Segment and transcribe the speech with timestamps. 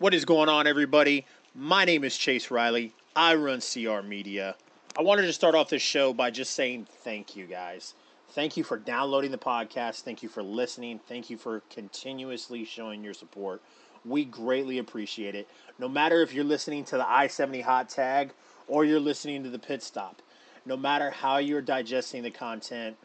[0.00, 1.26] What is going on, everybody?
[1.56, 2.94] My name is Chase Riley.
[3.16, 4.54] I run CR Media.
[4.96, 7.94] I wanted to start off this show by just saying thank you, guys.
[8.28, 10.02] Thank you for downloading the podcast.
[10.02, 11.00] Thank you for listening.
[11.08, 13.60] Thank you for continuously showing your support.
[14.04, 15.48] We greatly appreciate it.
[15.80, 18.30] No matter if you're listening to the I 70 hot tag
[18.68, 20.22] or you're listening to the pit stop,
[20.64, 22.96] no matter how you're digesting the content,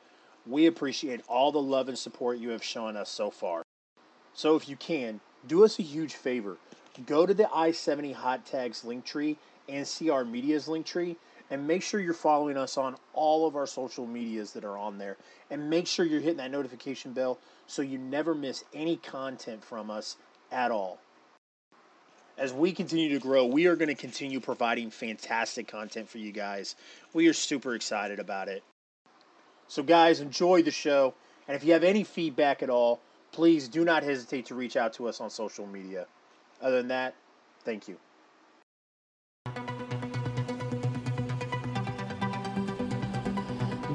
[0.46, 3.64] we appreciate all the love and support you have shown us so far.
[4.36, 6.58] So if you can, do us a huge favor.
[7.06, 11.18] Go to the I 70 hot tags link tree and see our Media's link tree
[11.50, 14.98] and make sure you're following us on all of our social medias that are on
[14.98, 15.18] there.
[15.50, 19.90] And make sure you're hitting that notification bell so you never miss any content from
[19.90, 20.18] us
[20.52, 21.00] at all.
[22.38, 26.32] As we continue to grow, we are going to continue providing fantastic content for you
[26.32, 26.76] guys.
[27.14, 28.64] We are super excited about it.
[29.68, 31.14] So, guys, enjoy the show.
[31.48, 33.02] And if you have any feedback at all,
[33.32, 36.08] please do not hesitate to reach out to us on social media.
[36.64, 37.14] Other than that,
[37.66, 37.98] thank you.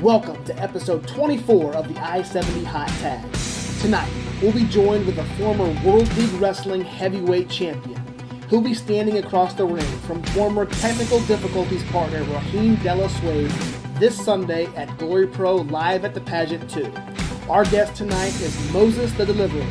[0.03, 3.27] Welcome to episode 24 of the I 70 Hot Tag.
[3.81, 4.11] Tonight,
[4.43, 7.97] we'll be joined with a former World League Wrestling heavyweight champion
[8.51, 13.51] who'll be standing across the ring from former Technical Difficulties partner Raheem De La Suede
[13.95, 16.93] this Sunday at Glory Pro Live at the Pageant 2.
[17.49, 19.67] Our guest tonight is Moses the Deliverer.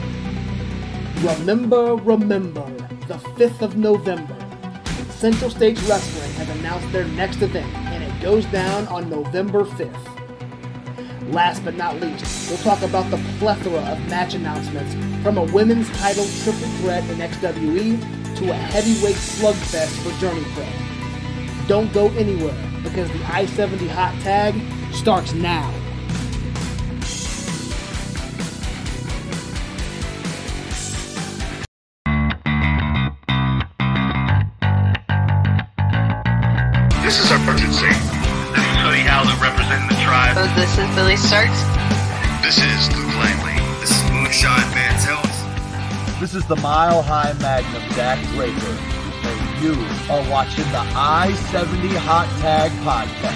[1.23, 2.76] Remember, remember,
[3.07, 4.35] the 5th of November.
[5.09, 11.33] Central States Wrestling has announced their next event, and it goes down on November 5th.
[11.33, 15.89] Last but not least, we'll talk about the plethora of match announcements from a women's
[15.97, 20.65] title triple threat in XWE to a heavyweight slugfest for Journey Pro.
[21.67, 24.53] Don't go anywhere because the I 70 hot tag
[24.93, 25.73] starts now.
[40.77, 41.59] This is Billy Starks.
[42.43, 43.57] This is Luke Langley.
[43.79, 45.23] This is Moonshine Mantell.
[46.19, 48.77] This is the Mile High Magnum Dak Draper,
[49.25, 49.73] and you
[50.13, 53.33] are watching the I 70 Hot Tag Podcast.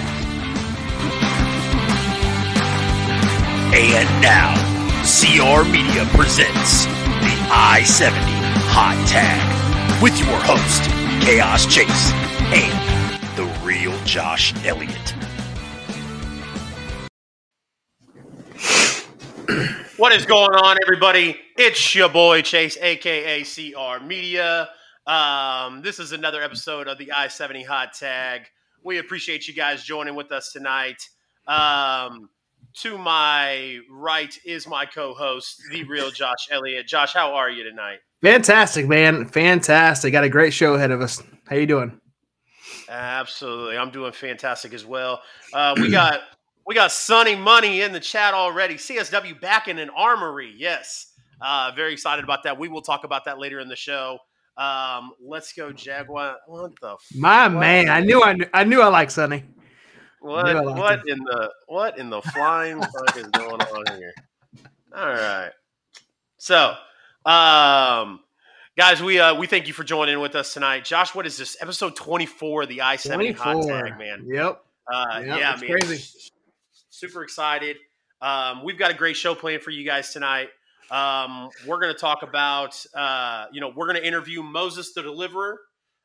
[3.74, 4.54] And now,
[5.02, 8.20] CR Media presents the I 70
[8.70, 10.84] Hot Tag with your host,
[11.26, 12.12] Chaos Chase,
[12.54, 15.21] and the real Josh Elliott.
[19.96, 21.36] What is going on, everybody?
[21.56, 24.68] It's your boy Chase, aka CR Media.
[25.06, 28.42] Um, this is another episode of the I 70 Hot Tag.
[28.84, 31.08] We appreciate you guys joining with us tonight.
[31.48, 32.30] Um,
[32.74, 36.86] to my right is my co host, the real Josh Elliott.
[36.86, 37.98] Josh, how are you tonight?
[38.22, 39.26] Fantastic, man.
[39.26, 40.12] Fantastic.
[40.12, 41.20] Got a great show ahead of us.
[41.48, 42.00] How you doing?
[42.88, 45.20] Absolutely, I'm doing fantastic as well.
[45.52, 46.20] Uh, we got
[46.66, 48.74] we got Sunny Money in the chat already.
[48.74, 50.52] CSW back in an armory.
[50.56, 52.58] Yes, uh, very excited about that.
[52.58, 54.18] We will talk about that later in the show.
[54.56, 56.36] Um, let's go Jaguar.
[56.46, 57.58] What the My What?
[57.60, 59.44] man, I knew I knew, I knew I liked Sonny.
[60.20, 60.46] what?
[60.46, 61.12] Yeah, I like What it.
[61.12, 64.14] in the what in the flying fuck is going on here?
[64.94, 65.50] All right.
[66.36, 66.74] So,
[67.24, 68.20] um,
[68.76, 70.84] guys, we uh we thank you for joining with us tonight.
[70.84, 71.56] Josh, what is this?
[71.60, 74.24] Episode 24 of the I 70 hot tag, man.
[74.26, 74.62] Yep.
[74.92, 75.70] Uh, Yep, yeah, it's man.
[75.78, 76.30] crazy.
[77.02, 77.78] Super excited.
[78.20, 80.50] Um, we've got a great show planned for you guys tonight.
[80.88, 85.02] Um, we're going to talk about, uh, you know, we're going to interview Moses the
[85.02, 85.58] Deliverer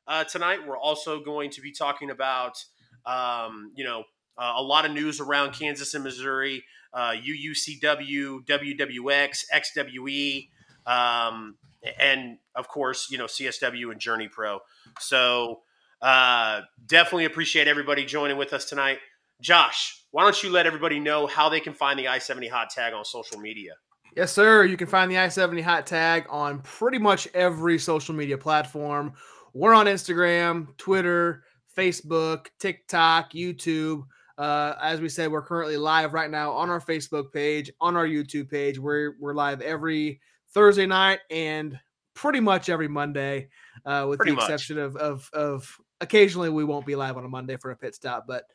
[0.07, 0.65] uh, tonight.
[0.65, 2.57] We're also going to be talking about,
[3.05, 4.05] um, you know,
[4.39, 6.63] uh, a lot of news around Kansas and Missouri,
[6.95, 10.47] uh, UUCW, WWX, XWE,
[10.87, 11.57] um,
[11.99, 14.61] and of course, you know, CSW and Journey Pro.
[14.99, 15.59] So
[16.01, 18.97] uh, definitely appreciate everybody joining with us tonight.
[19.41, 22.69] Josh, why don't you let everybody know how they can find the I 70 hot
[22.69, 23.73] tag on social media?
[24.15, 24.63] Yes, sir.
[24.63, 29.13] You can find the I 70 hot tag on pretty much every social media platform.
[29.53, 31.44] We're on Instagram, Twitter,
[31.77, 34.03] Facebook, TikTok, YouTube.
[34.39, 38.07] Uh, as we said, we're currently live right now on our Facebook page, on our
[38.07, 38.79] YouTube page.
[38.79, 40.19] We're, we're live every
[40.51, 41.79] Thursday night and
[42.15, 43.50] pretty much every Monday,
[43.85, 47.29] uh, with Pretty the exception of, of, of occasionally we won't be live on a
[47.29, 48.25] Monday for a pit stop.
[48.27, 48.45] But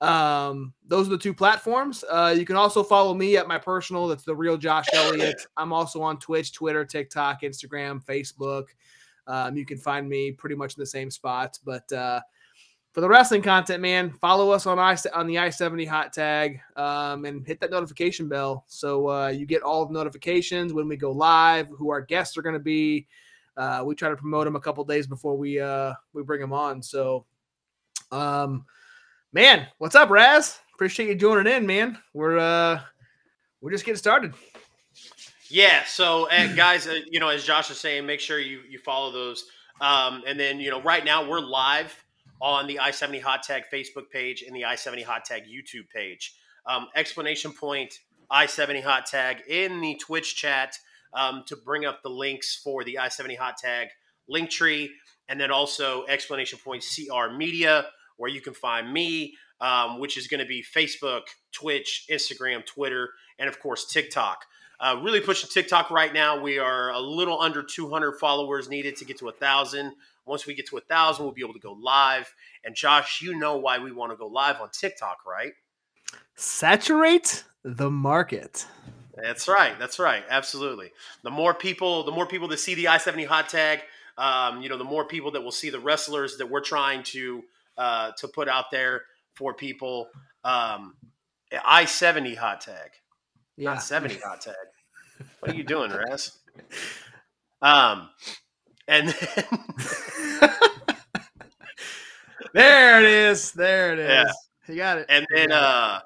[0.00, 2.04] um, those are the two platforms.
[2.08, 4.06] Uh, you can also follow me at my personal.
[4.06, 5.46] That's the real Josh Elliott.
[5.56, 8.66] I'm also on Twitch, Twitter, TikTok, Instagram, Facebook.
[9.26, 11.58] Um, you can find me pretty much in the same spots.
[11.58, 12.20] But uh,
[12.92, 16.60] for the wrestling content, man, follow us on I on the I seventy hot tag
[16.76, 20.96] um, and hit that notification bell so uh, you get all the notifications when we
[20.96, 23.06] go live, who our guests are going to be,
[23.56, 26.52] uh, we try to promote them a couple days before we uh, we bring them
[26.52, 26.82] on.
[26.82, 27.26] So,
[28.12, 28.64] um,
[29.32, 30.58] man, what's up, Raz?
[30.74, 31.98] Appreciate you joining in, man.
[32.14, 32.80] We're uh,
[33.60, 34.34] we're just getting started.
[35.50, 35.84] Yeah.
[35.86, 39.44] So, guys, uh, you know, as Josh is saying, make sure you you follow those.
[39.80, 42.04] Um, and then, you know, right now we're live
[42.40, 45.88] on the I seventy Hot Tag Facebook page and the I seventy Hot Tag YouTube
[45.94, 46.34] page.
[46.66, 47.98] Um, explanation point
[48.30, 50.76] I seventy Hot Tag in the Twitch chat
[51.14, 53.88] um, to bring up the links for the I seventy Hot Tag
[54.28, 54.92] link tree,
[55.28, 57.86] and then also explanation point CR Media
[58.18, 61.22] where you can find me, um, which is going to be Facebook,
[61.52, 64.44] Twitch, Instagram, Twitter, and of course TikTok.
[64.80, 66.40] Uh, really pushing TikTok right now.
[66.40, 69.92] We are a little under 200 followers needed to get to a thousand.
[70.24, 72.32] Once we get to a thousand, we'll be able to go live.
[72.64, 75.52] And Josh, you know why we want to go live on TikTok, right?
[76.36, 78.66] Saturate the market.
[79.16, 79.76] That's right.
[79.80, 80.22] That's right.
[80.30, 80.92] Absolutely.
[81.24, 83.80] The more people, the more people that see the I seventy hot tag,
[84.16, 87.42] um, you know, the more people that will see the wrestlers that we're trying to
[87.78, 89.02] uh, to put out there
[89.34, 90.08] for people.
[90.44, 90.94] Um,
[91.64, 92.90] I seventy hot tag,
[93.56, 93.70] Yeah.
[93.74, 94.54] not seventy hot tag.
[95.40, 96.38] What are you doing, Raz?
[97.62, 98.10] Um,
[98.86, 99.44] and then,
[102.52, 103.52] there it is.
[103.52, 104.08] There it is.
[104.08, 104.32] Yeah.
[104.68, 105.06] You got it.
[105.08, 106.00] and then uh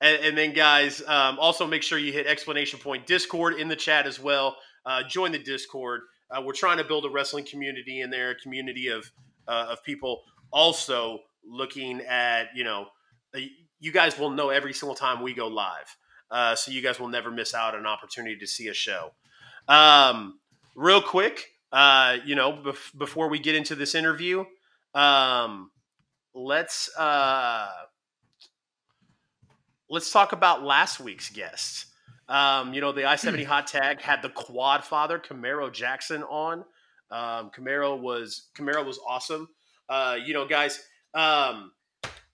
[0.00, 3.76] and, and then guys um, also make sure you hit explanation point discord in the
[3.76, 6.00] chat as well uh, join the discord
[6.30, 9.10] uh, we're trying to build a wrestling community in there a community of
[9.46, 12.86] uh, of people also looking at you know
[13.34, 13.40] uh,
[13.78, 15.96] you guys will know every single time we go live
[16.30, 19.10] uh, so you guys will never miss out on an opportunity to see a show
[19.68, 20.38] um,
[20.74, 24.44] real quick uh, you know bef- before we get into this interview
[24.94, 25.70] um,
[26.34, 27.68] let's uh,
[29.88, 31.86] let's talk about last week's guest.
[32.28, 36.64] Um, you know, the I seventy hot tag had the Quad Father Camaro Jackson on.
[37.10, 39.48] Um, Camaro was Camaro was awesome.
[39.88, 40.82] Uh, you know, guys.
[41.14, 41.72] Um,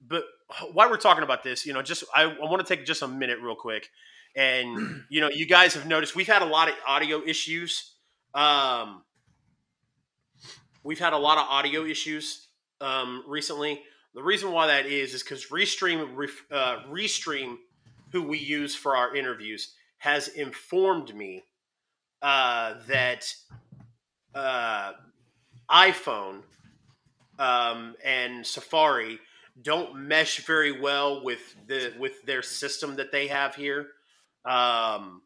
[0.06, 0.24] but
[0.72, 3.08] while we're talking about this, you know, just I, I want to take just a
[3.08, 3.88] minute, real quick,
[4.36, 7.92] and you know, you guys have noticed we've had a lot of audio issues.
[8.34, 9.02] Um,
[10.82, 12.48] we've had a lot of audio issues
[12.80, 13.82] um, recently.
[14.14, 17.56] The reason why that is is because Restream, ref- uh, Restream,
[18.10, 21.44] who we use for our interviews, has informed me
[22.20, 23.32] uh, that
[24.34, 24.92] uh,
[25.70, 26.42] iPhone
[27.38, 29.18] um, and Safari
[29.60, 33.88] don't mesh very well with the with their system that they have here.
[34.44, 35.22] Um,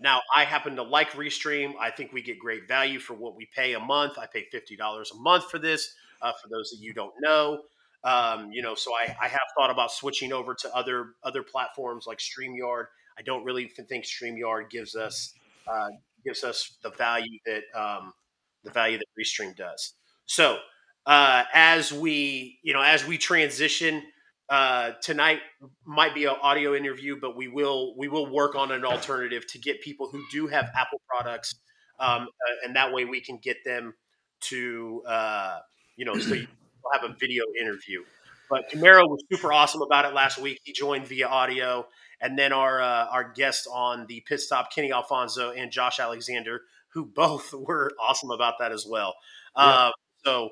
[0.00, 1.74] now, I happen to like Restream.
[1.80, 4.18] I think we get great value for what we pay a month.
[4.18, 5.94] I pay fifty dollars a month for this.
[6.22, 7.60] Uh, for those that you don't know,
[8.02, 12.06] um, you know, so I, I have thought about switching over to other other platforms
[12.06, 12.86] like Streamyard.
[13.18, 15.34] I don't really think Streamyard gives us
[15.68, 15.88] uh,
[16.24, 18.12] gives us the value that um,
[18.64, 19.92] the value that Restream does.
[20.24, 20.58] So
[21.06, 24.02] uh, as we you know as we transition
[24.48, 25.40] uh, tonight
[25.84, 29.58] might be an audio interview, but we will we will work on an alternative to
[29.58, 31.56] get people who do have Apple products,
[31.98, 33.94] um, uh, and that way we can get them
[34.40, 35.58] to uh,
[35.96, 36.46] you know so you
[36.92, 38.02] have a video interview.
[38.48, 40.60] But Camaro was super awesome about it last week.
[40.62, 41.86] He joined via audio,
[42.20, 46.62] and then our uh, our guest on the pit stop, Kenny Alfonso and Josh Alexander,
[46.90, 49.14] who both were awesome about that as well.
[49.56, 49.90] Uh,
[50.24, 50.50] so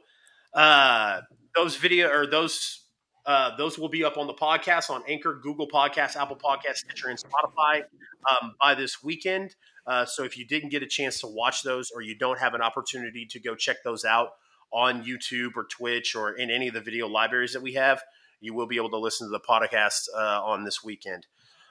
[0.55, 1.21] uh,
[1.55, 2.81] those video or those
[3.27, 7.09] uh, those will be up on the podcast on Anchor, Google Podcasts, Apple Podcasts, Stitcher,
[7.09, 7.85] and Spotify
[8.31, 9.55] um, by this weekend.
[9.87, 12.53] Uh, so if you didn't get a chance to watch those, or you don't have
[12.53, 14.31] an opportunity to go check those out
[14.73, 18.03] on YouTube or Twitch or in any of the video libraries that we have,
[18.41, 21.27] you will be able to listen to the podcast uh, on this weekend.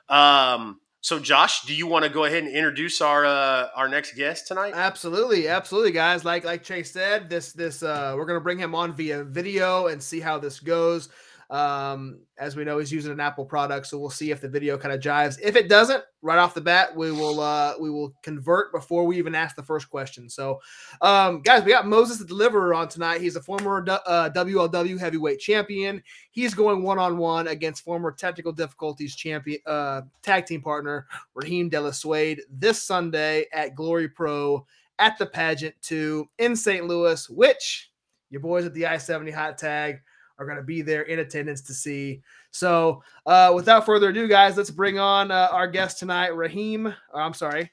[0.09, 4.15] Um, so, Josh, do you want to go ahead and introduce our uh, our next
[4.15, 4.71] guest tonight?
[4.73, 6.23] Absolutely, absolutely, guys.
[6.23, 10.01] Like like Chase said, this this uh, we're gonna bring him on via video and
[10.01, 11.09] see how this goes.
[11.53, 14.75] Um, as we know, he's using an Apple product, so we'll see if the video
[14.75, 15.37] kind of jives.
[15.39, 19.19] If it doesn't, right off the bat, we will uh, we will convert before we
[19.19, 20.27] even ask the first question.
[20.27, 20.59] So,
[21.01, 23.21] um, guys, we got Moses the Deliverer on tonight.
[23.21, 26.01] He's a former uh, WLW heavyweight champion.
[26.31, 31.05] He's going one on one against former technical difficulties champion uh, tag team partner
[31.35, 34.65] Raheem De La Suede this Sunday at Glory Pro
[34.97, 36.87] at the pageant two in St.
[36.87, 37.91] Louis, which
[38.31, 40.01] your boys at the I 70 hot tag
[40.39, 42.21] are going to be there in attendance to see.
[42.51, 46.93] So, uh, without further ado, guys, let's bring on uh, our guest tonight, Raheem.
[47.13, 47.71] I'm sorry,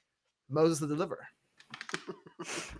[0.49, 1.27] Moses the Deliverer.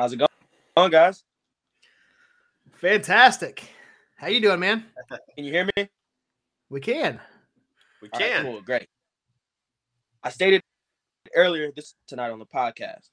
[0.00, 0.28] How's it going,
[0.78, 1.24] going guys?
[2.72, 3.68] Fantastic.
[4.16, 4.86] How you doing, man?
[5.36, 5.90] Can you hear me?
[6.70, 7.20] We can.
[8.00, 8.44] We All right, can.
[8.44, 8.88] cool, great.
[10.22, 10.62] I stated
[11.36, 13.10] earlier this tonight on the podcast.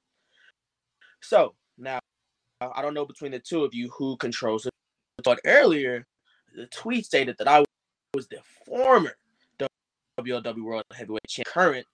[1.22, 2.00] So now
[2.62, 4.72] I don't know between the two of you who controls it,
[5.26, 6.08] but earlier
[6.56, 7.66] the tweet stated that I
[8.14, 9.12] was the former
[10.18, 11.88] WLW World Heavyweight Champion, current,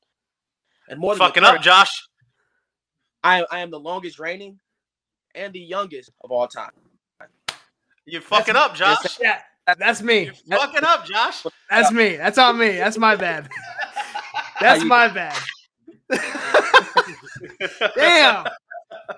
[0.88, 1.90] and more than the Fucking up, Josh.
[3.24, 4.60] I, I am the longest reigning
[5.36, 6.72] and the youngest of all time.
[8.06, 9.18] You fucking up, Josh.
[9.22, 9.40] Yeah,
[9.78, 10.26] that's me.
[10.26, 11.46] You That- fucking up, Josh.
[11.70, 12.16] that's me.
[12.18, 12.72] That's on me.
[12.78, 13.50] That's my bad.
[14.62, 15.38] That's my bad.
[17.96, 18.46] damn.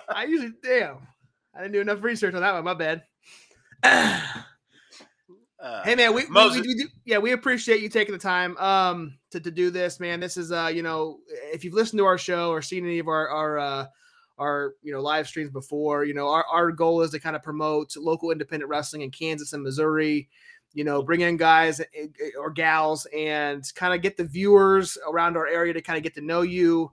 [0.10, 0.98] I usually damn.
[1.54, 2.64] I didn't do enough research on that one.
[2.64, 3.04] My bad.
[3.84, 4.22] Uh,
[5.84, 9.18] Hey man, we, we, we, we do, yeah, we appreciate you taking the time um
[9.32, 10.20] to, to do this, man.
[10.20, 11.20] This is uh, you know,
[11.54, 13.86] if you've listened to our show or seen any of our our uh
[14.38, 17.44] our you know live streams before, you know, our, our goal is to kind of
[17.44, 20.30] promote local independent wrestling in Kansas and Missouri,
[20.74, 24.98] you know, bring in guys eh, eh, or gals and kind of get the viewers
[25.08, 26.92] around our area to kind of get to know you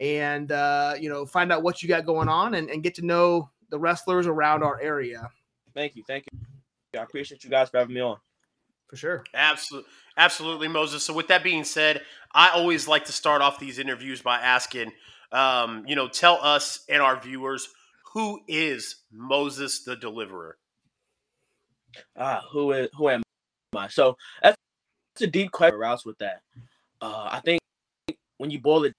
[0.00, 3.06] and uh, you know, find out what you got going on and, and get to
[3.06, 5.30] know the wrestlers around our area
[5.74, 6.38] Thank you, thank you.
[6.98, 8.18] I appreciate you guys for having me on.
[8.88, 9.24] for sure.
[9.34, 11.02] Absolutely, absolutely, Moses.
[11.02, 14.92] So, with that being said, I always like to start off these interviews by asking,
[15.32, 17.68] um, you know, tell us and our viewers
[18.12, 20.58] who is Moses the Deliverer.
[22.16, 23.22] Ah, who is who am
[23.76, 23.88] I?
[23.88, 24.56] So that's,
[25.14, 25.78] that's a deep question.
[25.78, 26.42] Rouse with that.
[27.00, 27.60] Uh, I think
[28.38, 28.94] when you boil it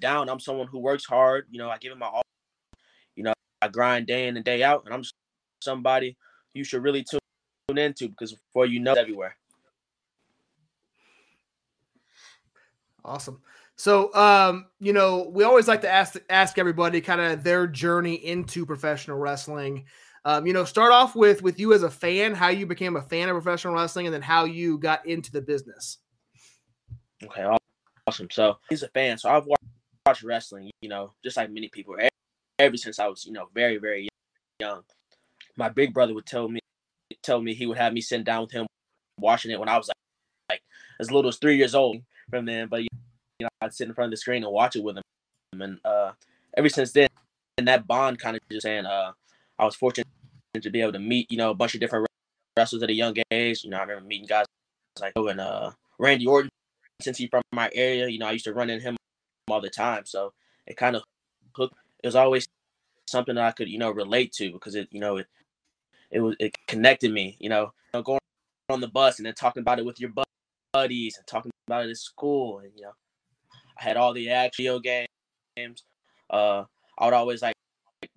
[0.00, 1.46] down, I'm someone who works hard.
[1.50, 2.22] You know, I give it my all.
[3.16, 5.02] You know, I grind day in and day out, and I'm
[5.62, 6.16] somebody
[6.54, 9.36] you should really tune into because before you know, it's everywhere.
[13.04, 13.40] Awesome.
[13.82, 18.14] So, um, you know, we always like to ask ask everybody kind of their journey
[18.14, 19.86] into professional wrestling.
[20.24, 23.02] Um, you know, start off with with you as a fan, how you became a
[23.02, 25.98] fan of professional wrestling, and then how you got into the business.
[27.24, 27.44] Okay,
[28.06, 28.28] awesome.
[28.30, 29.18] So he's a fan.
[29.18, 29.46] So I've
[30.06, 32.08] watched, wrestling, you know, just like many people, e-
[32.60, 34.08] ever since I was, you know, very, very
[34.60, 34.84] young.
[35.56, 36.60] My big brother would tell me,
[37.20, 38.64] tell me he would have me sit down with him
[39.18, 39.96] watching it when I was like,
[40.50, 40.62] like
[41.00, 41.96] as little as three years old
[42.30, 42.68] from then.
[42.68, 42.88] But you
[43.44, 45.02] know, I'd sit in front of the screen and watch it with him.
[45.60, 46.12] And uh,
[46.56, 47.08] ever since then,
[47.58, 49.12] and that bond kind of just saying, uh,
[49.58, 50.06] I was fortunate
[50.60, 52.06] to be able to meet, you know, a bunch of different
[52.56, 53.64] wrestlers at a young age.
[53.64, 54.46] You know, I remember meeting guys
[55.00, 56.50] like oh, and uh, Randy Orton
[57.02, 58.96] since he's from my area, you know, I used to run in him
[59.48, 60.04] all the time.
[60.06, 60.32] So
[60.66, 61.02] it kind of
[61.54, 61.74] hooked.
[62.02, 62.46] It was always
[63.08, 65.26] something that I could, you know, relate to because it, you know, it
[66.10, 67.36] it was it connected me.
[67.40, 68.20] You know, You know, going
[68.70, 70.10] on the bus and then talking about it with your
[70.72, 72.92] buddies and talking about it at school, and you know,
[73.82, 75.08] had all the actual games.
[76.30, 76.64] Uh,
[76.98, 77.54] I would always like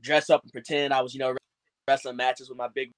[0.01, 1.35] dress up and pretend I was, you know,
[1.87, 2.91] wrestling matches with my big.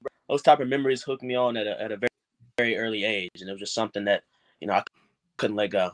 [0.00, 2.08] bro- Those type of memories hooked me on at a at a very
[2.56, 4.22] very early age, and it was just something that
[4.60, 4.82] you know I
[5.36, 5.90] couldn't let go.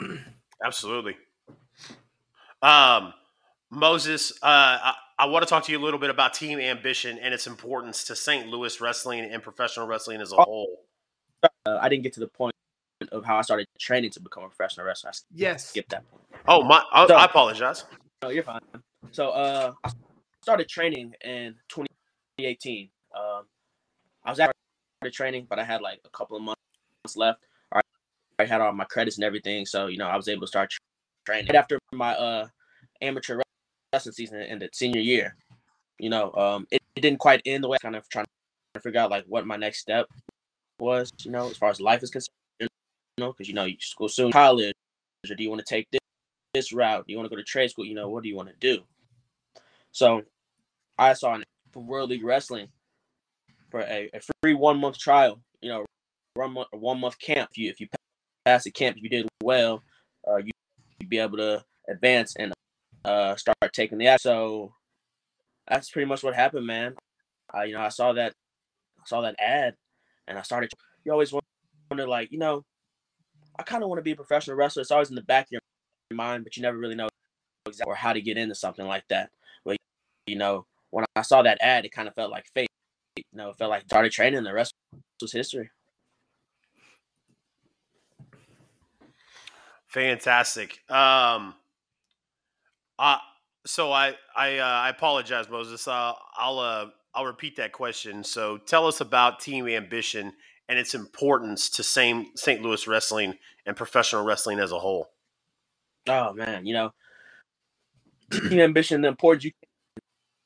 [0.64, 1.16] Absolutely.
[2.60, 3.12] Um,
[3.70, 4.46] Moses, uh,
[4.82, 7.46] I, I want to talk to you a little bit about Team Ambition and its
[7.46, 8.48] importance to St.
[8.48, 10.80] Louis wrestling and professional wrestling as a whole.
[11.42, 12.53] Uh, I didn't get to the point
[13.14, 15.10] of how I started training to become a professional wrestler.
[15.10, 15.68] I Yes.
[15.70, 16.22] skip that point.
[16.48, 16.82] Oh, my!
[16.92, 17.84] I, So- I apologize.
[18.22, 18.60] No, you're fine.
[19.12, 19.90] So uh, I
[20.42, 22.90] started training in 2018.
[23.16, 23.44] Um,
[24.24, 24.50] I was at
[25.00, 27.40] started training, but I had like a couple of months left.
[27.72, 27.80] I
[28.38, 30.70] I had all my credits and everything, so you know I was able to start
[31.26, 32.48] training right after my uh
[33.02, 33.40] amateur
[33.92, 35.36] wrestling season ended senior year.
[35.98, 38.24] You know, um, it, it didn't quite end the way I was kind of trying
[38.74, 40.06] to figure out like what my next step
[40.80, 41.12] was.
[41.22, 42.30] You know, as far as life is concerned.
[43.16, 44.74] You know, because you know you go soon college,
[45.30, 46.00] or do you want to take this?
[46.54, 47.06] this route?
[47.06, 47.84] Do you want to go to trade school?
[47.84, 48.82] You know, what do you want to do?
[49.92, 50.22] So
[50.96, 51.44] I saw in
[51.74, 52.68] World League Wrestling
[53.70, 55.40] for a, a free one month trial.
[55.60, 55.84] You know,
[56.34, 57.50] one month one month camp.
[57.50, 57.88] If you if you
[58.46, 59.82] pass the camp, if you did well,
[60.26, 60.52] uh, you
[61.00, 62.54] you'd be able to advance and
[63.04, 64.22] uh, start taking the act.
[64.22, 64.72] So
[65.68, 66.94] that's pretty much what happened, man.
[67.66, 68.32] You know I saw that
[69.00, 69.74] I saw that ad,
[70.26, 70.70] and I started.
[71.04, 71.32] You always
[71.90, 72.64] wonder, like you know,
[73.58, 74.82] I kind of want to be a professional wrestler.
[74.82, 75.60] It's always in the back of your
[76.12, 77.08] mind, but you never really know
[77.66, 79.30] exactly or how to get into something like that.
[79.64, 79.76] But
[80.26, 82.68] you know, when I saw that ad, it kind of felt like fate.
[83.16, 84.42] You know, it felt like started training.
[84.42, 84.74] The rest
[85.20, 85.70] was history.
[89.86, 90.80] Fantastic.
[90.90, 91.54] Um,
[92.98, 93.18] uh,
[93.64, 95.86] so I I uh, I apologize, Moses.
[95.86, 98.24] Uh, I'll uh, I'll repeat that question.
[98.24, 100.32] So tell us about Team Ambition
[100.68, 102.62] and its importance to same St.
[102.62, 105.10] Louis wrestling and professional wrestling as a whole.
[106.08, 106.92] Oh man, you know,
[108.30, 109.52] team ambition, the importance you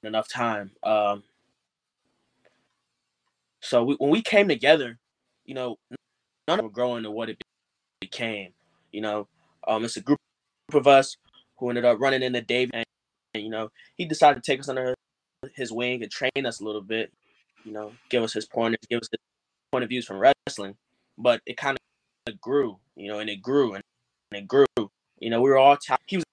[0.02, 0.70] enough time.
[0.82, 1.24] Um,
[3.60, 4.98] so we, when we came together,
[5.44, 5.78] you know,
[6.46, 7.42] none of were growing to what it
[8.00, 8.52] became.
[8.92, 9.28] You know,
[9.66, 10.18] um, it's a group
[10.72, 11.16] of us
[11.58, 12.84] who ended up running into Dave, and,
[13.34, 14.94] and you know, he decided to take us under
[15.54, 17.12] his wing and train us a little bit.
[17.64, 19.18] You know, give us his pointers, give us his
[19.70, 20.76] point of views from wrestling.
[21.16, 21.76] But it kind
[22.26, 23.82] of grew, you know, and it grew and,
[24.32, 24.66] it grew.
[25.18, 26.24] You know, we were all t- he was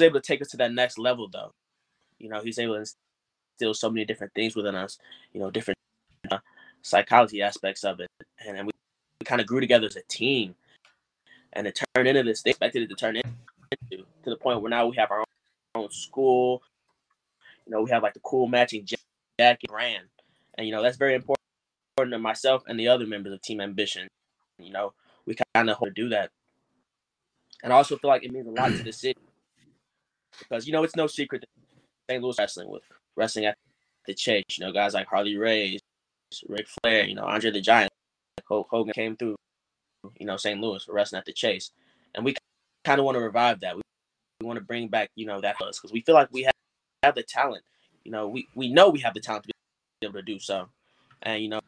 [0.00, 1.52] able to take us to that next level, though.
[2.18, 4.98] You know, he's able to instill so many different things within us.
[5.32, 5.78] You know, different
[6.30, 6.38] uh,
[6.82, 8.08] psychology aspects of it,
[8.44, 8.72] and, and we,
[9.20, 10.54] we kind of grew together as a team.
[11.52, 12.42] And it turned into this.
[12.42, 15.24] They expected it to turn into to the point where now we have our own,
[15.76, 16.62] own school.
[17.66, 18.86] You know, we have like the cool matching
[19.38, 20.06] jacket brand,
[20.58, 21.43] and you know that's very important
[21.96, 24.08] to myself and the other members of Team Ambition.
[24.58, 24.92] You know,
[25.26, 26.30] we kind of hope to do that,
[27.62, 29.20] and I also feel like it means a lot to the city
[30.38, 32.22] because you know it's no secret that St.
[32.22, 32.82] Louis wrestling with
[33.16, 33.56] wrestling at
[34.06, 34.44] the Chase.
[34.58, 35.80] You know, guys like Harley Race,
[36.48, 37.92] Ric Flair, you know, Andre the Giant,
[38.48, 39.36] Hulk Hogan came through.
[40.18, 40.60] You know, St.
[40.60, 41.70] Louis for wrestling at the Chase,
[42.14, 42.34] and we
[42.84, 43.76] kind of want to revive that.
[43.76, 43.82] We,
[44.40, 46.52] we want to bring back, you know, that us because we feel like we have,
[47.02, 47.64] have the talent.
[48.04, 49.52] You know, we we know we have the talent to
[50.00, 50.68] be able to do so,
[51.22, 51.60] and you know,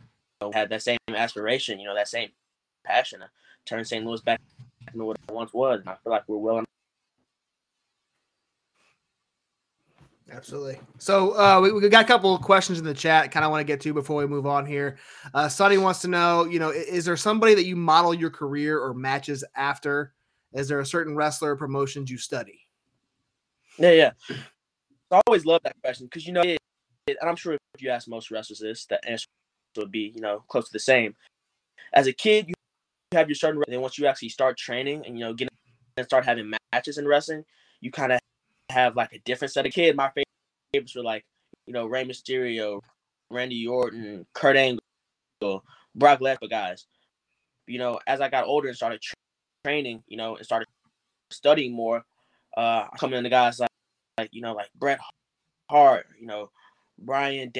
[0.52, 1.78] had that same aspiration.
[1.78, 2.30] You know, that same
[2.84, 3.28] passion to
[3.64, 4.04] turn St.
[4.04, 4.40] Louis back
[4.92, 5.80] into what it once was.
[5.80, 6.64] And I feel like we're well.
[10.30, 10.80] Absolutely.
[10.98, 13.30] So uh, we, we got a couple of questions in the chat.
[13.30, 14.98] Kind of want to get to before we move on here.
[15.32, 18.80] Uh, Sonny wants to know, you know, is there somebody that you model your career
[18.80, 20.14] or matches after?
[20.52, 22.60] Is there a certain wrestler or promotions you study?
[23.78, 24.10] Yeah, yeah.
[25.12, 26.58] I always love that question because you know, it,
[27.06, 29.28] it, and I'm sure if you ask most wrestlers this, the answer
[29.76, 31.14] would be you know close to the same.
[31.92, 32.54] As a kid, you
[33.12, 35.48] have your certain, and then once you actually start training and you know get
[35.96, 37.44] and start having matches in wrestling,
[37.80, 38.20] you kind of
[38.70, 39.96] have like a different set of kids.
[39.96, 40.10] My
[40.72, 41.24] favorites were like
[41.66, 42.80] you know Rey Mysterio,
[43.30, 46.86] Randy Orton, Kurt Angle, Brock Lesnar guys.
[47.66, 49.16] You know, as I got older and started tra-
[49.64, 50.68] training, you know, and started
[51.32, 52.04] studying more,
[52.56, 53.70] uh, coming into guys like,
[54.18, 55.00] like you know like Bret
[55.70, 56.50] Hart, you know,
[56.98, 57.50] Bryan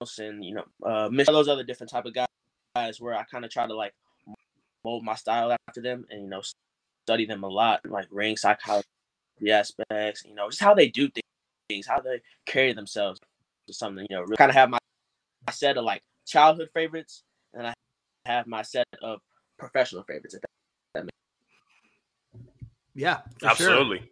[0.00, 3.66] Danielson, you know, uh, those other different type of guys where I kind of try
[3.66, 3.92] to like
[4.84, 6.42] mold my style after them and you know
[7.06, 8.84] study them a lot, like ring psychology
[9.50, 11.08] aspects, you know, just how they do
[11.68, 13.20] things, how they carry themselves
[13.68, 14.78] or something, you know, really kind of have my,
[15.46, 17.74] my set of like childhood favorites and I
[18.24, 19.20] have my set of
[19.58, 20.34] professional favorites.
[20.34, 20.42] If
[20.94, 21.10] that makes
[22.94, 23.98] Yeah, for Absolutely.
[23.98, 24.06] Sure.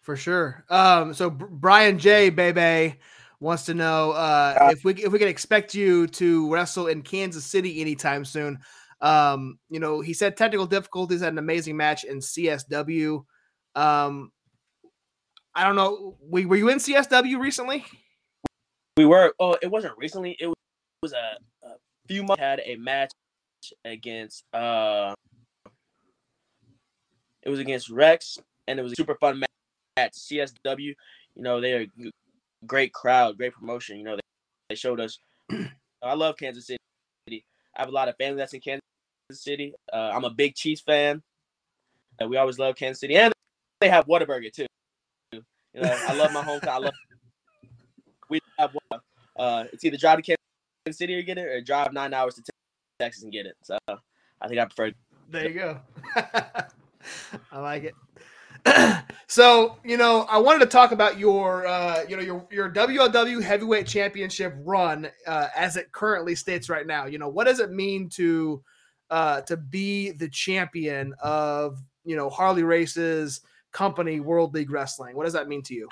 [0.00, 0.64] For sure.
[0.68, 2.30] Um, so Brian J.
[2.30, 2.98] Bebe
[3.42, 7.44] wants to know uh, if we if we can expect you to wrestle in Kansas
[7.44, 8.58] City anytime soon.
[9.00, 13.24] Um, you know, he said technical difficulties had an amazing match in CSW.
[13.74, 14.30] Um,
[15.54, 16.16] I don't know.
[16.20, 17.84] We, were you in CSW recently?
[18.96, 19.34] We were.
[19.40, 20.36] Oh, it wasn't recently.
[20.38, 21.70] It was, it was a, a
[22.06, 22.40] few months.
[22.40, 23.10] Had a match
[23.84, 24.44] against.
[24.54, 25.14] uh
[27.42, 29.50] It was against Rex, and it was a super fun match
[29.96, 30.94] at CSW.
[31.34, 32.12] You know, they're a
[32.66, 33.98] great crowd, great promotion.
[33.98, 34.22] You know, they,
[34.70, 35.18] they showed us.
[36.02, 36.78] I love Kansas City.
[37.76, 38.82] I have a lot of family that's in Kansas
[39.32, 39.74] City.
[39.92, 41.22] Uh, I'm a big Chiefs fan.
[42.20, 43.32] Uh, we always love Kansas City, and
[43.80, 44.66] they have Whataburger too.
[45.32, 45.42] You
[45.74, 46.68] know, I love my hometown.
[46.68, 46.92] I love.
[48.28, 48.74] We have
[49.36, 52.42] uh, it's either drive to Kansas City or get it, or drive nine hours to
[52.98, 53.56] Texas and get it.
[53.62, 54.92] So I think I prefer.
[55.28, 55.80] There you go.
[57.52, 57.94] I like it.
[59.26, 63.42] so you know, I wanted to talk about your, uh, you know, your your WLW
[63.42, 67.06] Heavyweight Championship run uh, as it currently states right now.
[67.06, 68.62] You know, what does it mean to
[69.10, 73.40] uh, to be the champion of you know Harley Race's
[73.72, 75.16] company, World League Wrestling?
[75.16, 75.88] What does that mean to you?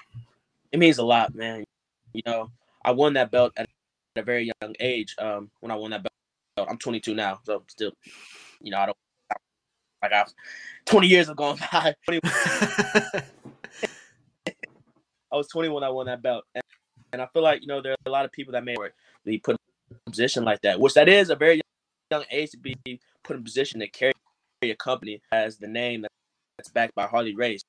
[0.73, 1.65] It means a lot, man.
[2.13, 2.51] You know,
[2.85, 3.69] I won that belt at
[4.17, 5.15] a very young age.
[5.19, 7.93] Um, when I won that belt, I'm 22 now, so still,
[8.61, 8.97] you know, I don't
[10.03, 10.25] like I
[10.87, 11.95] 20 years have gone by.
[12.09, 13.23] I
[15.33, 16.65] was 20 when I won that belt, and,
[17.13, 18.77] and I feel like you know there are a lot of people that may
[19.25, 19.57] be put
[19.91, 21.61] in a position like that, which that is a very
[22.11, 22.77] young age to be
[23.23, 24.13] put in a position to carry
[24.63, 26.07] a company as the name
[26.57, 27.63] that's backed by Harley Race,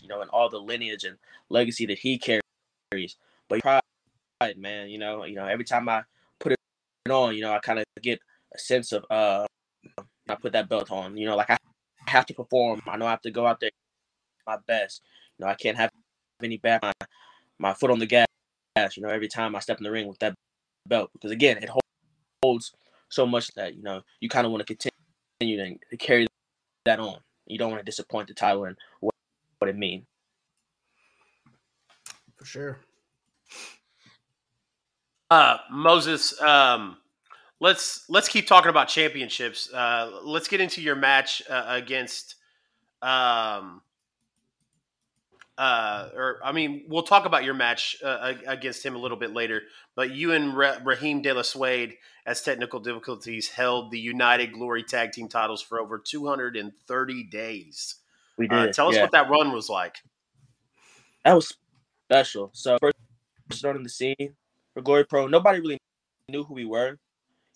[0.00, 1.16] you know, and all the lineage and
[1.48, 3.16] legacy that he carries.
[3.48, 3.82] But pride,
[4.56, 6.02] man, you know, you know, every time I
[6.38, 8.20] put it on, you know, I kind of get
[8.54, 9.46] a sense of uh,
[10.28, 11.58] I put that belt on, you know, like I
[12.06, 12.82] have to perform.
[12.86, 13.70] I know I have to go out there
[14.46, 15.02] my best.
[15.38, 15.90] You know, I can't have
[16.42, 16.92] any back my,
[17.58, 18.26] my foot on the gas,
[18.94, 20.34] you know, every time I step in the ring with that
[20.86, 21.70] belt because again, it
[22.42, 22.72] holds
[23.08, 24.76] so much that you know you kind of want to
[25.40, 26.26] continue to carry
[26.84, 27.18] that on.
[27.46, 29.14] You don't want to disappoint the title and what,
[29.58, 30.04] what it means.
[32.36, 32.78] For sure.
[35.30, 36.98] Uh, Moses, um,
[37.60, 39.72] let's let's keep talking about championships.
[39.72, 42.36] Uh, let's get into your match uh, against,
[43.02, 43.82] um,
[45.58, 49.32] uh, or I mean, we'll talk about your match uh, against him a little bit
[49.32, 49.62] later.
[49.94, 51.94] But you and Ra- Raheem De La Suede,
[52.26, 57.96] as technical difficulties, held the United Glory Tag Team titles for over 230 days.
[58.36, 58.74] We Uh, did.
[58.74, 59.02] tell us yeah.
[59.02, 59.96] what that run was like.
[61.24, 61.54] that was
[62.10, 62.50] special.
[62.52, 62.94] So first
[63.52, 64.36] starting the scene
[64.74, 65.78] for Glory Pro, nobody really
[66.28, 66.98] knew who we were.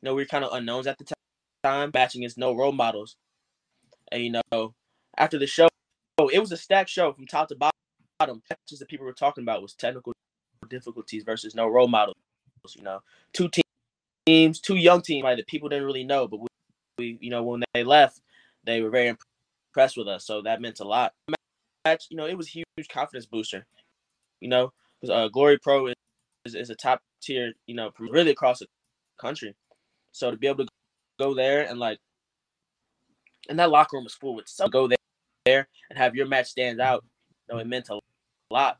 [0.02, 1.14] You know, we were kind of unknowns at the ti-
[1.62, 3.16] time, matching is no role models.
[4.12, 4.74] And you know,
[5.16, 5.68] after the show,
[6.32, 8.42] it was a stacked show from top to bottom.
[8.68, 10.12] Just the people were talking about was technical
[10.68, 12.16] difficulties versus no role models.
[12.76, 13.00] You know,
[13.32, 13.62] two te-
[14.26, 16.46] teams, two young teams like, that people didn't really know, but we,
[16.98, 18.20] we, you know, when they left,
[18.64, 19.16] they were very
[19.74, 20.26] impressed with us.
[20.26, 21.12] So that meant a lot.
[21.86, 23.66] Match, you know, it was a huge confidence booster
[24.40, 25.94] you know, because uh, Glory Pro is,
[26.44, 28.66] is, is a top tier, you know, really across the
[29.20, 29.54] country.
[30.12, 30.70] So to be able to
[31.18, 31.98] go there and like,
[33.48, 34.96] and that locker room was full with some go there,
[35.44, 37.04] there and have your match stand out,
[37.48, 37.98] you know, it meant a
[38.50, 38.78] lot.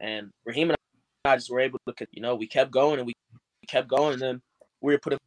[0.00, 0.78] And Raheem and
[1.24, 3.14] I just were able to, you know, we kept going and we
[3.66, 4.42] kept going, and then
[4.80, 5.18] we were put in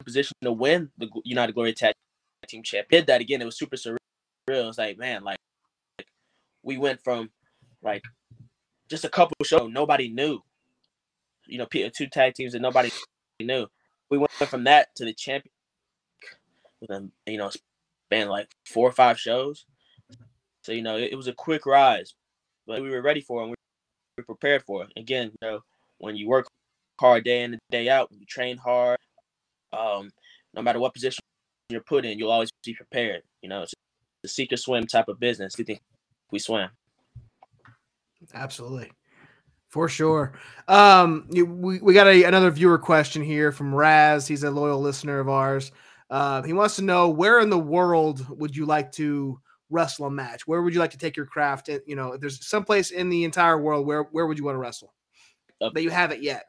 [0.00, 1.94] a position to win the United Glory Tag
[2.46, 2.88] Team Champ.
[2.90, 3.42] Did that again?
[3.42, 3.98] It was super surreal.
[4.48, 5.38] It was like, man, like,
[5.98, 6.08] like
[6.62, 7.30] we went from
[7.82, 8.02] like
[8.88, 10.40] just a couple shows nobody knew.
[11.46, 12.90] You know, two tag teams that nobody
[13.40, 13.66] knew.
[14.10, 15.52] We went from that to the champion.
[16.80, 17.50] Within you know,
[18.06, 19.66] span like four or five shows.
[20.62, 22.14] So you know, it, it was a quick rise,
[22.66, 23.44] but we were ready for it.
[23.44, 23.56] And we
[24.18, 24.92] were prepared for it.
[24.96, 25.60] Again, you know,
[25.98, 26.46] when you work
[27.00, 28.98] hard day in and day out, when you train hard,
[29.72, 30.10] um,
[30.54, 31.20] no matter what position
[31.68, 33.22] you're put in, you'll always be prepared.
[33.42, 33.74] You know, it's
[34.24, 35.56] a or swim type of business.
[35.56, 35.80] We think
[36.30, 36.68] we swim.
[38.34, 38.90] Absolutely.
[39.70, 40.32] For sure.
[40.68, 44.26] Um, we, we got a, another viewer question here from Raz.
[44.26, 45.72] He's a loyal listener of ours.
[46.10, 50.10] Uh, he wants to know where in the world would you like to wrestle a
[50.10, 50.46] match?
[50.46, 51.68] Where would you like to take your craft?
[51.68, 54.56] In, you know, if there's someplace in the entire world, where where would you want
[54.56, 54.92] to wrestle
[55.60, 56.46] Uh, that you haven't yet?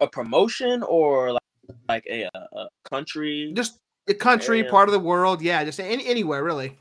[0.00, 1.42] a promotion or like,
[1.88, 3.52] like a, a, a country?
[3.54, 5.42] Just a country, part of the world.
[5.42, 6.76] Yeah, just any, anywhere really.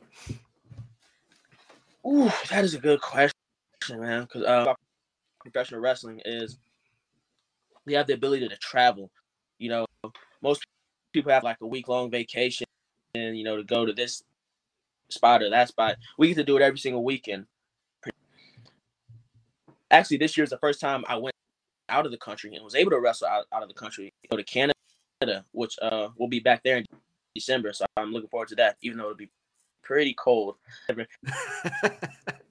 [2.05, 3.33] Ooh, that is a good question,
[3.91, 4.23] man.
[4.23, 4.73] Because uh,
[5.51, 6.57] professional wrestling is
[7.85, 9.09] we have the ability to travel.
[9.59, 9.85] You know,
[10.41, 10.65] most
[11.13, 12.67] people have like a week long vacation,
[13.15, 14.23] and you know to go to this
[15.09, 15.95] spot or that spot.
[16.17, 17.45] We get to do it every single weekend.
[19.89, 21.33] Actually, this year is the first time I went
[21.89, 24.13] out of the country and was able to wrestle out, out of the country.
[24.29, 24.73] Go to Canada,
[25.53, 26.85] which uh will be back there in
[27.33, 27.71] December.
[27.73, 29.31] So I'm looking forward to that, even though it'll be
[29.83, 30.55] pretty cold.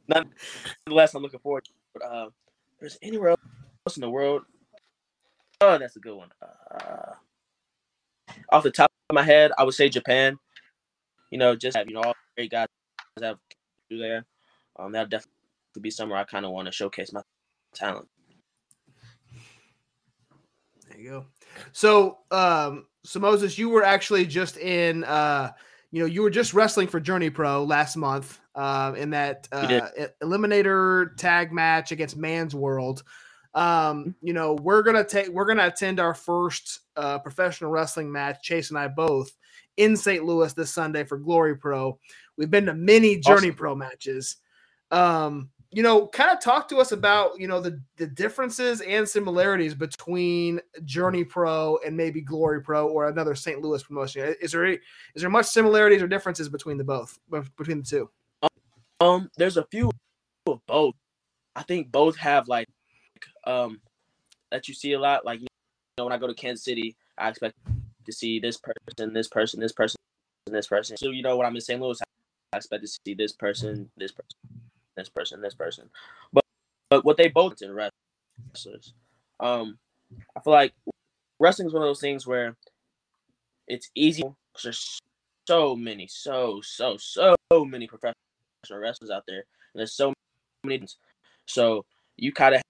[0.09, 1.65] Nonetheless, I'm looking forward.
[1.65, 1.77] To it.
[1.95, 2.31] But, uh,
[2.81, 4.43] there's anywhere else in the world.
[5.61, 6.29] Oh, that's a good one.
[6.43, 7.13] Uh,
[8.51, 10.39] off the top of my head, I would say Japan.
[11.31, 12.69] You know, just have you know all great guys
[13.23, 13.57] have to
[13.91, 14.25] do there.
[14.79, 15.33] Um, that'll definitely
[15.81, 17.23] be somewhere I kind of want to showcase my
[17.75, 18.09] talent.
[20.89, 21.27] There you go.
[21.73, 25.53] So, um, so Moses, you were actually just in, uh,
[25.91, 29.89] you know, you were just wrestling for Journey Pro last month, uh, in that uh,
[30.23, 33.05] eliminator tag match against Man's World.
[33.55, 38.43] Um, you know, we're gonna take, we're gonna attend our first uh, professional wrestling match,
[38.43, 39.31] Chase and I both,
[39.77, 40.25] in St.
[40.25, 41.99] Louis this Sunday for Glory Pro.
[42.37, 43.55] We've been to many Journey Awesome.
[43.55, 44.37] Pro matches.
[44.91, 49.07] Um, you know, kind of talk to us about you know the the differences and
[49.07, 53.61] similarities between Journey Pro and maybe Glory Pro or another St.
[53.61, 54.35] Louis promotion.
[54.41, 54.79] Is there is
[55.17, 57.19] there much similarities or differences between the both
[57.57, 58.11] between the two?
[59.01, 59.91] Um, there's a few
[60.47, 60.95] of both.
[61.55, 62.69] I think both have like
[63.45, 63.81] um
[64.51, 65.25] that you see a lot.
[65.25, 65.47] Like you
[65.99, 67.55] know, when I go to Kansas City, I expect
[68.05, 69.97] to see this person, this person, this person,
[70.47, 70.97] this person.
[70.97, 71.81] So you know, when I'm in St.
[71.81, 71.99] Louis,
[72.53, 74.39] I expect to see this person, this person,
[74.97, 75.91] this person, this person.
[76.33, 76.45] But
[76.89, 78.95] but what they both in wrestlers.
[79.41, 79.79] Um,
[80.35, 80.73] I feel like
[81.39, 82.57] wrestling is one of those things where
[83.69, 84.99] it's easy because there's
[85.47, 88.15] so many, so so so many professional
[88.71, 90.13] wrestlers out there, and there's so
[90.65, 90.87] many.
[91.47, 91.85] So
[92.17, 92.63] you kind of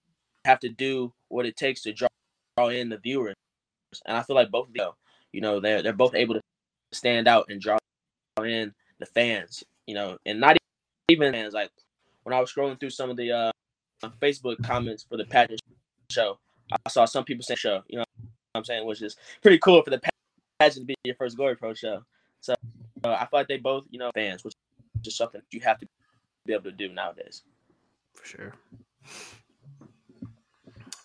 [0.44, 2.08] have to do what it takes to draw,
[2.56, 3.34] draw in the viewers,
[4.06, 4.92] and I feel like both of them,
[5.32, 6.40] you know, they're they're both able to
[6.92, 7.78] stand out and draw
[8.44, 10.56] in the fans, you know, and not
[11.08, 11.54] even fans.
[11.54, 11.70] Like
[12.22, 13.52] when I was scrolling through some of the uh,
[14.20, 15.60] Facebook comments for the pageant
[16.10, 16.38] show,
[16.70, 18.04] I saw some people saying show, you know,
[18.54, 20.00] I'm saying, which is pretty cool for the
[20.60, 22.04] pageant to be your first Glory Pro show.
[22.40, 22.54] So
[23.04, 24.54] uh, I feel like they both, you know, fans, which
[25.06, 25.88] just something you have to
[26.44, 27.42] be able to do nowadays.
[28.14, 28.54] For sure.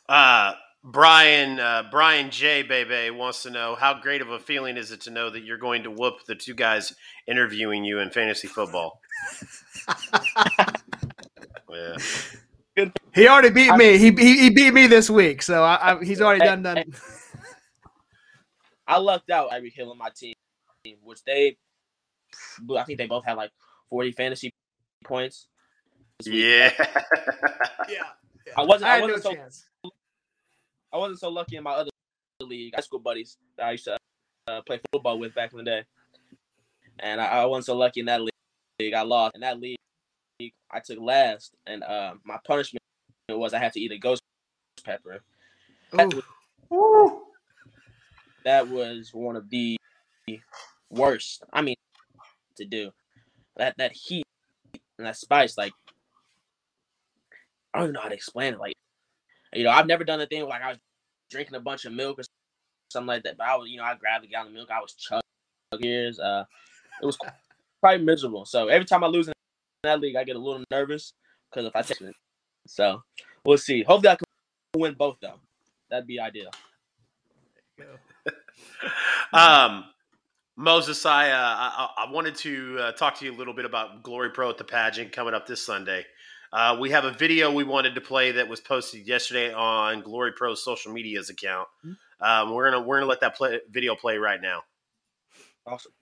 [0.10, 2.64] Uh, Brian uh, Brian J.
[2.64, 5.58] Bebe wants to know how great of a feeling is it to know that you're
[5.58, 6.94] going to whoop the two guys
[7.28, 9.00] interviewing you in fantasy football.
[11.70, 11.98] yeah.
[13.14, 13.98] He already beat me.
[13.98, 16.94] He, he, he beat me this week, so I, I, he's already done done.
[18.88, 20.34] I lucked out Tyreek Hill on my team,
[21.04, 21.58] which they,
[22.76, 23.52] I think they both had like
[23.92, 24.52] 40 fantasy
[25.04, 25.48] points.
[26.20, 26.28] this.
[26.34, 26.74] Yeah.
[28.48, 28.90] Yeah, I wasn't.
[28.90, 29.34] I I, had no wasn't so.
[29.34, 29.66] chance.
[30.94, 31.92] I wasn't so lucky in my other
[32.42, 33.98] league, high school buddies that I used to
[34.48, 35.84] uh, play football with back in the day,
[37.00, 38.94] and I, I wasn't so lucky in that league.
[38.94, 39.78] I lost in that league.
[40.72, 42.82] I took last, and uh, my punishment
[43.30, 44.22] was I had to eat a ghost
[44.84, 45.22] pepper.
[45.94, 46.22] That Ooh.
[46.72, 47.12] was,
[48.44, 49.78] that was one of the
[50.90, 51.44] worst.
[51.54, 51.76] I mean,
[52.58, 52.92] to do
[53.62, 54.26] that that heat
[54.98, 55.72] and that spice, like
[57.74, 58.60] I don't even know how to explain it.
[58.60, 58.74] Like,
[59.54, 60.78] you know, I've never done a thing like I was
[61.30, 62.24] drinking a bunch of milk or
[62.92, 63.38] something like that.
[63.38, 64.70] But I was, you know, I grabbed a gallon of milk.
[64.72, 65.22] I was chugging
[65.80, 66.20] years.
[66.20, 66.44] Uh,
[67.02, 67.18] it was
[67.82, 68.46] quite miserable.
[68.46, 69.34] So every time I lose in
[69.84, 71.14] that league, I get a little nervous
[71.50, 72.16] because if I take it,
[72.66, 73.04] so
[73.46, 73.84] we'll see.
[73.84, 74.26] Hopefully, I can
[74.82, 75.40] win both though.
[75.90, 76.50] That'd be ideal.
[79.34, 79.86] Um,
[80.62, 84.04] Moses, I, uh, I I wanted to uh, talk to you a little bit about
[84.04, 86.06] Glory Pro at the pageant coming up this Sunday.
[86.54, 90.34] Uh, we have a video we wanted to play that was posted yesterday on Glory
[90.34, 91.68] Pro's social media's account.
[92.20, 94.62] Um, we're gonna we're gonna let that play, video play right now.
[95.66, 95.94] Awesome.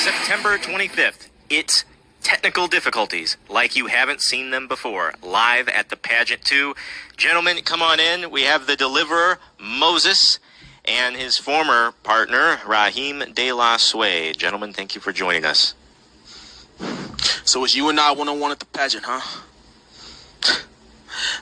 [0.00, 1.28] September 25th.
[1.50, 1.84] It's
[2.28, 5.14] technical difficulties like you haven't seen them before.
[5.22, 6.74] Live at the pageant 2.
[7.16, 8.30] Gentlemen, come on in.
[8.30, 10.38] We have the deliverer, Moses,
[10.84, 14.36] and his former partner, Raheem De La Suede.
[14.36, 15.72] Gentlemen, thank you for joining us.
[17.44, 19.40] So it's you and I one on one at the pageant, huh?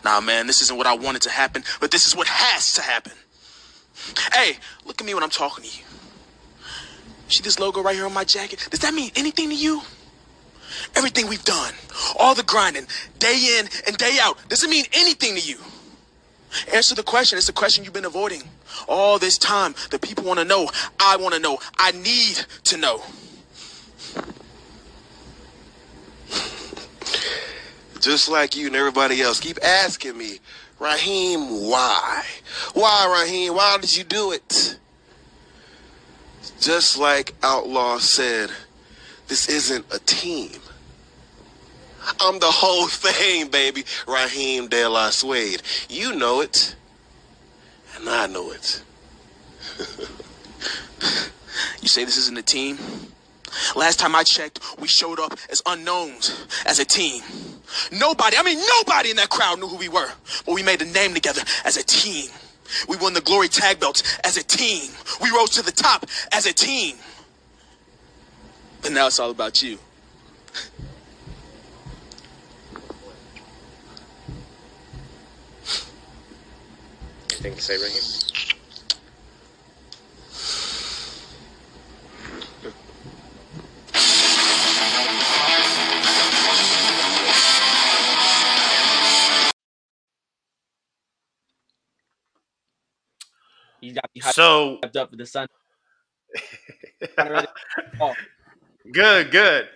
[0.05, 2.83] Nah, man, this isn't what I wanted to happen, but this is what has to
[2.83, 3.13] happen.
[4.33, 5.85] Hey, look at me when I'm talking to you.
[7.27, 8.69] See this logo right here on my jacket?
[8.71, 9.83] Does that mean anything to you?
[10.95, 11.75] Everything we've done,
[12.19, 12.87] all the grinding,
[13.19, 15.59] day in and day out, doesn't mean anything to you?
[16.73, 17.37] Answer the question.
[17.37, 18.43] It's the question you've been avoiding
[18.89, 19.75] all this time.
[19.91, 20.71] The people want to know.
[21.01, 21.59] I want to know.
[21.77, 23.03] I need to know.
[28.07, 30.39] just like you and everybody else, keep asking me,
[30.79, 32.23] Raheem, why?
[32.73, 33.57] Why, Raheem?
[33.57, 34.79] Why did you do it?
[36.61, 38.51] Just like Outlaw said,
[39.27, 40.53] this isn't a team.
[42.21, 43.85] I'm the whole thing, baby.
[44.07, 45.63] Raheem De La Suede.
[45.89, 46.77] You know it.
[47.97, 48.83] And I know it.
[51.81, 52.79] You say this isn't a team?
[53.75, 57.23] Last time I checked, we showed up as unknowns, as a team.
[57.93, 60.11] Nobody, I mean nobody in that crowd knew who we were,
[60.45, 62.29] but we made a name together as a team.
[62.89, 64.91] We won the glory tag belts as a team.
[65.23, 66.97] We rose to the top as a team.
[68.83, 69.79] But now it's all about you.
[77.37, 78.03] Anything to say, Raheem?
[93.81, 95.49] You got me hyped So up for the sun.
[97.17, 97.49] Kinda ready.
[98.01, 98.15] Oh,
[98.93, 99.69] Good, good,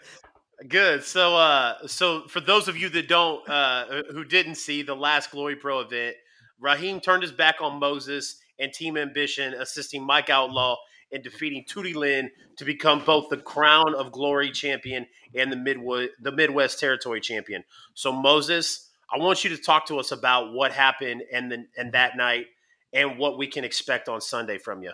[0.69, 1.05] good.
[1.05, 5.31] So, uh, so for those of you that don't, uh, who didn't see the last
[5.31, 6.17] Glory Pro event,
[6.61, 10.77] Raheem turned his back on Moses and Team Ambition, assisting Mike Outlaw
[11.11, 16.11] in defeating Tootie Lynn to become both the Crown of Glory champion and the Midwest,
[16.21, 17.65] the Midwest Territory champion.
[17.95, 22.17] So, Moses, I want you to talk to us about what happened and and that
[22.17, 22.47] night
[22.93, 24.93] and what we can expect on Sunday from you.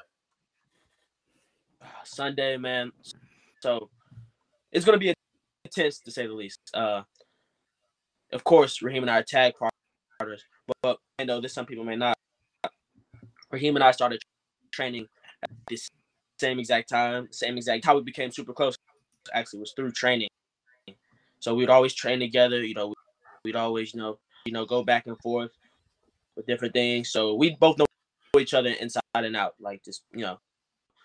[2.05, 2.93] Sunday, man.
[3.61, 3.91] So
[4.73, 5.13] it's gonna be
[5.65, 6.61] intense to say the least.
[6.73, 7.03] Uh,
[8.33, 9.55] of course, Raheem and I are tag
[10.19, 10.45] partners,
[10.83, 12.17] but, I know this some people may not.
[13.51, 14.21] Raheem and I started
[14.71, 15.07] training
[15.43, 15.79] at the
[16.39, 18.77] same exact time, same exact how we became super close.
[19.33, 20.29] Actually, was through training.
[21.41, 22.63] So we'd always train together.
[22.63, 22.95] You know,
[23.45, 25.53] we'd always you know you know go back and forth
[26.37, 27.11] with different things.
[27.11, 27.87] So we both know
[28.39, 29.55] each other inside and out.
[29.59, 30.39] Like just you know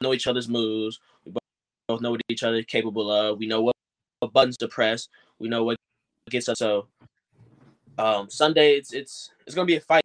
[0.01, 0.99] know each other's moves.
[1.25, 1.41] We both
[1.87, 3.39] both know what each other is capable of.
[3.39, 3.75] We know what,
[4.19, 5.07] what buttons to press.
[5.39, 5.77] We know what
[6.29, 6.59] gets us.
[6.59, 6.87] So
[7.97, 10.03] um, Sunday, it's it's it's gonna be a fight,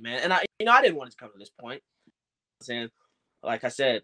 [0.00, 0.20] man.
[0.22, 1.82] And I, you know, I didn't want to come to this point.
[2.62, 2.90] Saying,
[3.42, 4.02] like I said,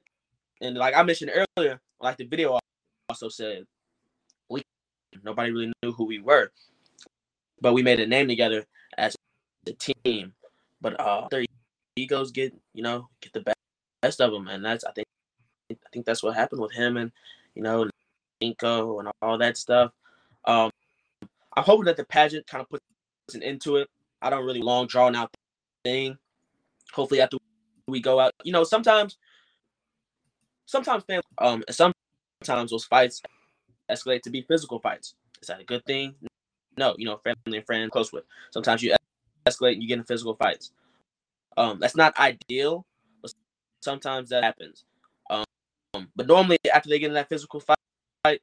[0.61, 2.59] and like I mentioned earlier, like the video
[3.09, 3.67] also said,
[4.49, 4.63] we
[5.25, 6.51] Nobody really knew who we were,
[7.61, 8.65] but we made a name together
[8.97, 9.17] as
[9.67, 10.33] a team.
[10.81, 11.45] But uh, their
[11.97, 13.55] egos get you know get the
[14.03, 15.07] best of them, and that's I think
[15.71, 17.13] I think that's what happened with him and
[17.55, 17.89] you know
[18.43, 19.93] Inco and all that stuff.
[20.45, 20.71] Um,
[21.57, 22.85] I'm hoping that the pageant kind of puts
[23.35, 23.89] an end to it.
[24.23, 25.31] I don't really long drawn out
[25.85, 26.19] thing.
[26.93, 27.39] Hopefully after
[27.87, 29.19] we go out, you know, sometimes
[30.67, 33.23] sometimes fans um sometimes those fights
[33.91, 35.15] escalate to be physical fights.
[35.41, 36.15] Is that a good thing?
[36.77, 38.25] No, you know, family and friend close with.
[38.51, 38.95] Sometimes you
[39.49, 40.73] escalate and you get in physical fights.
[41.57, 42.85] Um, that's not ideal,
[43.23, 43.33] but
[43.83, 44.85] sometimes that happens.
[45.31, 45.45] Um,
[46.15, 48.41] but normally after they get in that physical fight,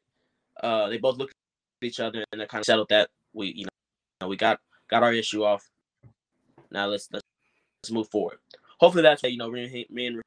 [0.62, 3.68] uh, they both look at each other and they kind of settled that we, you
[4.22, 5.70] know, we got got our issue off.
[6.72, 7.26] Now let's let's,
[7.84, 8.38] let's move forward.
[8.80, 9.32] Hopefully that's it.
[9.32, 10.22] you know me, and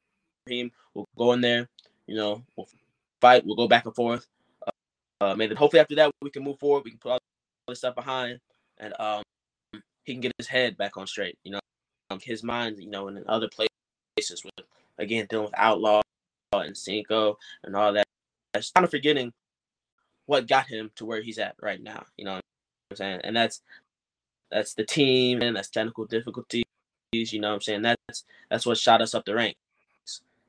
[0.46, 1.68] Rahim will go in there.
[2.06, 2.68] You know, we'll
[3.20, 3.44] fight.
[3.44, 4.26] We'll go back and forth.
[5.20, 6.84] Uh, maybe hopefully after that we can move forward.
[6.84, 7.18] We can put all
[7.68, 8.40] this stuff behind,
[8.78, 9.22] and um,
[10.04, 11.38] he can get his head back on straight.
[11.44, 11.60] You know,
[12.10, 14.66] um, his mind, you know, in other places with
[14.98, 16.02] again dealing with outlaw
[16.52, 18.06] and Cinco and all that.
[18.52, 19.32] That's kind of forgetting
[20.26, 22.04] what got him to where he's at right now.
[22.16, 22.40] You know
[22.90, 23.20] I'm saying?
[23.24, 23.62] And that's
[24.50, 26.64] that's the team and that's technical difficulties.
[27.12, 27.82] You know what I'm saying?
[27.82, 29.58] That's that's what shot us up the ranks.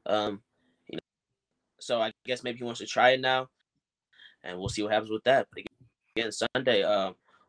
[0.05, 0.41] Um,
[0.87, 1.01] you know,
[1.79, 3.49] so I guess maybe he wants to try it now
[4.43, 5.47] and we'll see what happens with that.
[5.53, 5.63] But
[6.15, 6.83] again, Sunday,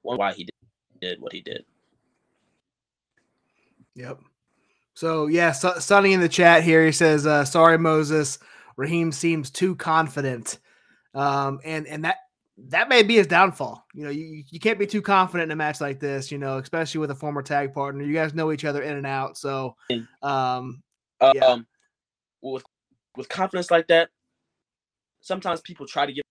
[0.03, 0.55] one why he did,
[1.01, 1.65] did what he did.
[3.95, 4.21] Yep.
[4.95, 8.39] So yeah, so, Sonny in the chat here, he says, uh, "Sorry, Moses.
[8.77, 10.59] Rahim seems too confident,
[11.15, 12.17] um, and and that
[12.67, 13.87] that may be his downfall.
[13.95, 16.33] You know, you, you can't be too confident in a match like this.
[16.33, 18.03] You know, especially with a former tag partner.
[18.05, 19.39] You guys know each other in and out.
[19.39, 19.77] So,
[20.23, 20.83] um,
[21.21, 21.45] yeah.
[21.45, 21.67] um
[22.43, 22.65] with
[23.17, 24.11] with confidence like that,
[25.21, 26.25] sometimes people try to give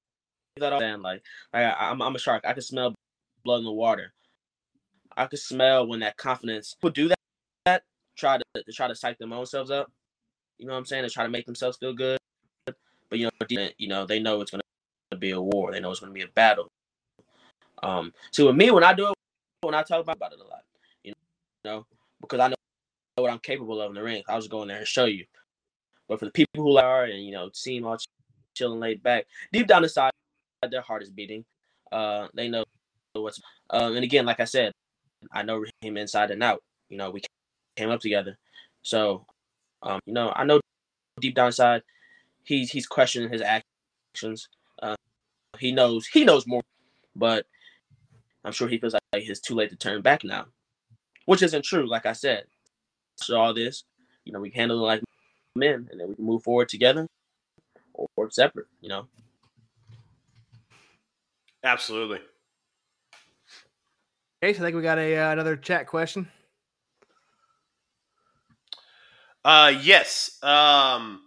[0.60, 0.82] that off.
[0.82, 1.22] And like,
[1.54, 2.44] I, I'm, I'm a shark.
[2.46, 2.96] I can smell
[3.44, 4.14] blood in the water.
[5.16, 7.18] I can smell when that confidence people do that,
[7.66, 7.84] that
[8.18, 9.92] try to, to try to psych them own selves up.
[10.58, 11.04] You know what I'm saying?
[11.04, 12.18] To try to make themselves feel good.
[12.66, 14.54] But you know, you know, they know it's
[15.12, 15.72] gonna be a war.
[15.72, 16.68] They know it's gonna be a battle.
[17.84, 19.16] Um, so with me, when I do it,
[19.62, 20.64] when I talk about it a lot,
[21.04, 21.14] you
[21.64, 21.86] know,
[22.22, 22.56] because I know
[23.16, 24.24] what I'm capable of in the ring.
[24.28, 25.26] I was going there and show you.
[26.08, 27.98] But for the people who are and you know seem all
[28.56, 30.12] chilling, laid back, deep down inside,
[30.70, 31.46] their heart is beating.
[31.92, 32.64] Uh, they know
[33.14, 33.42] what's.
[33.70, 34.72] Um, and again, like I said,
[35.32, 36.64] I know him inside and out.
[36.90, 37.22] You know, we
[37.76, 38.38] came up together,
[38.84, 39.26] so
[39.84, 40.60] um, you know, I know
[41.20, 41.84] deep down inside,
[42.44, 44.48] he's he's questioning his actions.
[44.82, 44.96] Uh,
[45.60, 46.64] he knows he knows more,
[47.16, 47.46] but
[48.44, 50.46] I'm sure he feels like it's too late to turn back now,
[51.26, 51.88] which isn't true.
[51.88, 52.46] Like I said,
[53.16, 53.84] so all this,
[54.26, 55.04] you know, we can handle it like
[55.56, 57.08] men, and then we can move forward together
[57.94, 58.68] or, or separate.
[58.82, 59.08] You know.
[61.64, 62.20] Absolutely.
[64.44, 66.30] Okay, so I think we got a uh, another chat question.
[69.44, 70.38] Uh, yes.
[70.44, 71.22] Um,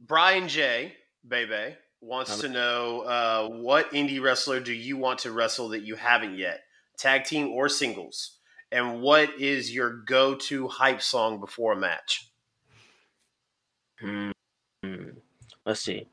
[0.00, 0.94] Brian J.
[1.26, 5.94] Bebe wants to know uh, what indie wrestler do you want to wrestle that you
[5.94, 6.60] haven't yet,
[6.98, 8.38] tag team or singles,
[8.70, 12.28] and what is your go-to hype song before a match?
[14.00, 14.30] Hmm.
[15.64, 16.08] Let's see.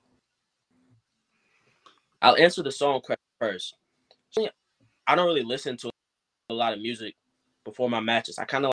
[2.21, 3.75] I'll answer the song question first.
[5.07, 5.89] I don't really listen to
[6.49, 7.15] a lot of music
[7.65, 8.37] before my matches.
[8.37, 8.71] I kind of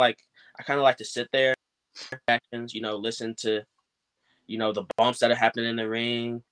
[0.00, 0.18] like
[0.58, 1.54] I kind of like to sit there,
[2.26, 3.62] actions, you know, listen to,
[4.48, 6.42] you know, the bumps that are happening in the ring.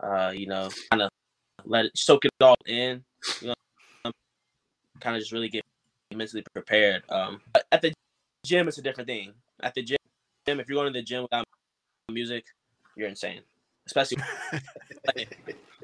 [0.00, 1.10] Uh, you know, kind of
[1.64, 3.04] let it soak it all in.
[3.40, 4.12] You know,
[5.00, 5.64] kind of just really get
[6.14, 7.02] mentally prepared.
[7.10, 7.40] Um,
[7.72, 7.92] at the
[8.44, 9.32] gym, it's a different thing.
[9.62, 9.98] At the gym,
[10.46, 11.44] if you're going to the gym without
[12.10, 12.44] music,
[12.96, 13.40] you're insane.
[13.86, 14.18] Especially,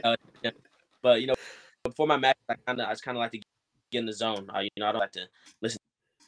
[0.05, 0.17] uh,
[1.03, 1.35] but you know,
[1.85, 3.39] before my match, I kind of I just kind of like to
[3.91, 4.49] get in the zone.
[4.53, 5.27] I, you know, I don't like to
[5.61, 5.79] listen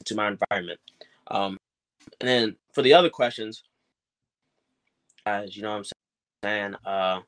[0.05, 0.81] to my environment.
[1.29, 1.59] Um,
[2.21, 3.63] and then for the other questions,
[5.25, 5.85] as you know, what I'm
[6.45, 7.21] saying, uh,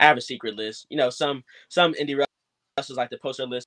[0.00, 0.86] I have a secret list.
[0.90, 2.16] You know, some some indie
[2.76, 3.66] wrestlers like to post their list.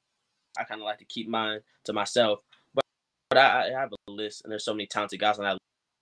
[0.57, 2.41] I kind of like to keep mine to myself.
[2.73, 2.83] But
[3.29, 5.57] but I, I, have a list, and there's so many talented guys on that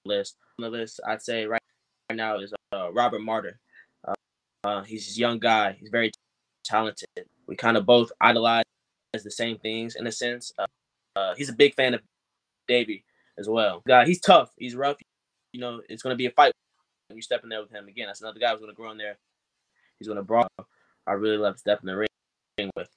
[0.05, 0.38] list.
[0.59, 1.61] On the list, I'd say right,
[2.09, 3.59] right now is uh, Robert Martyr.
[4.07, 4.13] Uh,
[4.63, 5.76] uh, he's a young guy.
[5.80, 6.11] He's very
[6.63, 7.07] talented.
[7.47, 8.63] We kind of both idolize
[9.13, 10.51] the same things in a sense.
[10.57, 10.65] Uh,
[11.15, 12.01] uh, he's a big fan of
[12.67, 13.05] Davey
[13.38, 13.82] as well.
[13.88, 14.51] Guy, he's tough.
[14.57, 14.97] He's rough.
[15.53, 16.51] You know, it's going to be a fight
[17.07, 18.07] when you step in there with him again.
[18.07, 19.17] That's another guy who's going to grow in there.
[20.00, 20.48] He's going to brawl.
[21.08, 22.89] I really love stepping the ring with.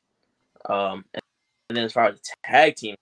[0.68, 1.22] Um, and,
[1.68, 2.96] and then as far as the tag team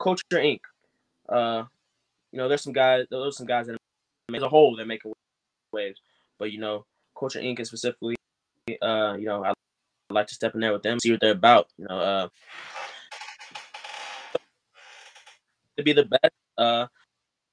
[0.00, 0.60] Culture Inc.
[1.28, 1.64] Uh,
[2.32, 3.06] you know, there's some guys.
[3.10, 3.76] There's some guys that
[4.34, 5.12] as a whole they're making
[5.72, 6.00] waves,
[6.38, 6.84] but you know,
[7.18, 7.58] Culture Inc.
[7.60, 8.16] is specifically,
[8.80, 9.52] uh, you know, I
[10.10, 11.68] like to step in there with them, see what they're about.
[11.78, 12.28] You know, uh,
[15.76, 16.32] to be the best.
[16.56, 16.86] Uh,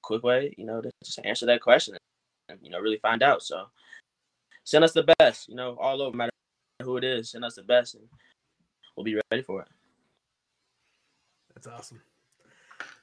[0.02, 1.96] quick way, you know, to just answer that question
[2.50, 3.42] and you know really find out.
[3.44, 3.66] So
[4.64, 5.50] send us the best.
[5.50, 6.32] You know, all over, no matter
[6.84, 8.04] who it is, send us the best, and
[8.96, 9.68] we'll be ready for it.
[11.54, 12.02] That's awesome.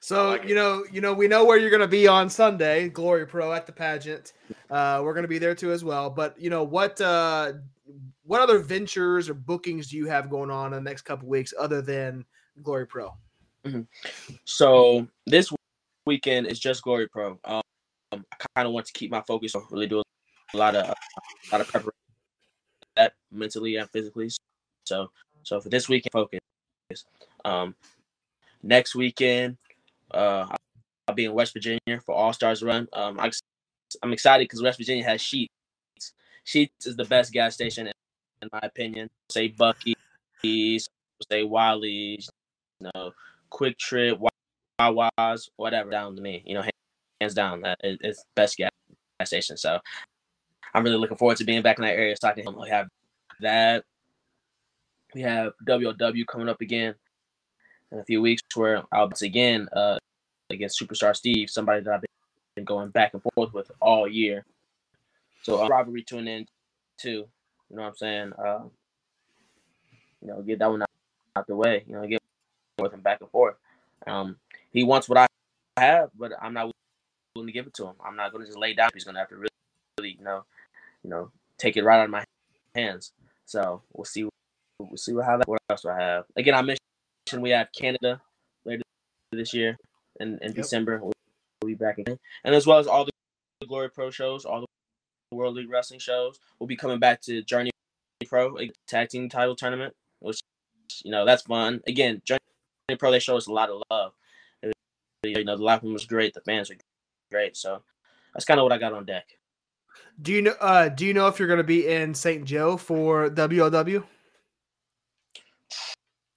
[0.01, 3.26] So you know, you know, we know where you're going to be on Sunday, Glory
[3.26, 4.32] Pro at the pageant.
[4.68, 6.11] Uh, we're going to be there too as well.
[6.11, 7.53] But you know, what uh,
[8.24, 11.55] what other ventures or bookings do you have going on in the next couple weeks
[11.59, 12.24] other than
[12.62, 13.14] Glory Pro?
[13.64, 13.82] Mm-hmm.
[14.45, 15.53] So this
[16.05, 17.38] weekend is just Glory Pro.
[18.13, 20.03] Um, I kind of want to keep my focus, on really do
[20.55, 20.95] a lot of a
[21.51, 21.93] lot of preparation
[22.97, 24.31] that mentally and physically.
[24.85, 25.11] So
[25.43, 26.41] so for this weekend, focus.
[27.45, 27.75] Um,
[28.63, 29.57] next weekend,
[30.11, 30.47] uh,
[31.09, 32.87] I'll be in West Virginia for All Stars Run.
[32.93, 33.31] Um, I,
[34.03, 35.47] I'm excited because West Virginia has Sheetz.
[36.47, 37.93] Sheetz is the best gas station in,
[38.43, 39.09] in my opinion.
[39.31, 40.89] Say Buc-ee's,
[41.31, 42.29] say Wiley's,
[42.81, 43.13] you know,
[43.51, 44.19] QuikTrip,
[44.79, 45.91] Wawa's, whatever.
[45.91, 46.63] Down to me, you know,
[47.23, 48.70] hands down, that is, it's best gas
[49.25, 49.57] station.
[49.57, 49.79] So
[50.75, 52.89] I'm really looking forward to being back in that area so I can have
[53.41, 53.85] that.
[55.14, 56.95] We have WOW coming up again
[57.91, 59.99] in a few weeks where I'll be again uh,
[60.51, 62.05] against Superstar Steve, somebody that I've
[62.57, 64.45] been going back and forth with all year.
[65.43, 66.47] So uh, rivalry tune in
[66.99, 67.29] too.
[67.70, 68.33] You know what I'm saying?
[68.39, 68.64] Uh,
[70.20, 70.89] you know, get that one out,
[71.37, 71.85] out the way.
[71.87, 72.20] You know, get
[72.79, 73.57] with him back and forth.
[74.07, 74.37] Um,
[74.70, 75.27] he wants what I
[75.77, 76.72] have, but I'm not
[77.35, 77.95] willing to give it to him.
[78.05, 78.91] I'm not going to just lay down.
[78.95, 79.49] He's going to have to really,
[79.99, 80.45] really, you know,
[81.03, 82.24] you know, take it right out of my
[82.74, 83.12] hands.
[83.47, 84.28] So we'll see.
[84.78, 85.49] We'll see what how that.
[85.49, 86.24] What else do I have?
[86.37, 88.20] Again, I mentioned we have Canada
[88.64, 88.83] later
[89.30, 89.76] this year
[90.20, 90.55] in, in yep.
[90.55, 90.99] December.
[90.99, 91.12] We'll,
[91.62, 95.37] we'll be back again, and as well as all the Glory Pro shows, all the
[95.37, 96.41] World League Wrestling shows.
[96.59, 97.70] We'll be coming back to Journey
[98.26, 100.41] Pro a tag team title tournament, which
[101.05, 101.80] you know that's fun.
[101.87, 102.41] Again, Journey
[102.99, 104.12] Pro they show us a lot of love.
[105.24, 106.76] You know, the locker room was great, the fans were
[107.33, 107.83] great, so
[108.33, 109.26] that's kind of what I got on deck.
[110.20, 110.55] Do you know?
[110.61, 112.45] Uh, do you know if you're going to be in St.
[112.45, 114.05] Joe for WOW?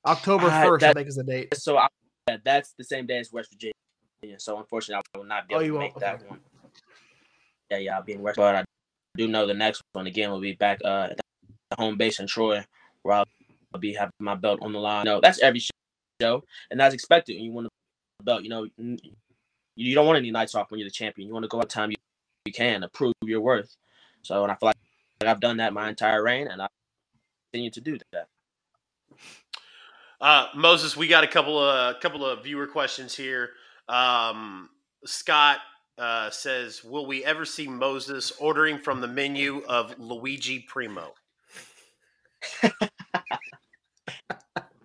[0.05, 1.55] October first, uh, I think is the date.
[1.55, 1.87] So I,
[2.43, 4.39] that's the same day as West Virginia.
[4.39, 6.27] So unfortunately, I will not be oh, able oh, to make that okay.
[6.27, 6.39] one.
[7.69, 8.37] Yeah, yeah, I'll be in West.
[8.37, 8.63] But I
[9.17, 12.27] do know the next one again will be back uh, at the home base in
[12.27, 12.63] Troy,
[13.03, 15.05] where I'll be having my belt on the line.
[15.05, 15.61] No, that's every
[16.21, 17.33] show, and that's expected.
[17.33, 18.67] You want a belt, you know,
[19.75, 21.27] you don't want any nights off when you're the champion.
[21.27, 21.97] You want to go at time you,
[22.45, 23.75] you can to prove your worth.
[24.21, 24.77] So, and I feel like
[25.23, 26.67] I've done that my entire reign, and I
[27.51, 28.27] continue to do that.
[30.19, 33.51] Uh, Moses, we got a couple of a couple of viewer questions here.
[33.87, 34.69] Um,
[35.05, 35.59] Scott
[35.97, 41.13] uh, says, "Will we ever see Moses ordering from the menu of Luigi Primo?"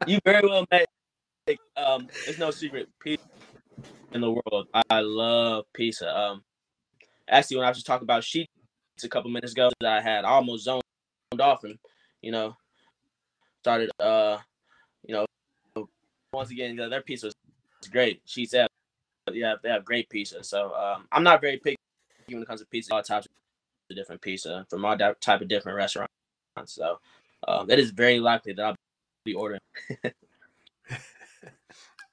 [0.06, 0.84] you very well may.
[1.76, 2.88] Um, it's no secret.
[4.12, 4.68] In the world.
[4.90, 6.16] I love pizza.
[6.16, 6.42] Um,
[7.28, 8.46] actually, when I was just talking about Sheetz
[9.02, 10.82] a couple minutes ago, that I had almost zoned
[11.38, 11.78] off and
[12.22, 12.54] you know
[13.62, 14.36] started uh
[15.06, 15.26] you know
[16.32, 17.34] once again their pizza is
[17.90, 18.24] great.
[18.26, 18.68] Sheetz have
[19.32, 20.42] yeah they have great pizza.
[20.44, 21.76] So um, I'm not very picky
[22.28, 22.94] when it comes to pizza.
[22.94, 23.26] All types
[23.90, 26.12] of different pizza from all type of different restaurants.
[26.66, 26.98] So
[27.48, 28.76] um, it is very likely that I'll
[29.24, 29.60] be ordering.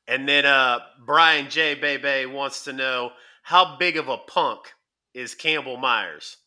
[0.07, 1.75] and then uh, Brian J.
[1.75, 3.11] Bebe wants to know
[3.43, 4.73] how big of a punk
[5.13, 6.37] is Campbell Myers?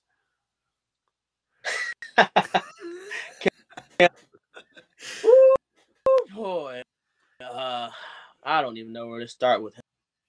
[5.24, 5.54] Ooh,
[6.34, 6.82] boy,
[7.40, 7.88] uh,
[8.44, 9.74] I don't even know where to start with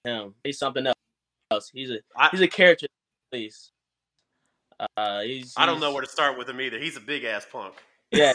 [0.04, 0.34] him.
[0.44, 1.70] He's something else.
[1.72, 1.98] He's a
[2.30, 2.86] he's a character,
[3.30, 3.70] please.
[4.96, 6.78] Uh, he's, he's, I don't know where to start with him either.
[6.78, 7.74] He's a big ass punk.
[8.10, 8.32] Yeah,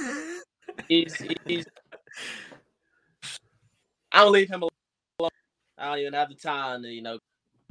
[0.87, 1.65] he's he's.
[4.11, 4.76] I don't leave him alone.
[5.77, 7.19] I don't even have the time to you know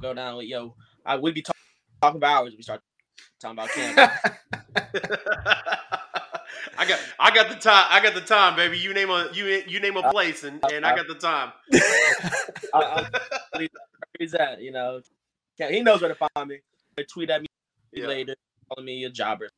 [0.01, 0.75] go down with yo.
[1.05, 1.55] I would be talk,
[2.01, 2.53] talking about hours.
[2.55, 2.81] We start
[3.39, 4.13] talking about Campbell.
[6.77, 7.85] I got I got the time.
[7.89, 8.77] I got the time, baby.
[8.77, 11.51] You name a you you name a place, and, and I got the time.
[12.73, 13.09] I,
[13.53, 13.67] I,
[14.19, 15.01] he's at you know,
[15.57, 16.59] he knows where to find me.
[17.09, 17.47] Tweet at me
[17.93, 18.07] yeah.
[18.07, 18.35] later,
[18.69, 19.49] calling me a jobber, or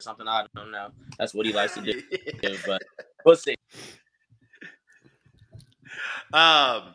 [0.00, 0.26] something.
[0.26, 0.90] I don't know.
[1.18, 2.02] That's what he likes to do.
[2.66, 2.82] But
[3.24, 3.56] we'll see.
[6.32, 6.94] Um,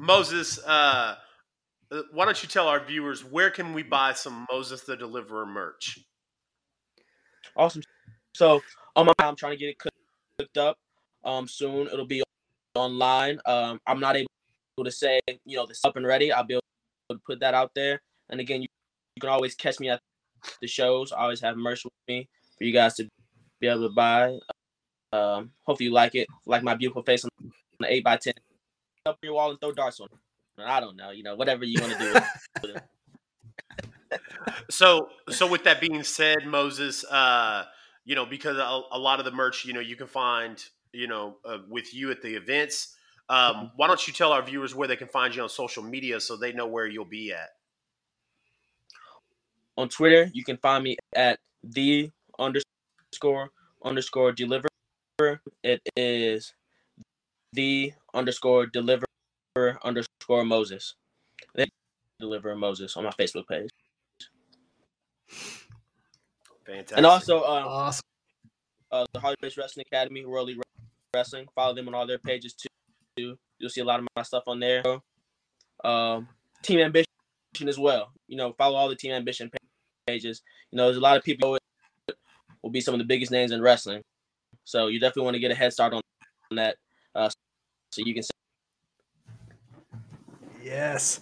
[0.00, 1.16] Moses, uh,
[2.12, 5.98] why don't you tell our viewers where can we buy some Moses the Deliverer merch?
[7.54, 7.82] Awesome.
[8.32, 8.62] So
[8.96, 10.78] on my I'm trying to get it cooked up.
[11.22, 12.22] Um, soon it'll be
[12.74, 13.40] online.
[13.44, 14.28] Um, I'm not able
[14.82, 16.32] to say you know this up and ready.
[16.32, 16.62] I'll be able
[17.10, 18.00] to put that out there.
[18.30, 18.68] And again, you,
[19.16, 20.00] you can always catch me at
[20.62, 21.12] the shows.
[21.12, 22.26] I always have merch with me
[22.56, 23.08] for you guys to
[23.60, 24.38] be able to buy.
[25.12, 26.26] Um, hopefully you like it.
[26.46, 27.30] Like my beautiful face on
[27.80, 28.32] the eight by ten.
[29.10, 30.08] Up your wall and throw darts on.
[30.12, 30.62] it.
[30.62, 32.12] I don't know, you know, whatever you want to do.
[32.62, 32.82] with.
[34.68, 37.64] So, so with that being said, Moses, uh,
[38.04, 41.06] you know, because a, a lot of the merch, you know, you can find, you
[41.06, 42.96] know, uh, with you at the events.
[43.28, 46.18] Um, why don't you tell our viewers where they can find you on social media
[46.18, 47.50] so they know where you'll be at?
[49.80, 53.50] on Twitter, you can find me at the underscore
[53.84, 54.68] underscore deliver.
[55.62, 56.54] It is
[57.52, 59.06] the underscore deliver
[59.82, 60.94] underscore Moses.
[61.54, 61.68] Then
[62.18, 63.70] deliver Moses on my Facebook page.
[66.66, 66.96] Fantastic.
[66.96, 68.02] And also um, Awesome.
[68.92, 70.60] uh, the Harley Race Wrestling Academy, World League
[71.14, 71.46] Wrestling.
[71.54, 73.36] Follow them on all their pages too.
[73.58, 74.82] You'll see a lot of my stuff on there.
[75.84, 76.28] Um,
[76.62, 77.06] Team Ambition
[77.66, 78.12] as well.
[78.28, 79.50] You know, follow all the Team Ambition
[80.06, 80.42] pages.
[80.70, 81.58] You know, there's a lot of people
[82.06, 82.14] who
[82.62, 84.02] will be some of the biggest names in wrestling.
[84.64, 86.00] So you definitely want to get a head start on,
[86.50, 86.76] on that,
[87.14, 87.30] uh,
[87.90, 88.22] so you can.
[88.22, 88.30] Say
[90.62, 91.20] Yes.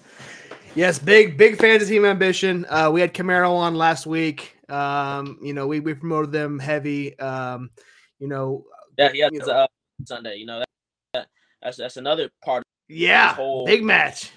[0.75, 2.67] Yes, big big fans of Team Ambition.
[2.69, 4.57] Uh, we had Camaro on last week.
[4.69, 7.19] Um, you know, we, we promoted them heavy.
[7.19, 7.71] Um,
[8.19, 8.65] you know,
[8.99, 9.47] Yeah, has You know.
[9.47, 9.67] uh,
[10.07, 10.37] Sunday.
[10.37, 10.67] You know that,
[11.15, 11.27] that
[11.63, 14.31] that's that's another part of yeah, whole- big match.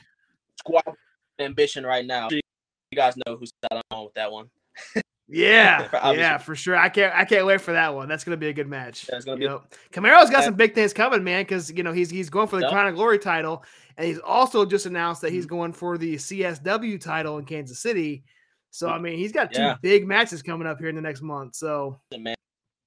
[0.58, 0.84] squad
[1.40, 2.30] ambition right now.
[2.32, 2.42] You
[2.96, 4.50] guys know who's on with that one.
[5.32, 6.76] Yeah, yeah, for sure.
[6.76, 8.08] I can't I can't wait for that one.
[8.10, 9.10] That's gonna be a good match.
[9.12, 10.46] Yeah, you be- know, Camaro's got Yeah.
[10.46, 12.72] some big things coming, man, because you know he's he's going for the Yep.
[12.72, 13.64] Crown of Glory title,
[13.98, 15.56] and he's also just announced that he's Mm-hmm.
[15.56, 18.24] going for the CSW title in Kansas City.
[18.72, 19.76] So I mean, he's got two Yeah.
[19.82, 21.56] big matches coming up here in the next month.
[21.56, 22.36] So man.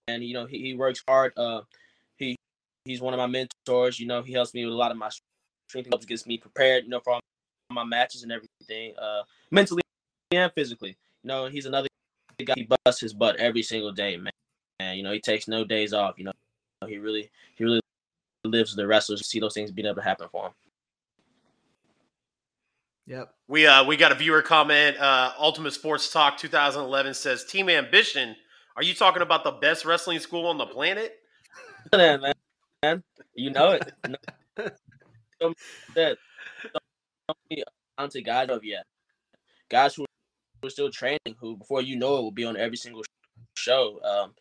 [0.09, 1.33] And you know, he, he works hard.
[1.39, 1.63] Uh,
[2.19, 2.37] he
[2.85, 3.99] he's one of my mentors.
[3.99, 5.09] You know, he helps me with a lot of my
[5.71, 5.89] strength.
[5.89, 6.85] Helps gets me prepared.
[6.85, 7.21] You know, for all
[7.71, 9.81] my matches and everything, uh, mentally
[10.31, 10.97] and physically.
[11.23, 11.89] You know, he's another
[12.43, 12.55] guy.
[12.57, 14.33] He busts his butt every single day, man.
[14.81, 16.15] And you know, he takes no days off.
[16.19, 16.33] You know,
[16.87, 17.81] he really he really
[18.45, 20.53] lives the wrestlers to see those things being able to happen for him.
[23.07, 23.35] yep.
[23.49, 24.99] We uh we got a viewer comment.
[24.99, 28.35] Uh, Ultimate Sports Talk 2011 says Team Ambition.
[28.77, 31.17] Are you talking about the best wrestling school on the planet?
[31.93, 32.33] That, man.
[32.83, 33.03] man.
[33.35, 33.93] You know it.
[34.07, 34.69] You know-
[35.41, 35.53] so
[35.95, 36.17] that
[36.73, 37.63] so many
[37.99, 38.85] talented guys of yet.
[39.69, 40.07] Guys who
[40.67, 43.03] are still training, who before you know it will be on every single
[43.55, 44.01] show.
[44.05, 44.35] Um,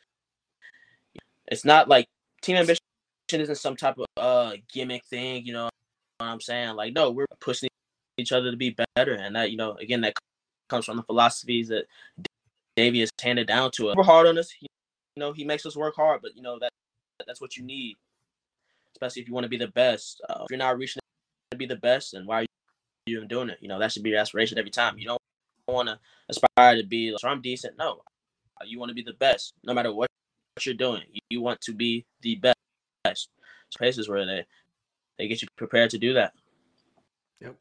[1.48, 2.08] it's not like
[2.42, 2.80] Team Ambition
[3.32, 5.46] isn't some type of uh gimmick thing.
[5.46, 5.70] You know
[6.18, 6.76] what I'm saying?
[6.76, 7.70] Like, no, we're pushing
[8.18, 10.14] each other to be better, and that you know, again, that
[10.70, 11.86] comes from the philosophies that
[12.76, 13.96] Davey has handed down to us.
[13.96, 14.54] We're hard on us.
[14.62, 14.68] You
[15.18, 16.72] know, he makes us work hard, but you know that
[17.26, 17.96] that's what you need,
[18.96, 20.22] especially if you want to be the best.
[20.30, 21.00] Uh, if you're not reaching
[21.52, 23.58] to be the best, then why are you even doing it?
[23.62, 24.98] You know, that should be your aspiration every time.
[24.98, 25.22] You don't
[25.68, 26.00] want to
[26.30, 27.78] aspire to be like, "So I'm decent.
[27.78, 28.02] No,
[28.62, 30.10] Uh, you want to be the best, no matter what,
[30.56, 31.02] what you're doing.
[31.12, 33.30] You, you want to be the best.
[33.70, 34.46] So places where they
[35.18, 36.34] they get you prepared to do that.
[37.42, 37.56] Yep.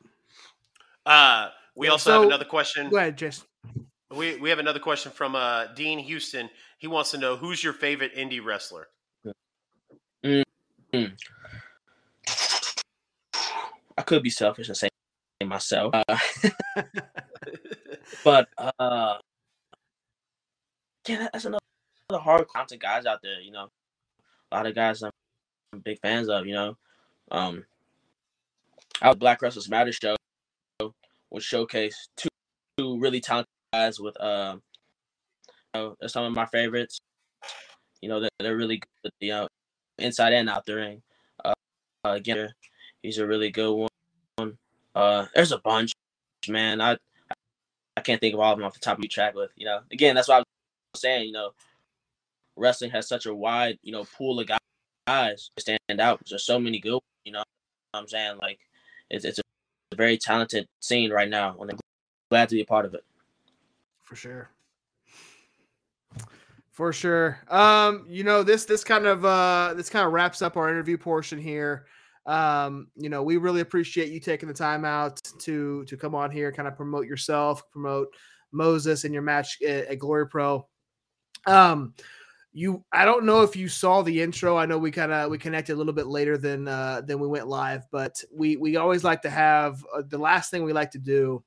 [1.07, 2.90] Uh, we Yeah, also have another question.
[2.90, 3.46] Go ahead, Jason.
[4.11, 6.50] We we have another question from uh, Dean Houston.
[6.78, 8.88] He wants to know who's your favorite indie wrestler.
[10.24, 10.42] Hmm.
[13.96, 14.88] I could be selfish and say
[15.42, 16.18] myself, uh,
[18.24, 19.18] but uh,
[21.08, 21.60] yeah, that's another,
[22.12, 23.40] hard content guys out there.
[23.40, 23.68] You know,
[24.50, 25.10] a lot of guys I'm
[25.84, 26.46] big fans of.
[26.46, 26.76] You know,
[27.30, 27.64] um,
[29.00, 30.16] our Black Wrestlers Matter show
[31.30, 32.28] would showcase two,
[32.76, 34.56] two really talented guys with uh,
[35.74, 36.98] you know, some of my favorites.
[38.00, 39.48] You know, they're, they're really good, you know,
[39.98, 41.02] inside and out the ring.
[41.44, 41.54] Uh,
[42.04, 42.50] again,
[43.02, 43.88] he's a really good
[44.36, 44.58] one.
[44.94, 45.92] Uh, there's a bunch,
[46.48, 46.80] man.
[46.80, 46.98] I
[47.97, 49.51] I can't think of all of them off the top of your track with.
[49.57, 51.26] You know, again, that's why I was saying.
[51.26, 51.51] You know,
[52.57, 54.49] wrestling has such a wide, you know, pool of
[55.07, 56.20] guys to stand out.
[56.28, 57.01] There's so many good.
[57.24, 57.43] You know,
[57.95, 58.59] I'm saying like
[59.11, 61.78] it's it's a very talented scene right now, and I'm
[62.30, 63.05] glad to be a part of it.
[64.03, 64.51] For sure.
[66.70, 67.38] For sure.
[67.49, 70.97] Um, you know, this this kind of uh this kind of wraps up our interview
[70.97, 71.86] portion here.
[72.26, 76.30] Um, you know, we really appreciate you taking the time out to to come on
[76.30, 78.08] here, kind of promote yourself, promote
[78.52, 80.66] Moses and your match at, at Glory Pro.
[81.46, 81.94] Um,
[82.52, 84.56] you I don't know if you saw the intro.
[84.56, 87.26] I know we kind of we connected a little bit later than uh than we
[87.26, 90.90] went live, but we we always like to have uh, the last thing we like
[90.92, 91.42] to do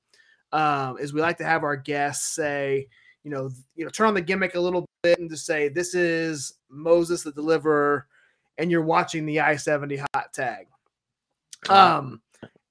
[0.52, 2.88] um is we like to have our guests say,
[3.24, 5.94] you know, you know, turn on the gimmick a little bit and just say this
[5.94, 8.08] is Moses the deliverer
[8.58, 10.68] and you're watching the I-70 hot tag.
[11.70, 12.22] Um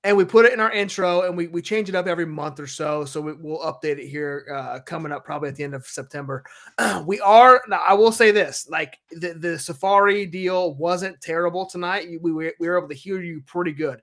[0.04, 2.60] and we put it in our intro and we, we change it up every month
[2.60, 5.74] or so so we, will update it here uh, coming up probably at the end
[5.74, 6.44] of september.
[7.06, 12.06] We are now i will say this like the, the safari deal wasn't terrible tonight.
[12.22, 14.00] We, we, we were able to hear you pretty good.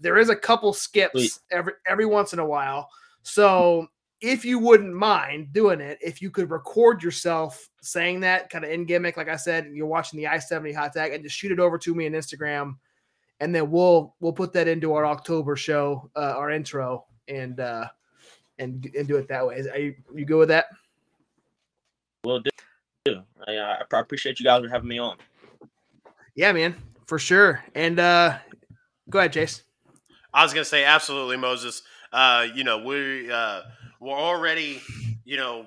[0.00, 1.38] There is a couple skips Sweet.
[1.52, 2.88] every every once in a while.
[3.22, 3.88] So
[4.20, 8.70] if you wouldn't mind doing it if you could record yourself saying that kind of
[8.70, 11.58] in gimmick like i said you're watching the i-70 hot tag and just shoot it
[11.58, 12.76] over to me on instagram
[13.44, 17.86] and then we'll we'll put that into our October show, uh, our intro, and uh,
[18.58, 19.62] and and do it that way.
[19.70, 20.66] Are you you good with that?
[22.24, 23.20] Will do.
[23.46, 25.18] I, I appreciate you guys for having me on.
[26.34, 26.74] Yeah, man,
[27.06, 27.62] for sure.
[27.74, 28.38] And uh,
[29.10, 29.62] go ahead, Chase.
[30.32, 31.82] I was gonna say absolutely, Moses.
[32.14, 33.60] Uh, you know, we uh,
[34.00, 34.80] we're already,
[35.26, 35.66] you know,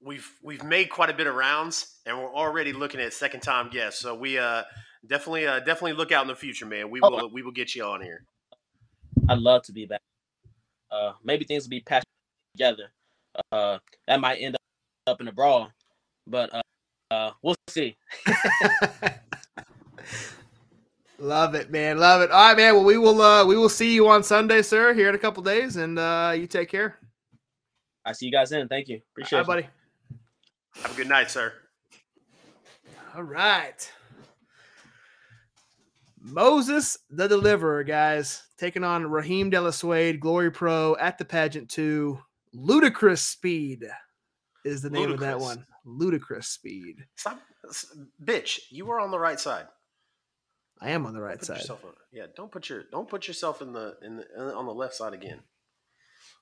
[0.00, 3.68] we've we've made quite a bit of rounds, and we're already looking at second time
[3.68, 4.00] guests.
[4.00, 4.62] So we uh,
[5.08, 6.90] definitely uh, definitely look out in the future, man.
[6.90, 7.10] We Oh.
[7.10, 8.24] will we will get you on here.
[9.28, 10.00] I'd love to be back.
[10.90, 12.06] Uh, maybe things will be patched
[12.54, 12.92] together.
[13.52, 14.56] Uh, that might end
[15.06, 15.70] up in a brawl,
[16.26, 16.62] but uh,
[17.10, 17.96] uh, we'll see.
[21.18, 21.98] Love it, man.
[21.98, 22.30] Love it.
[22.30, 22.74] All right, man.
[22.74, 25.42] Well, we will uh we will see you on Sunday, sir, here in a couple
[25.42, 26.98] days, and uh you take care.
[28.04, 28.68] I see you guys in.
[28.68, 29.00] Thank you.
[29.12, 29.48] Appreciate All it.
[29.48, 30.82] right, buddy.
[30.82, 31.54] Have a good night, sir.
[33.16, 33.90] All right.
[36.26, 41.68] Moses the Deliverer, guys, taking on Rahim De La Suede, Glory Pro at the pageant
[41.68, 42.18] two.
[42.52, 43.84] Ludicrous Speed
[44.64, 45.64] is the name of that one.
[45.84, 47.04] Ludicrous Speed.
[47.16, 47.40] Stop,
[48.22, 48.60] bitch.
[48.70, 49.66] You were on the right side.
[50.80, 51.62] I am on the right side.
[51.70, 51.78] on,
[52.12, 55.14] yeah, don't put your don't put yourself in the in the, on the left side
[55.14, 55.40] again.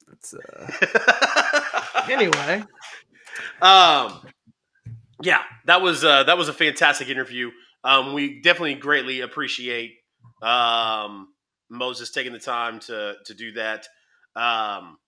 [0.09, 2.65] That's uh anyway.
[3.61, 4.27] Um,
[5.23, 7.51] yeah, that was uh, that was a fantastic interview.
[7.85, 9.97] Um, we definitely greatly appreciate
[10.43, 11.29] um,
[11.71, 13.87] Moses taking the time to to do that.
[14.35, 14.99] Um,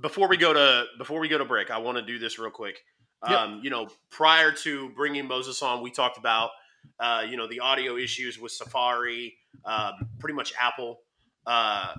[0.00, 2.50] before we go to before we go to break, I want to do this real
[2.50, 2.80] quick.
[3.28, 3.38] Yep.
[3.38, 6.50] Um, you know, prior to bringing Moses on, we talked about
[6.98, 11.00] uh, you know the audio issues with Safari, um, pretty much Apple,
[11.46, 11.94] uh,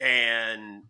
[0.00, 0.82] and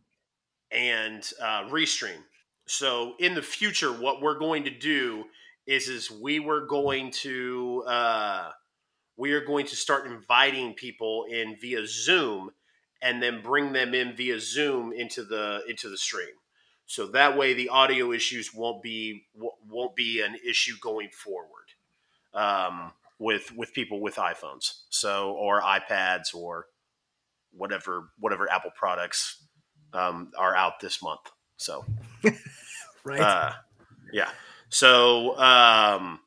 [0.71, 2.19] and uh, Restream.
[2.67, 5.25] So in the future, what we're going to do
[5.67, 8.51] is is we were going to uh,
[9.17, 12.51] we are going to start inviting people in via Zoom,
[13.03, 16.29] and then bring them in via Zoom into the into the stream.
[16.87, 21.73] So that way, the audio issues won't be won't be an issue going forward
[22.35, 26.67] um, with with people with iPhones, so or iPads or
[27.53, 29.45] whatever whatever Apple products
[29.93, 31.31] um, are out this month.
[31.57, 31.85] So
[33.05, 33.21] Right.
[33.21, 33.53] uh,
[34.13, 34.31] yeah.
[34.75, 36.19] So, um,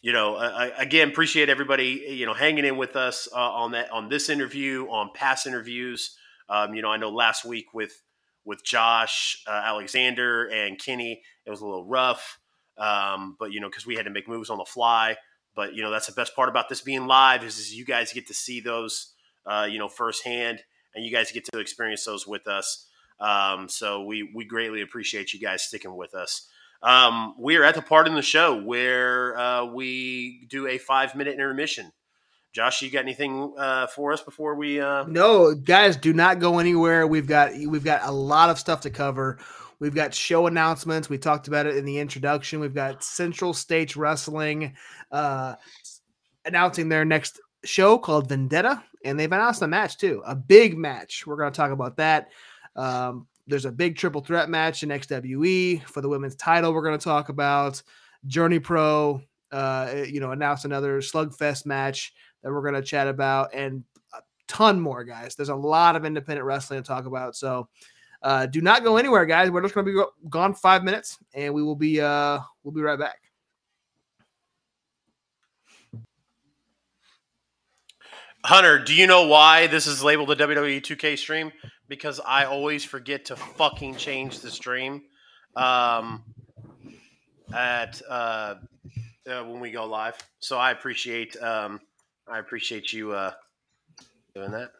[0.00, 3.90] you know, I, again, appreciate everybody, you know, hanging in with us uh, on that,
[3.90, 6.16] on this interview, on past interviews.
[6.48, 8.00] Um, you know, I know last week with,
[8.44, 12.38] with Josh, uh, Alexander and Kenny, it was a little rough.
[12.78, 15.16] Um, but you know, cause we had to make moves on the fly,
[15.56, 18.12] but you know, that's the best part about this being live is, is you guys
[18.12, 19.14] get to see those,
[19.46, 20.62] uh, you know, firsthand
[20.94, 22.86] and you guys get to experience those with us.
[23.18, 26.46] Um, so we we greatly appreciate you guys sticking with us.
[26.86, 31.16] Um, we are at the part in the show where uh, we do a five
[31.16, 31.90] minute intermission.
[32.52, 34.80] Josh, you got anything uh, for us before we?
[34.80, 35.04] Uh...
[35.08, 37.08] No, guys, do not go anywhere.
[37.08, 39.40] We've got we've got a lot of stuff to cover.
[39.80, 41.10] We've got show announcements.
[41.10, 42.60] We talked about it in the introduction.
[42.60, 44.76] We've got Central States Wrestling
[45.10, 45.56] uh,
[46.44, 51.26] announcing their next show called Vendetta, and they've announced a match too, a big match.
[51.26, 52.28] We're going to talk about that.
[52.76, 56.72] Um, there's a big triple threat match in XWE for the women's title.
[56.72, 57.82] We're going to talk about
[58.26, 59.22] Journey Pro.
[59.52, 64.18] Uh, you know, announced another Slugfest match that we're going to chat about, and a
[64.48, 65.36] ton more, guys.
[65.36, 67.36] There's a lot of independent wrestling to talk about.
[67.36, 67.68] So
[68.22, 69.50] uh, do not go anywhere, guys.
[69.50, 72.80] We're just going to be gone five minutes, and we will be uh, we'll be
[72.80, 73.20] right back.
[78.44, 81.52] Hunter, do you know why this is labeled a WWE 2K stream?
[81.88, 85.02] Because I always forget to fucking change the stream
[85.54, 86.24] um,
[87.54, 88.56] at uh,
[89.30, 90.16] uh, when we go live.
[90.40, 91.80] So I appreciate um,
[92.28, 93.32] I appreciate you uh,
[94.34, 94.72] doing that.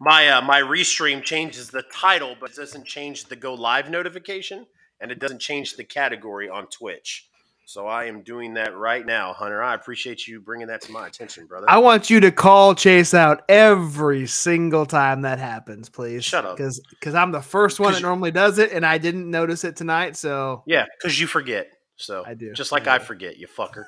[0.00, 4.66] My uh, my restream changes the title, but it doesn't change the go live notification,
[5.00, 7.27] and it doesn't change the category on Twitch.
[7.68, 9.62] So I am doing that right now, Hunter.
[9.62, 11.66] I appreciate you bringing that to my attention, brother.
[11.68, 16.24] I want you to call Chase out every single time that happens, please.
[16.24, 16.56] Shut up.
[16.56, 19.64] because because I'm the first one that you- normally does it, and I didn't notice
[19.64, 20.16] it tonight.
[20.16, 21.68] So Yeah, because you forget.
[21.96, 22.54] So I do.
[22.54, 23.84] just like I I, forget, you fucker.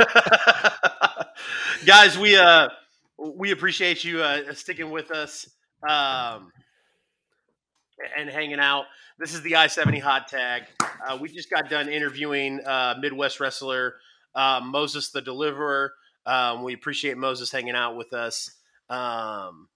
[1.86, 2.68] Guys, we uh
[3.16, 5.48] we appreciate you uh, sticking with us
[5.88, 6.50] um,
[8.18, 8.86] and hanging out.
[9.20, 10.62] This is the I seventy hot tag.
[10.80, 13.96] Uh, we just got done interviewing uh, Midwest wrestler
[14.34, 15.92] uh, Moses the Deliverer.
[16.24, 18.50] Um, we appreciate Moses hanging out with us.
[18.88, 19.68] Um,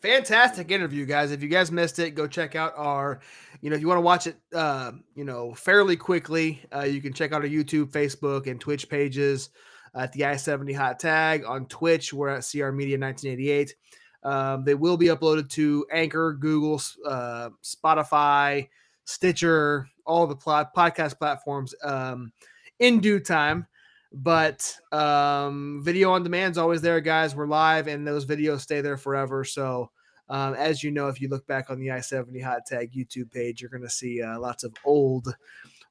[0.00, 3.20] fantastic interview guys if you guys missed it go check out our
[3.60, 7.00] you know if you want to watch it uh you know fairly quickly uh, you
[7.00, 9.50] can check out our youtube facebook and twitch pages
[9.94, 13.76] at the i70 hot tag on twitch we're at cr media 1988
[14.24, 18.68] um, they will be uploaded to anchor google uh, spotify
[19.04, 22.32] stitcher all the plot podcast platforms um,
[22.78, 23.66] in due time
[24.14, 27.34] but um, video on demand is always there, guys.
[27.34, 29.44] We're live, and those videos stay there forever.
[29.44, 29.90] So,
[30.28, 33.32] um, as you know, if you look back on the I seventy Hot Tag YouTube
[33.32, 35.34] page, you're going to see uh, lots of old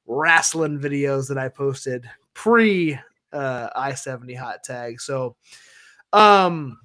[0.06, 2.98] wrestling videos that I posted pre
[3.32, 5.00] uh, I seventy Hot Tag.
[5.00, 5.36] So,
[6.12, 6.78] um,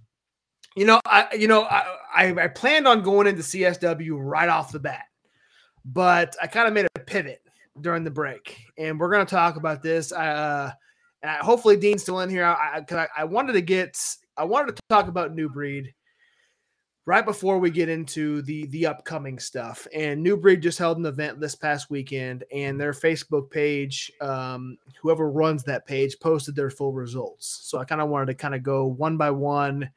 [0.77, 4.71] you know, I you know I, I I planned on going into CSW right off
[4.71, 5.05] the bat,
[5.83, 7.41] but I kind of made a pivot
[7.81, 10.11] during the break, and we're going to talk about this.
[10.11, 10.71] Uh,
[11.41, 12.45] hopefully, Dean's still in here.
[12.45, 13.97] I, I, I wanted to get,
[14.37, 15.95] I wanted to talk about New Breed
[17.07, 19.87] right before we get into the the upcoming stuff.
[19.95, 24.77] And New Breed just held an event this past weekend, and their Facebook page, um,
[25.01, 27.61] whoever runs that page, posted their full results.
[27.63, 29.89] So I kind of wanted to kind of go one by one,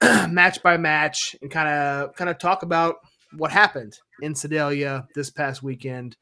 [0.28, 2.96] match by match, and kind of kind of talk about
[3.36, 6.16] what happened in Sedalia this past weekend.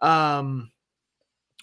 [0.00, 0.70] Um,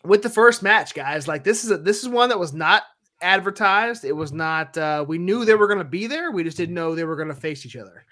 [0.04, 1.28] with the first match, guys.
[1.28, 2.84] Like this is a, this is one that was not
[3.22, 4.04] advertised.
[4.04, 4.78] It was not.
[4.78, 6.32] Uh, we knew they were going to be there.
[6.32, 8.06] We just didn't know they were going to face each other.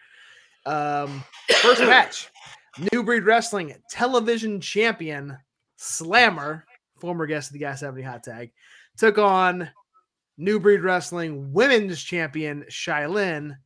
[0.65, 1.23] Um,
[1.61, 2.29] first match,
[2.91, 5.37] New Breed Wrestling television champion
[5.77, 6.65] Slammer,
[6.99, 8.51] former guest of the Gas 70 Hot Tag,
[8.97, 9.69] took on
[10.39, 13.57] New Breed Wrestling women's champion Shailin,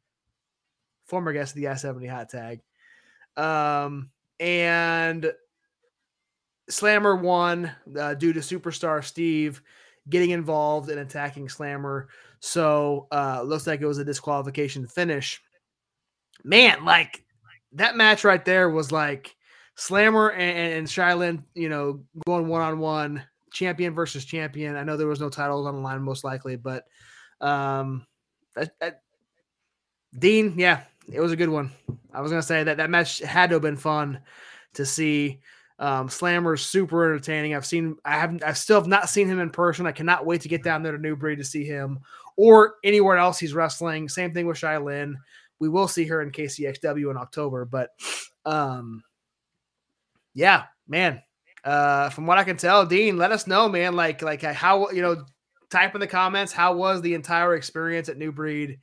[1.06, 2.62] former guest of the Gas 70 Hot Tag.
[3.38, 4.10] Um,
[4.40, 5.32] and
[6.70, 9.62] Slammer won uh, due to superstar Steve
[10.10, 12.10] getting involved and attacking Slammer.
[12.40, 15.44] So uh, looks like it was a disqualification finish.
[16.44, 17.24] Man, like
[17.74, 19.36] that match right there was like
[19.76, 24.76] Slammer and, and Shailin, you know, going one on one, champion versus champion.
[24.76, 26.86] I know there was no titles on the line, most likely, but
[27.39, 28.06] um,
[30.18, 31.72] Dean, yeah, it was a good one.
[32.14, 34.20] I was gonna say that that match had to have been fun
[34.74, 35.39] to see.
[35.80, 37.56] Um, Slammer's super entertaining.
[37.56, 39.88] I've seen, I haven't, I still have not seen him in person.
[39.88, 41.99] I cannot wait to get down there to Newbury to see him
[42.38, 44.08] or anywhere else he's wrestling.
[44.08, 45.16] Same thing with Shailin.
[45.60, 47.89] We will see her in KCXW in October, but
[48.45, 49.04] um,
[50.34, 51.22] yeah, man.
[51.64, 53.95] Uh, from what I can tell, Dean, let us know, man.
[53.95, 55.26] Like, like how you know,
[55.70, 56.51] type in the comments.
[56.51, 58.80] How was the entire experience at New Breed?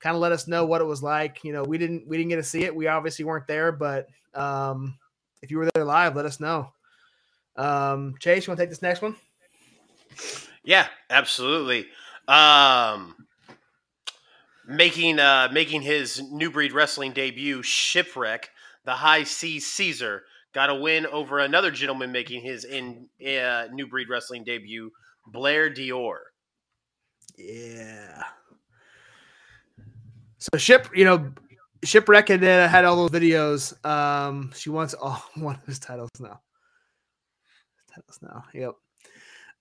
[0.00, 1.44] Kind of let us know what it was like.
[1.44, 2.74] You know, we didn't we didn't get to see it.
[2.74, 4.96] We obviously weren't there, but um,
[5.42, 6.72] if you were there live, let us know.
[7.56, 9.16] Um, Chase, you want to take this next one?
[10.64, 11.86] Yeah, absolutely.
[12.28, 13.14] Um,
[14.66, 18.50] making uh, making his new breed wrestling debut, Shipwreck,
[18.84, 23.86] the High C Caesar, got a win over another gentleman making his in uh, new
[23.86, 24.90] breed wrestling debut,
[25.26, 26.18] Blair Dior.
[27.36, 28.22] Yeah.
[30.38, 31.32] So ship, you know,
[31.84, 33.84] Shipwreck had, uh, had all those videos.
[33.86, 36.40] Um, she wants all one of his titles now.
[37.94, 38.44] Titles now.
[38.54, 38.74] Yep.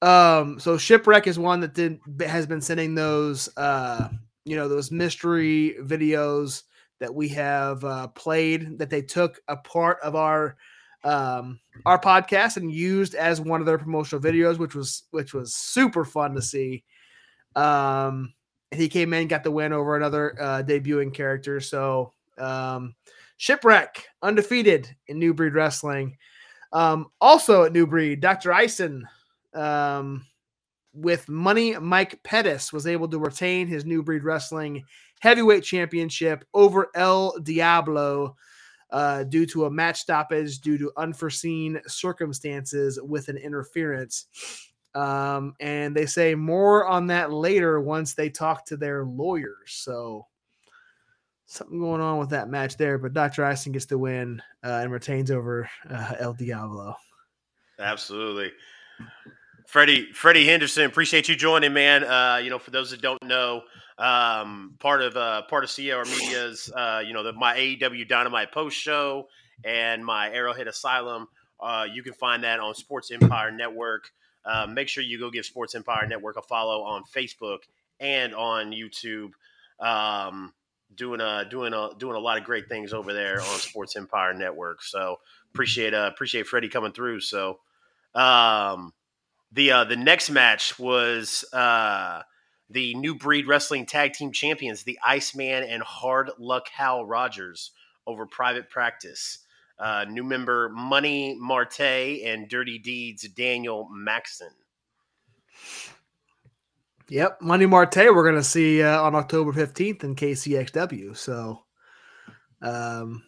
[0.01, 4.09] Um, so Shipwreck is one that did has been sending those uh,
[4.45, 6.63] you know, those mystery videos
[6.99, 10.57] that we have uh, played that they took a part of our
[11.03, 15.55] um our podcast and used as one of their promotional videos, which was which was
[15.55, 16.83] super fun to see.
[17.55, 18.33] Um
[18.71, 21.59] he came in, got the win over another uh, debuting character.
[21.59, 22.95] So um,
[23.37, 26.17] Shipwreck undefeated in New Breed Wrestling.
[26.73, 28.53] Um, also at New Breed, Dr.
[28.53, 29.05] Ison
[29.53, 30.25] um,
[30.93, 34.83] with money, Mike Pettis was able to retain his New Breed Wrestling
[35.19, 38.35] heavyweight championship over El Diablo.
[38.91, 44.25] Uh, due to a match stoppage due to unforeseen circumstances with an interference.
[44.93, 49.71] Um, and they say more on that later once they talk to their lawyers.
[49.71, 50.27] So
[51.45, 53.49] something going on with that match there, but Dr.
[53.49, 56.95] Ison gets the win uh, and retains over uh, El Diablo.
[57.79, 58.51] Absolutely.
[59.67, 62.03] Freddie, Freddie Henderson, appreciate you joining, man.
[62.03, 63.63] Uh, you know, for those that don't know,
[64.01, 68.51] um, part of uh, part of CR Media's, uh, you know, the, my AEW Dynamite
[68.51, 69.27] post show
[69.63, 71.27] and my Arrowhead Asylum.
[71.59, 74.09] Uh, you can find that on Sports Empire Network.
[74.43, 77.59] Uh, make sure you go give Sports Empire Network a follow on Facebook
[77.99, 79.31] and on YouTube.
[79.79, 80.53] Um,
[80.95, 84.33] doing a doing a doing a lot of great things over there on Sports Empire
[84.33, 84.81] Network.
[84.81, 85.19] So
[85.53, 87.21] appreciate uh appreciate Freddie coming through.
[87.21, 87.59] So
[88.15, 88.93] um
[89.51, 92.23] the uh the next match was uh
[92.71, 97.71] the new breed wrestling tag team champions, the Iceman and Hard Luck Hal Rogers
[98.07, 99.39] over private practice.
[99.79, 104.51] Uh, new member Money Marte and Dirty Deeds Daniel Maxon.
[107.09, 111.17] Yep, Money Marte we're going to see uh, on October 15th in KCXW.
[111.17, 111.63] So,
[112.61, 113.23] um,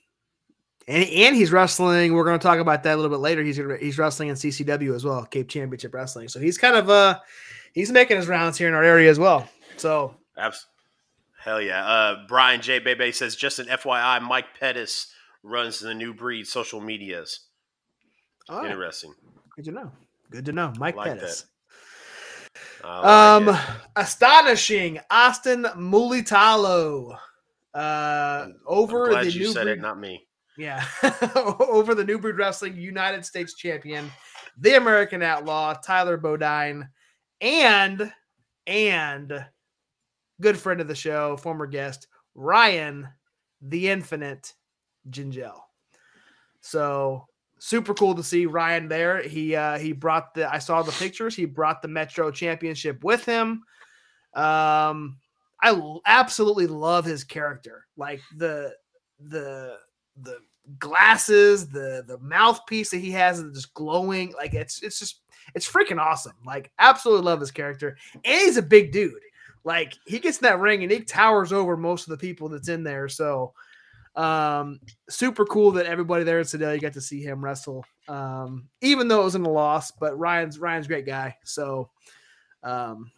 [0.88, 2.14] and, and he's wrestling.
[2.14, 3.44] We're going to talk about that a little bit later.
[3.44, 6.30] He's he's wrestling in CCW as well, Cape Championship Wrestling.
[6.30, 7.20] So he's kind of uh
[7.74, 9.48] he's making his rounds here in our area as well.
[9.78, 10.66] So, Abs-
[11.40, 11.86] hell yeah.
[11.86, 12.80] Uh, Brian J.
[12.80, 15.12] Bebe says just an FYI, Mike Pettis
[15.44, 17.42] runs the new breed social medias.
[18.50, 19.14] Interesting.
[19.56, 19.92] good to know.
[20.32, 21.46] Good to know, Mike Like Pettis.
[22.84, 23.60] Like Um, it.
[23.96, 27.18] astonishing Austin Mulitalo.
[27.74, 30.28] Uh, over the you new said breed- it, not me.
[30.56, 30.86] Yeah,
[31.36, 34.12] over the New Breed Wrestling United States champion,
[34.60, 36.88] the American Outlaw Tyler Bodine,
[37.44, 38.12] and
[38.66, 39.46] and
[40.42, 43.08] good friend of the show, former guest Ryan,
[43.62, 44.54] the Infinite
[45.10, 45.60] Gingell.
[46.62, 47.28] So
[47.60, 49.22] super cool to see Ryan there.
[49.22, 51.36] He uh, he brought the I saw the pictures.
[51.36, 53.64] He brought the Metro Championship with him.
[54.34, 55.18] Um,
[55.62, 58.74] I l- absolutely love his character, like the
[59.20, 59.78] the
[60.22, 60.38] the
[60.80, 64.34] glasses, the the mouthpiece that he has is just glowing.
[64.34, 65.23] Like it's it's just
[65.56, 66.34] it's freaking awesome.
[66.46, 67.98] Like absolutely love his character.
[68.14, 69.14] And he's a big dude.
[69.64, 72.70] Like he gets in that ring and he towers over most of the people that's
[72.70, 73.08] in there.
[73.10, 73.54] So
[74.16, 74.80] um
[75.10, 77.84] super cool that everybody there today got to see him wrestle.
[78.08, 81.38] Um, even though it was in a loss, but Ryan's Ryan's a great guy.
[81.44, 81.90] So
[82.64, 83.12] um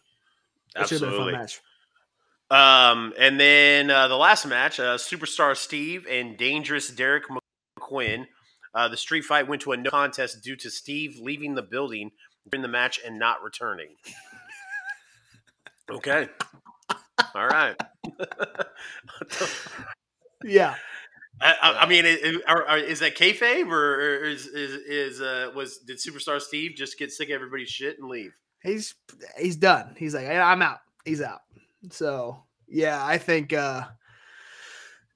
[0.74, 1.38] it should have been a fun Absolutely.
[1.38, 1.60] match.
[2.48, 7.24] Um, and then uh, the last match, uh, Superstar Steve and Dangerous Derek
[7.80, 8.26] McQuinn.
[8.76, 12.10] Uh, the street fight went to a no contest due to Steve leaving the building
[12.50, 13.88] during the match and not returning.
[15.90, 16.28] Okay.
[17.34, 17.74] All right.
[20.44, 20.74] Yeah.
[21.40, 24.72] I, I, I mean, it, it- are, are, is that kayfabe or, or is is
[24.86, 28.32] is uh, was did Superstar Steve just get sick of everybody's shit and leave?
[28.62, 28.94] he's
[29.38, 29.94] he's done.
[29.98, 30.78] He's like, "Yeah, I'm out.
[31.04, 31.40] He's out.
[31.90, 33.82] So yeah, I think uh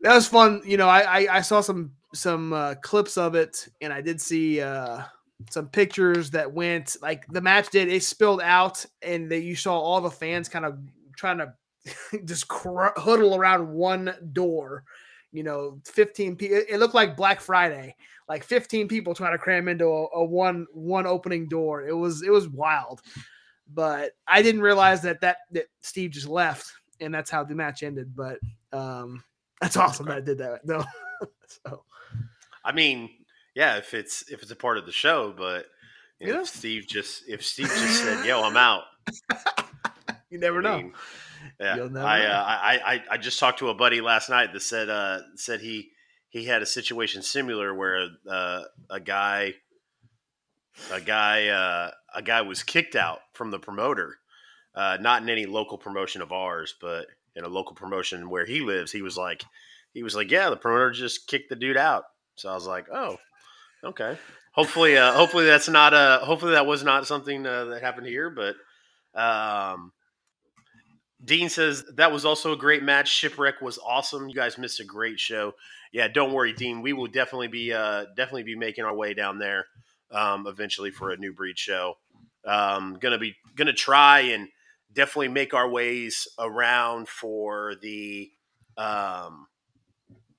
[0.03, 0.63] that was fun.
[0.67, 4.21] You know, I I, I saw some some uh, clips of it, and I did
[4.21, 5.03] see uh
[5.49, 7.89] some pictures that went like the match did.
[7.89, 10.79] It spilled out, and that you saw all the fans kind of
[11.17, 11.55] trying to
[12.25, 14.85] just cr- huddle around one door.
[15.33, 16.61] You know, 15 people.
[16.69, 17.95] It looked like Black Friday,
[18.29, 21.87] like 15 people trying to cram into a, a one one opening door.
[21.87, 23.01] It was it was wild
[23.75, 27.83] but I didn't realize that that that Steve just left, and that's how the match
[27.83, 28.15] ended.
[28.15, 28.39] But
[28.73, 29.23] um,
[29.61, 30.85] that's awesome that I did that though.
[31.47, 31.85] so
[32.65, 33.11] I mean,
[33.55, 35.67] yeah, if it's if it's a part of the show, but
[36.19, 36.41] you know, Yeah.
[36.43, 38.85] if Steve just if Steve just said, "Yo, I'm out,"
[40.31, 40.77] you never I know.
[40.77, 40.93] mean,
[41.59, 42.29] yeah, You'll never I, know.
[42.29, 45.61] uh, I I I just talked to a buddy last night that said uh said
[45.61, 45.91] he
[46.29, 49.55] he had a situation similar where uh, a guy
[50.93, 54.19] a guy uh, a guy was kicked out from the promoter,
[54.75, 57.07] uh, not in any local promotion of ours, but
[57.37, 58.93] in a local promotion where he lives.
[58.93, 59.43] He was like,
[59.93, 62.05] he was like, yeah, the promoter just kicked the dude out.
[62.41, 63.17] So I was like, oh,
[63.85, 64.19] okay.
[64.53, 66.25] Hopefully, uh, hopefully that's not a.
[66.25, 68.57] Hopefully that was not something uh, that happened here, but.
[69.15, 69.93] Um,
[71.23, 73.09] Dean says that was also a great match.
[73.09, 74.29] Shipwreck was awesome.
[74.29, 75.53] You guys missed a great show.
[75.93, 76.81] Yeah, don't worry, Dean.
[76.81, 79.67] We will definitely be uh, definitely be making our way down there
[80.11, 81.99] um, eventually for a new breed show.
[82.47, 84.49] Um, gonna be gonna try and
[84.93, 88.31] definitely make our ways around for the
[88.79, 89.47] um,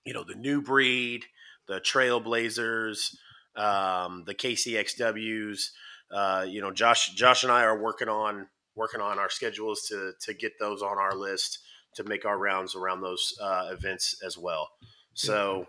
[0.03, 1.25] you know the new breed,
[1.71, 3.15] the Trailblazers,
[3.55, 5.69] um, the KCXWs.
[6.13, 10.11] Uh, you know, Josh Josh and I are working on working on our schedules to
[10.21, 11.59] to get those on our list
[11.95, 14.69] to make our rounds around those uh, events as well.
[15.13, 15.67] So,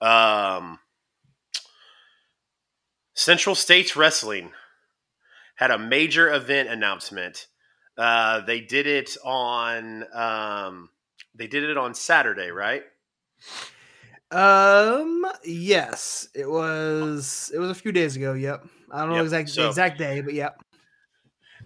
[0.00, 0.78] um,
[3.12, 4.52] Central States Wrestling
[5.56, 7.48] had a major event announcement.
[7.98, 10.88] Uh, they did it on um,
[11.34, 12.82] they did it on Saturday, right?
[14.34, 17.50] Um, yes, it was.
[17.54, 18.34] It was a few days ago.
[18.34, 18.66] Yep.
[18.90, 20.60] I don't know Yep, exact so- the exact day, but yep.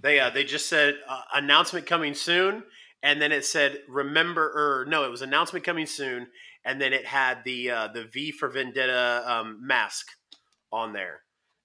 [0.00, 2.62] They uh, they just said uh, announcement coming soon,
[3.02, 6.28] and then it said remember or no, it was announcement coming soon,
[6.64, 10.06] and then it had the uh, the V for Vendetta um, mask
[10.70, 11.22] on there,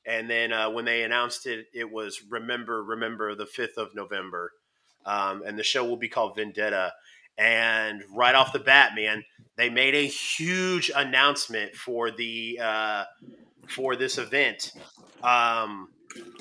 [0.08, 4.52] and then uh, when they announced it, it was remember remember the fifth of November.
[5.06, 6.94] um, and the show will be called Vendetta.
[7.38, 9.24] And right off the bat, man,
[9.58, 13.04] they made a huge announcement for the uh,
[13.68, 14.72] for this event.
[15.24, 15.90] Um,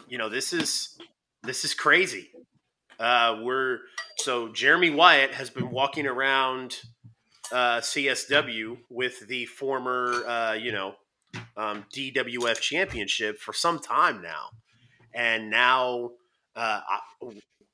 [0.08, 0.98] you know, this is
[1.42, 2.30] this is crazy.
[2.98, 3.78] Uh, we're
[4.18, 6.80] so Jeremy Wyatt has been walking around
[7.50, 10.94] uh, CSW with the former, uh, you know,
[11.56, 14.50] um, DWF championship for some time now,
[15.14, 16.10] and now
[16.56, 16.80] uh,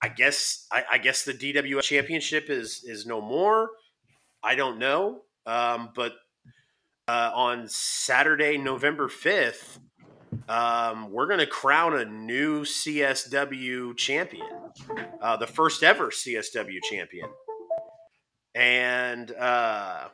[0.02, 3.70] I, guess I, I, guess the DWF championship is is no more.
[4.42, 6.12] I don't know, um, but
[7.08, 9.80] uh, on Saturday, November fifth,
[10.48, 14.46] um, we're going to crown a new CSW champion,
[15.20, 17.28] uh, the first ever CSW champion.
[18.54, 20.08] And uh,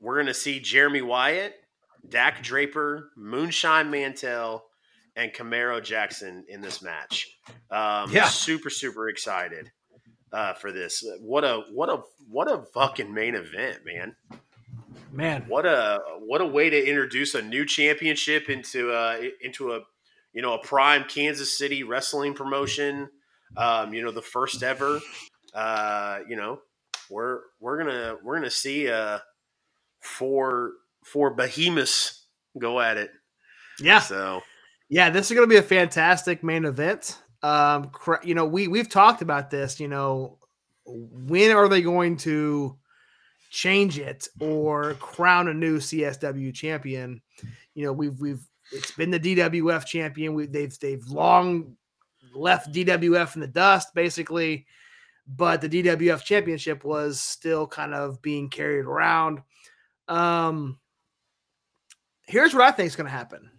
[0.00, 1.54] we're going to see Jeremy Wyatt,
[2.08, 4.64] Dak Draper, Moonshine Mantell,
[5.16, 7.36] and Camaro Jackson in this match.
[7.70, 8.24] Um, yeah.
[8.24, 9.70] Super, super excited
[10.32, 11.04] uh, for this.
[11.20, 14.16] What a what a what a fucking main event, man.
[15.12, 19.72] Man, what a what a way to introduce a new championship into a uh, into
[19.72, 19.80] a
[20.32, 23.08] you know a prime Kansas City wrestling promotion.
[23.56, 25.00] Um, you know the first ever.
[25.54, 26.60] Uh, you know
[27.10, 29.18] we're we're gonna we're gonna see uh
[30.00, 30.72] four
[31.04, 32.26] four behemoths
[32.58, 33.10] go at it.
[33.80, 33.98] Yeah.
[33.98, 34.40] So
[34.92, 37.18] yeah, this is gonna be a fantastic main event.
[37.42, 37.90] Um,
[38.22, 39.80] you know we we've talked about this.
[39.80, 40.38] You know
[40.84, 42.76] when are they going to
[43.48, 47.22] change it or crown a new CSW champion.
[47.74, 50.34] You know, we've we've it's been the DWF champion.
[50.34, 51.76] We, they've they've long
[52.34, 54.66] left DWF in the dust, basically,
[55.26, 59.40] but the DWF championship was still kind of being carried around.
[60.08, 60.78] Um,
[62.26, 63.50] here's what I think is going to happen.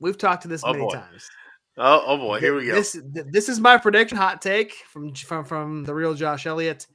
[0.00, 0.92] We've talked to this oh many boy.
[0.92, 1.28] times.
[1.76, 2.74] Oh, oh boy, here we go.
[2.74, 6.86] This this is my prediction, hot take from from from the real Josh Elliott.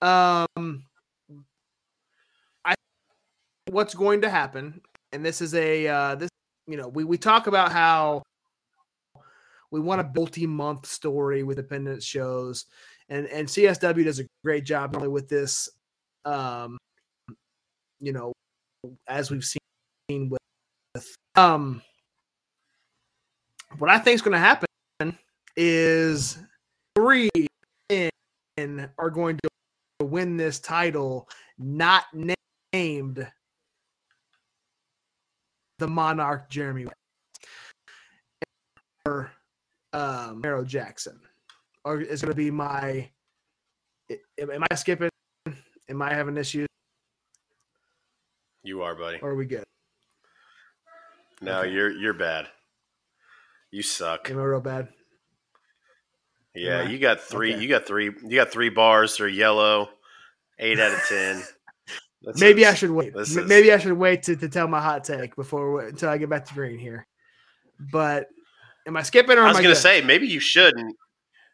[0.00, 0.84] Um,
[2.64, 2.74] I
[3.70, 4.80] what's going to happen,
[5.12, 6.28] and this is a uh, this
[6.68, 8.22] you know we we talk about how
[9.72, 12.66] we want a multi-month story with independent shows,
[13.08, 15.68] and and CSW does a great job only with this,
[16.24, 16.78] um,
[17.98, 18.32] you know,
[19.08, 20.38] as we've seen with,
[20.94, 21.82] with um,
[23.78, 24.66] what I think is going to happen
[25.56, 26.38] is
[26.96, 27.30] three
[27.88, 28.10] in
[28.98, 32.04] are going to win this title, not
[32.72, 33.26] named
[35.78, 36.86] the Monarch Jeremy
[39.06, 39.30] or
[39.92, 41.20] um, Jackson,
[41.84, 43.08] or is going to be my.
[44.38, 45.08] Am I skipping?
[45.88, 46.68] Am I having issues?
[48.62, 49.18] You are, buddy.
[49.20, 49.64] Or are we good?
[51.40, 51.72] No, okay.
[51.72, 52.48] you're you're bad.
[53.72, 54.30] You suck.
[54.30, 54.88] Am I real bad?
[56.54, 57.54] Yeah, you got three.
[57.54, 57.62] Okay.
[57.62, 58.12] You got three.
[58.22, 59.16] You got three bars.
[59.16, 59.88] They're yellow.
[60.58, 61.42] Eight out of ten.
[62.36, 63.14] Maybe is, I should wait.
[63.14, 63.74] Maybe is...
[63.74, 66.54] I should wait to, to tell my hot take before until I get back to
[66.54, 67.06] green here.
[67.90, 68.28] But
[68.86, 70.94] am I skipping or I was going to say maybe you shouldn't.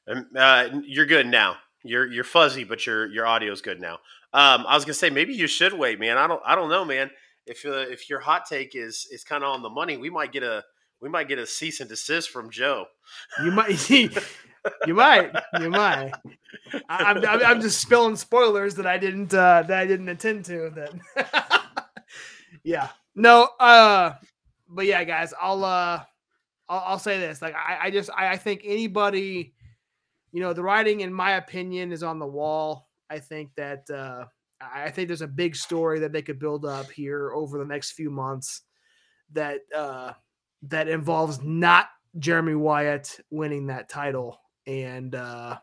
[0.08, 1.56] Um, uh, you're good now.
[1.84, 3.94] You're you're fuzzy, but your your audio's good now.
[4.32, 6.18] Um, I was gonna say maybe you should wait, man.
[6.18, 7.10] I don't I don't know, man.
[7.46, 10.32] If uh, if your hot take is is kind of on the money, we might
[10.32, 10.64] get a
[11.00, 12.86] we might get a cease and desist from Joe.
[13.42, 14.10] You might see
[14.86, 15.32] you might.
[15.60, 16.12] You might.
[16.88, 20.44] I, am I'm, I'm just spilling spoilers that I didn't uh, that I didn't intend
[20.46, 20.70] to.
[20.70, 21.64] That.
[22.64, 22.88] yeah.
[23.14, 23.44] No.
[23.58, 24.14] Uh.
[24.68, 25.32] But yeah, guys.
[25.40, 26.02] I'll uh.
[26.68, 27.40] I'll, I'll say this.
[27.40, 29.54] Like I, I just I, I think anybody,
[30.32, 32.88] you know, the writing, in my opinion, is on the wall.
[33.10, 34.26] I think that uh,
[34.60, 37.92] I think there's a big story that they could build up here over the next
[37.92, 38.62] few months
[39.32, 40.12] that uh,
[40.62, 41.88] that involves not
[42.18, 45.58] Jeremy Wyatt winning that title and uh,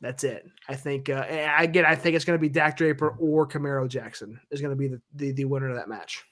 [0.00, 0.46] that's it.
[0.68, 1.24] I think uh,
[1.58, 4.76] again, I think it's going to be Dak Draper or Camaro Jackson is going to
[4.76, 6.24] be the, the, the winner of that match.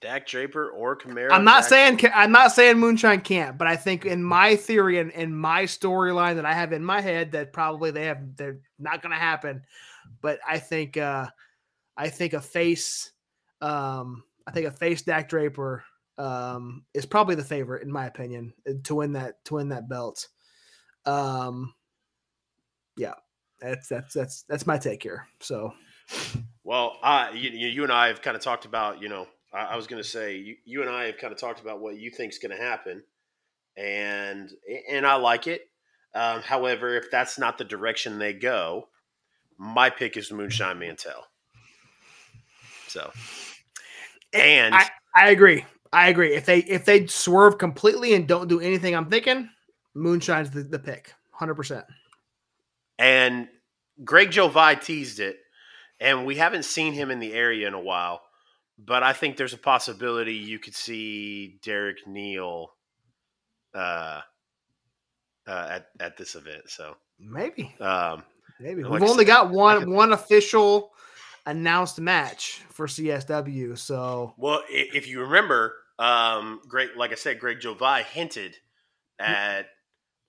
[0.00, 1.32] Dak Draper or Camaro.
[1.32, 1.98] I'm not Jackson.
[1.98, 5.62] saying I'm not saying Moonshine can't, but I think in my theory and in my
[5.64, 9.18] storyline that I have in my head that probably they have they're not going to
[9.18, 9.62] happen.
[10.20, 11.26] But I think uh,
[11.96, 13.12] I think a face,
[13.62, 15.84] um, I think a face Dak Draper
[16.18, 19.88] um, is probably the favorite in my opinion uh, to win that to win that
[19.88, 20.28] belt.
[21.04, 21.74] Um,
[22.96, 23.14] yeah,
[23.60, 25.26] that's that's that's that's my take here.
[25.40, 25.72] So,
[26.64, 29.76] well, uh, you, you and I have kind of talked about, you know, I, I
[29.76, 32.10] was going to say you, you and I have kind of talked about what you
[32.10, 33.02] think is going to happen,
[33.76, 34.50] and
[34.90, 35.68] and I like it.
[36.14, 38.88] Um, however, if that's not the direction they go,
[39.58, 41.26] my pick is Moonshine Mantell.
[42.88, 43.10] So,
[44.40, 45.64] and I, I agree.
[45.92, 46.34] I agree.
[46.34, 49.48] If they if they swerve completely and don't do anything, I'm thinking
[49.94, 51.84] Moonshine's the, the pick, hundred percent.
[52.98, 53.48] And
[54.04, 55.38] Greg Jovi teased it,
[56.00, 58.22] and we haven't seen him in the area in a while.
[58.78, 62.74] But I think there's a possibility you could see Derek Neal
[63.74, 64.20] uh,
[65.46, 66.68] uh, at at this event.
[66.68, 68.22] So Maybe, um,
[68.60, 70.92] maybe we've only said, got one could- one official
[71.46, 73.78] announced match for CSW.
[73.78, 78.56] So Well, if you remember, um, great, like I said, Greg Jovi hinted
[79.18, 79.66] at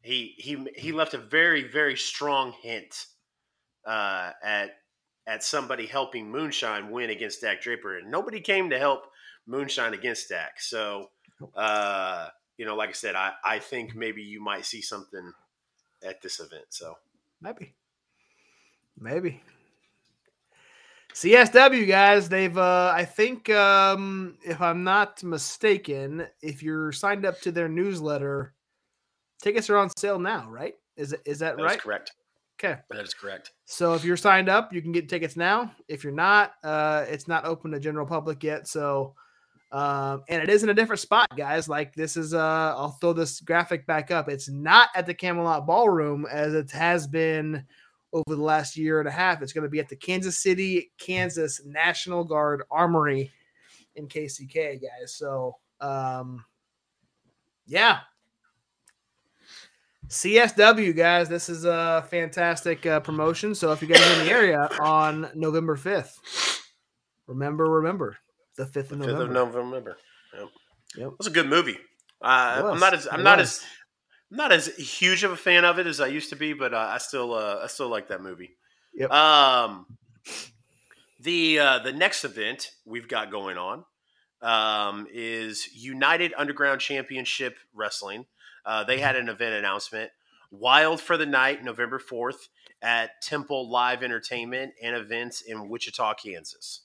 [0.01, 3.07] he he he left a very very strong hint
[3.86, 4.78] uh, at
[5.26, 9.07] at somebody helping Moonshine win against Dak Draper, and nobody came to help
[9.45, 10.61] Moonshine against Dak.
[10.61, 11.09] So,
[11.53, 15.34] uh, you know, like I said, I I think maybe you might see something
[16.05, 16.65] at this event.
[16.70, 16.97] So.
[17.41, 17.74] maybe,
[18.99, 19.41] maybe.
[21.18, 27.41] CSW guys, they've uh I think um if I'm not mistaken, if you're signed up
[27.41, 28.53] to their newsletter,
[29.41, 30.76] tickets are on sale now, right?
[30.95, 31.80] Is is that That right?
[31.80, 32.11] correct.
[32.63, 32.80] Okay.
[32.91, 33.53] That is correct.
[33.65, 35.72] So if you're signed up, you can get tickets now.
[35.88, 38.68] If you're not, uh, it's not open to general public yet.
[38.68, 39.15] So,
[39.72, 41.68] um, and it is in a different spot, guys.
[41.68, 44.30] Like this is, uh, I'll throw this graphic back up.
[44.30, 47.65] It's not at the Camelot Ballroom as it has been
[48.13, 49.41] over the last year and a half.
[49.41, 53.31] It's going to be at the Kansas City, Kansas National Guard Armory
[53.95, 55.13] in KCK, guys.
[55.15, 56.43] So, um,
[57.65, 57.99] yeah,
[60.07, 63.53] CSW guys, this is a fantastic uh, promotion.
[63.53, 66.61] So if you guys are in the area on November fifth,
[67.27, 68.17] remember, remember
[68.55, 69.23] the fifth of Fifth November.
[69.25, 69.97] of November.
[70.33, 70.47] Yep.
[70.97, 71.07] Yep.
[71.07, 71.77] It was a good movie.
[72.21, 73.59] Uh, I'm not as I'm It not was.
[73.59, 73.65] as
[74.32, 76.73] I'm not as huge of a fan of it as I used to be, but
[76.73, 78.55] uh, I still uh, I still like that movie.
[78.93, 79.11] Yep.
[79.11, 79.86] Um,
[81.19, 83.86] the uh, the next event we've got going on
[84.41, 88.25] um, is United Underground Championship Wrestling.
[88.65, 90.11] Uh, they had an event announcement.
[90.51, 92.47] Wild for the Night, November 4th
[92.82, 96.82] at Temple Live Entertainment and Events in Wichita, Kansas.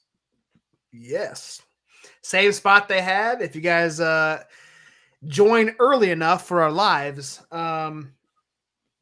[0.92, 1.62] Yes.
[2.22, 3.40] Same spot they had.
[3.40, 4.42] If you guys uh
[5.26, 8.12] join early enough for our lives, um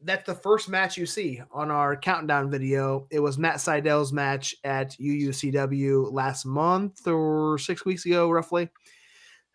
[0.02, 3.06] that's the first match you see on our countdown video.
[3.10, 8.70] It was Matt Seidel's match at UUCW last month or six weeks ago, roughly.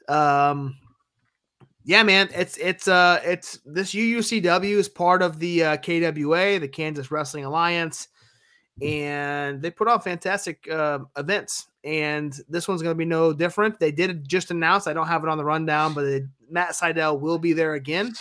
[0.07, 0.77] Um
[1.83, 6.69] yeah, man, it's it's uh it's this UUCW is part of the uh, KWA, the
[6.71, 8.07] Kansas Wrestling Alliance
[8.81, 11.67] and they put on fantastic uh, events.
[11.85, 13.79] And this one's going to be no different.
[13.79, 14.87] They did just announce.
[14.87, 18.13] I don't have it on the rundown, but it, Matt Seidel will be there again,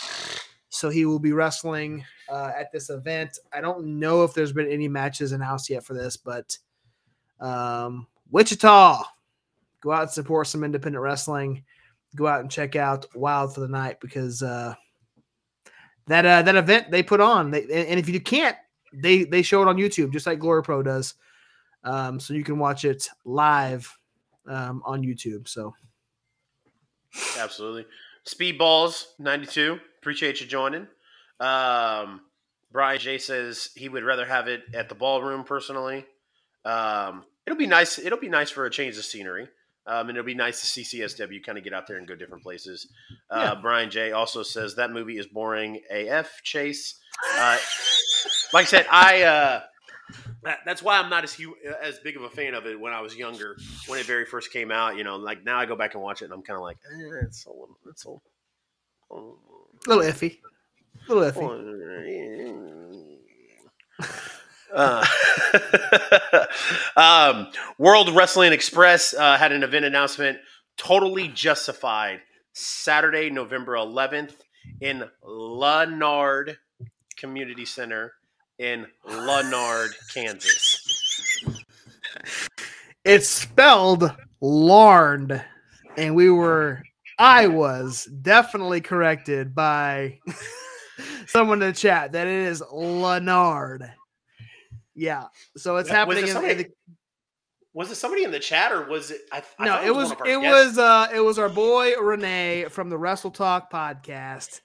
[0.69, 3.39] so he will be wrestling uh, at this event.
[3.51, 6.57] I don't know if there's been any matches announced yet for this, but
[7.39, 9.03] um, Wichita,
[9.81, 11.63] go out and support some independent wrestling.
[12.15, 14.75] Go out and check out Wild for the Night because uh,
[16.07, 17.51] that uh, that event they put on.
[17.51, 18.55] They, and if you can't
[18.93, 21.15] they they show it on YouTube just like Glory Pro does.
[21.85, 23.95] Um, so you can watch it live
[24.47, 25.47] um, on YouTube.
[25.47, 25.73] So
[27.39, 27.85] Absolutely.
[28.27, 29.79] Speedballs 92.
[29.99, 30.87] Appreciate you joining.
[31.39, 32.21] Um,
[32.71, 36.05] Brian J says he would rather have it at the ballroom personally.
[36.65, 37.99] Um, it'll be nice.
[37.99, 39.47] It'll be nice for a change of scenery.
[39.87, 42.15] Um, and it'll be nice to see CSW kind of get out there and go
[42.15, 42.87] different places.
[43.29, 43.61] Uh, Yeah.
[43.61, 46.41] Brian J also says that movie is boring AF.
[46.43, 46.95] Chase,
[47.37, 47.57] uh,
[48.51, 49.61] like I said, I uh,
[50.65, 53.01] that's why I'm not as hu- as big of a fan of it when I
[53.01, 53.57] was younger
[53.87, 54.97] when it very first came out.
[54.97, 56.77] You know, like now I go back and watch it and I'm kind of like,
[56.91, 58.23] eh, it's a little, it's a little,
[59.11, 60.39] a little iffy,
[61.09, 63.17] a little iffy.
[64.73, 65.05] Uh,
[66.97, 70.37] um, World Wrestling Express uh, had an event announcement.
[70.75, 72.19] Totally justified.
[72.51, 74.33] Saturday, November 11th,
[74.81, 76.57] in Lanard
[77.15, 78.13] Community Center
[78.59, 80.81] in Lanard, Kansas.
[83.03, 84.11] It's spelled
[84.41, 85.43] Larned,
[85.97, 86.83] and we were,
[87.19, 90.19] I was definitely corrected by
[91.27, 93.91] someone in the chat that it is Lanard.
[94.95, 95.25] Yeah,
[95.57, 96.27] so it's Was it happening.
[96.27, 96.67] In, in the,
[97.73, 99.21] Was it somebody in the chat or was it?
[99.31, 100.67] I, I no, thought it was one of our it guests.
[100.69, 104.61] was uh it was our boy Renee from the Wrestle Talk podcast.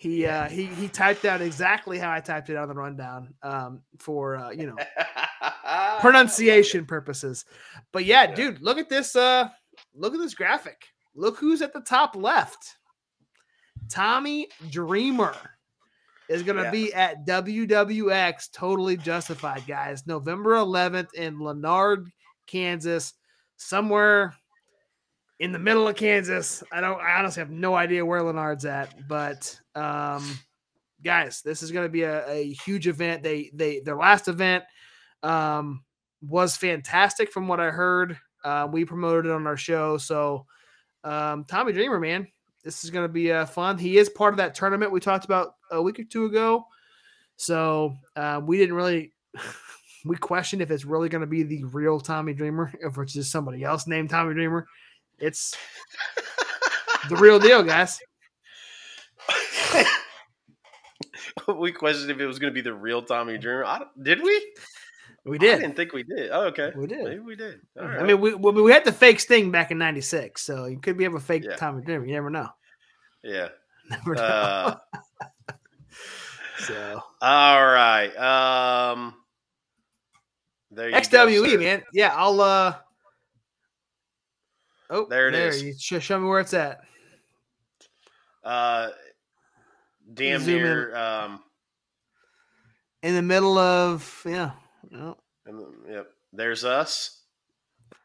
[0.00, 3.82] He uh he he typed out exactly how I typed it on the rundown um
[3.98, 4.76] for uh you know
[6.00, 7.44] pronunciation purposes.
[7.92, 9.50] But yeah, dude, look at this uh
[9.94, 10.86] look at this graphic.
[11.14, 12.76] Look who's at the top left.
[13.90, 15.34] Tommy Dreamer
[16.30, 16.70] is going to Yeah.
[16.70, 20.06] be at WWX Totally Justified, guys.
[20.06, 22.10] November 11th in Leonard,
[22.46, 23.12] Kansas,
[23.58, 24.34] somewhere
[25.40, 26.62] in the middle of Kansas.
[26.70, 30.38] I don't I honestly have no idea where Leonard's at, but um
[31.02, 33.22] guys, this is going to be a, a huge event.
[33.22, 34.64] They they their last event
[35.22, 35.82] um,
[36.22, 38.16] was fantastic from what I heard.
[38.44, 40.46] Uh, we promoted it on our show, so
[41.04, 42.26] um, Tommy Dreamer, man,
[42.64, 43.78] this is going to be uh, fun.
[43.78, 46.64] He is part of that tournament we talked about a week or two ago.
[47.36, 49.12] So uh, we didn't really
[50.04, 53.32] we questioned if it's really going to be the real Tommy Dreamer, if it's just
[53.32, 54.66] somebody else named Tommy Dreamer.
[55.20, 55.56] It's
[57.08, 58.00] the real deal, guys.
[61.58, 63.64] we questioned if it was going to be the real Tommy Dreamer.
[63.64, 64.52] I did we?
[65.24, 65.50] We did.
[65.50, 65.60] I did.
[65.60, 66.30] didn't think we did.
[66.32, 66.72] Oh, okay.
[66.74, 67.04] We did.
[67.04, 67.60] Maybe we did.
[67.78, 70.96] All I mean, we, we had the fake Sting back in '96, so you could
[70.96, 71.56] be have a fake Yeah.
[71.56, 72.06] Tommy Dreamer.
[72.06, 72.48] You never know.
[73.22, 73.48] yeah.
[73.90, 74.22] Never know.
[74.22, 74.76] Uh,
[76.60, 78.14] so all right.
[78.16, 79.14] Um,
[80.70, 81.58] there you XWE, sir.
[81.58, 81.82] man.
[81.92, 82.40] Yeah, I'll.
[82.40, 82.76] uh
[84.90, 85.62] Oh, There it there is.
[85.62, 86.80] You sh- show me where it's at.
[88.42, 88.88] Uh,
[90.14, 90.62] damn Zoom in.
[90.62, 90.96] near.
[90.96, 91.40] Um,
[93.02, 94.52] In the middle of yeah.
[94.90, 95.14] and
[95.88, 96.08] yep.
[96.32, 97.22] There's us,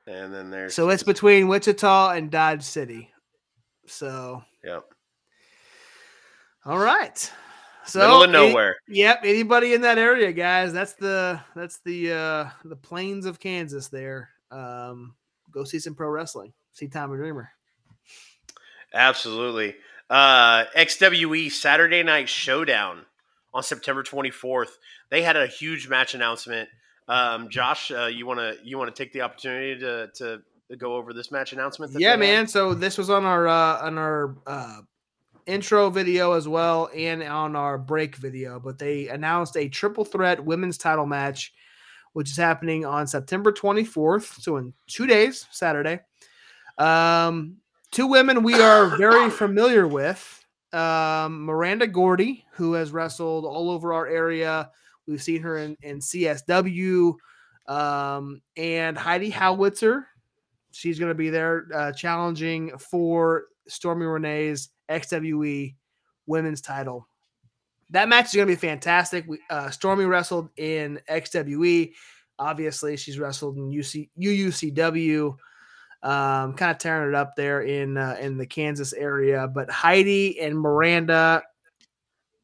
[0.07, 0.73] and then there's.
[0.75, 3.11] So it's between Wichita and Dodge City.
[3.87, 4.83] So Yep.
[6.65, 7.31] all right.
[7.85, 8.77] So Middle of any- nowhere.
[8.87, 9.19] yep.
[9.23, 10.73] Anybody in that area, guys?
[10.73, 13.87] That's the that's the uh the plains of Kansas.
[13.89, 14.29] There.
[14.51, 15.15] Um,
[15.51, 16.51] go see some pro wrestling.
[16.75, 17.49] See Tommy Dreamer.
[18.93, 19.75] Absolutely.
[20.09, 23.05] Uh, XWE Saturday Night Showdown
[23.53, 24.71] on September 24th.
[25.09, 26.67] They had a huge match announcement.
[27.07, 30.41] Um, Josh, uh, you want to you want to take the opportunity to to
[30.77, 31.93] go over this match announcement?
[31.97, 32.19] Yeah, had?
[32.19, 32.47] man.
[32.47, 34.81] So this was on our uh, on our uh,
[35.45, 38.59] intro video as well, and on our break video.
[38.59, 41.53] But they announced a triple threat women's title match,
[42.11, 44.41] which is happening on September 24th.
[44.41, 46.01] So in two days, Saturday.
[46.77, 47.57] Um,
[47.91, 50.45] two women we are very familiar with.
[50.73, 54.69] Um, Miranda Gordy, who has wrestled all over our area.
[55.07, 57.13] We've seen her in, in CSW.
[57.67, 60.07] Um, and Heidi Howitzer,
[60.71, 65.75] she's going to be there uh, challenging for Stormy Renee's XWE
[66.27, 67.07] women's title.
[67.91, 69.25] That match is going to be fantastic.
[69.27, 71.93] We, uh, Stormy wrestled in XWE.
[72.37, 75.37] Obviously, she's wrestled in UC, UUCW,
[76.05, 79.47] um, kind of tearing it up there in uh, in the Kansas area.
[79.47, 81.43] But Heidi and Miranda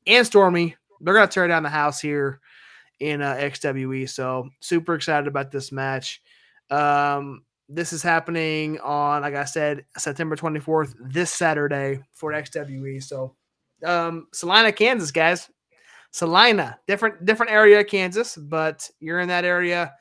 [0.07, 2.41] and Stormy, they're to tear down the house here
[2.99, 4.09] in uh, XWE.
[4.09, 6.21] So super excited about this match.
[6.71, 13.01] Um, this is happening on, like I said, September 24th, this Saturday for XWE.
[13.03, 13.35] So,
[13.85, 15.49] um, Salina, Kansas, guys.
[16.13, 19.93] Salina, different different area of Kansas, but you're in that area.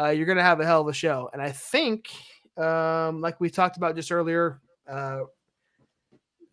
[0.00, 2.08] Uh, you're gonna have a hell of a show, and I think,
[2.56, 5.20] um, like we talked about just earlier, uh,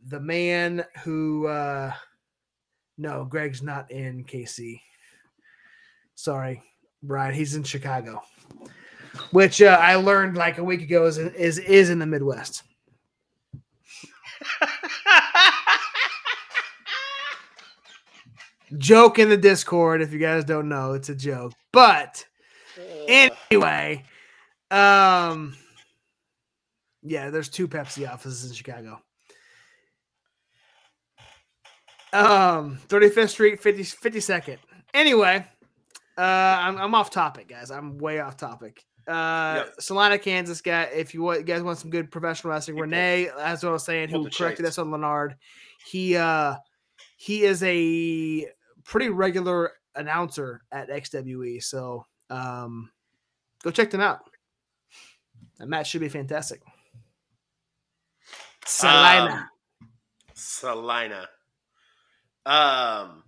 [0.08, 1.92] the man who, uh,
[2.98, 4.82] no, Greg's not in KC.
[6.16, 6.62] Sorry,
[7.04, 8.22] Brian, he's in Chicago
[9.32, 12.64] which uh, I learned like a week ago is is is in the Midwest.
[18.78, 21.54] joke in the Discord if you guys don't know, it's a joke.
[21.72, 22.26] But
[23.08, 24.04] anyway,
[24.72, 25.56] um
[27.04, 29.02] yeah, there's two Pepsi offices in Chicago.
[32.12, 34.58] Um 35th Street 50 52nd.
[34.94, 35.46] Anyway,
[36.18, 37.70] uh I'm I'm off topic, guys.
[37.70, 38.84] I'm way off topic.
[39.08, 39.76] Uh Yep.
[39.80, 40.84] Salina, Kansas guy.
[40.86, 43.86] If you want, you guys want some good professional wrestling, He Renee, as I was
[43.86, 45.36] saying, who corrected us on Leonard,
[45.86, 46.56] he uh
[47.18, 48.48] he is a
[48.84, 51.62] pretty regular announcer at XWE.
[51.62, 52.90] So um
[53.64, 54.22] go check them out.
[55.60, 56.62] That match should be fantastic.
[58.66, 59.50] Salina.
[59.82, 59.88] Um,
[60.34, 61.28] Salina.
[62.46, 63.24] Um,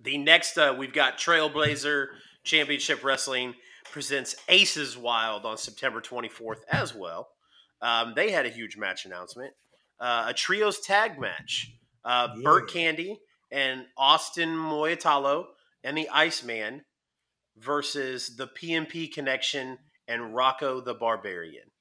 [0.00, 2.08] the next uh, we've got Trailblazer
[2.44, 3.54] Championship Wrestling
[3.90, 7.28] presents Aces Wild on September 24th as well.
[7.80, 9.52] Um, they had a huge match announcement,
[10.00, 11.72] uh, a trios tag match.
[12.04, 13.20] Uh, Burt Candy
[13.52, 15.44] and Austin Moyatalo
[15.84, 16.82] and the Iceman
[17.56, 19.78] versus the PMP Connection
[20.08, 21.71] and Rocco the Barbarian.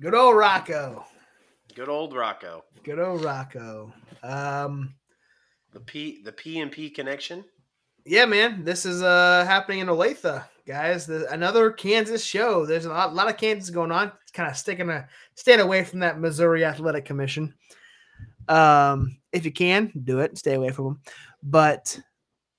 [0.00, 1.04] Good old Rocco.
[1.74, 2.64] Good old Rocco.
[2.84, 3.92] Good old Rocco.
[4.22, 4.94] Um
[5.72, 7.44] The P the P connection.
[8.04, 11.06] yeah, man, this is uh happening in Olathe, guys.
[11.06, 12.66] The, another Kansas show.
[12.66, 14.12] There's a lot, lot of Kansas going on.
[14.32, 17.54] Kind of sticking a staying away from that Missouri Athletic Commission.
[18.48, 21.00] Um, if you can do it, stay away from them.
[21.42, 21.98] But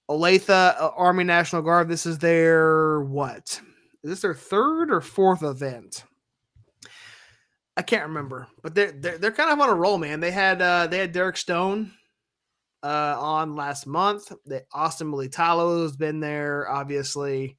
[0.10, 1.88] Olathe uh, Army National Guard.
[1.88, 3.62] This is their what?
[4.04, 6.04] Is this their third or fourth event?
[7.78, 10.20] I can't remember, but they're they're, they're kind of on a roll, man.
[10.20, 11.92] They had uh, they had Derek Stone
[12.82, 14.32] uh, on last month.
[14.48, 17.56] They, Austin Militalo has been there, obviously.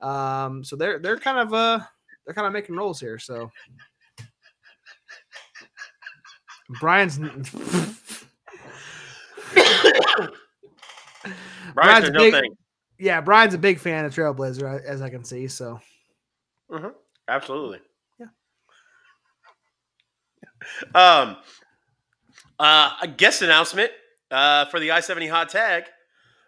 [0.00, 1.78] Um, so they're they're kind of uh
[2.26, 3.20] they're kind of making rolls here.
[3.20, 3.52] So
[6.80, 7.18] Brian's
[11.74, 12.56] Brian's a no big, thing.
[12.98, 15.46] yeah, Brian's a big fan of Trailblazer, as I can see.
[15.46, 15.80] So
[16.68, 16.88] hmm
[17.28, 17.78] Absolutely.
[20.94, 21.36] Um,
[22.58, 23.90] uh, a guest announcement
[24.30, 25.84] uh, for the I 70 hot tag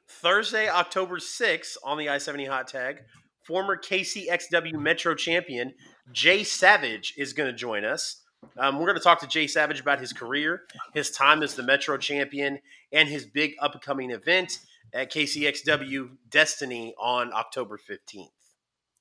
[0.09, 3.03] Thursday, October 6th on the I 70 hot tag.
[3.43, 5.75] Former KCXW Metro champion
[6.13, 8.23] Jay Savage is going to join us.
[8.59, 10.63] Um, we're going to talk to Jay Savage about his career,
[10.93, 12.59] his time as the Metro champion,
[12.93, 14.61] and his big upcoming event
[14.93, 18.29] at KCXW Destiny on October 15th.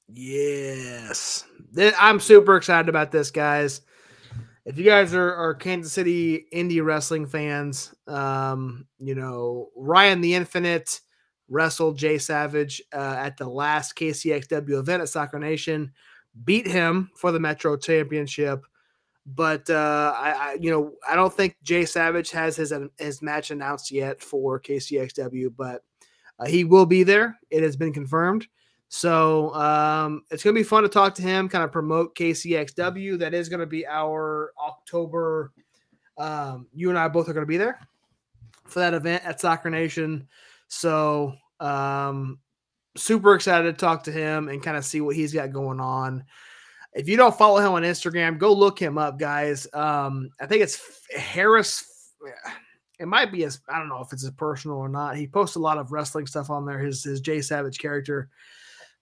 [0.07, 1.45] Yes.
[1.77, 3.81] I'm super excited about this, guys.
[4.65, 10.35] If you guys are, are Kansas City indie wrestling fans, um, you know, Ryan the
[10.35, 11.01] Infinite
[11.49, 15.91] wrestled Jay Savage uh, at the last KCXW event at Soccer Nation,
[16.45, 18.65] beat him for the Metro Championship.
[19.25, 23.51] But uh, I, I, you know, I don't think Jay Savage has his his match
[23.51, 25.83] announced yet for KCXW, but
[26.39, 27.37] uh, he will be there.
[27.49, 28.47] It has been confirmed.
[28.95, 33.17] So um, it's going to be fun to talk to him, kind of promote KCXW.
[33.17, 35.51] That is going to be our October.
[36.15, 37.79] Um, you and I both are going to be there
[38.65, 40.27] for that event at Soccer Nation.
[40.67, 42.37] So um,
[42.95, 46.23] super excited to talk to him and kind of see what he's got going on.
[46.93, 49.65] If you don't follow him on Instagram, go look him up, guys.
[49.73, 50.79] Um, I think it's
[51.17, 52.11] Harris.
[52.99, 53.59] It might be his.
[53.67, 55.17] I don't know if it's his personal or not.
[55.17, 56.77] He posts a lot of wrestling stuff on there.
[56.77, 58.29] His his Jay Savage character,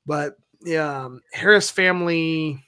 [0.06, 2.64] but yeah, um, Harris family.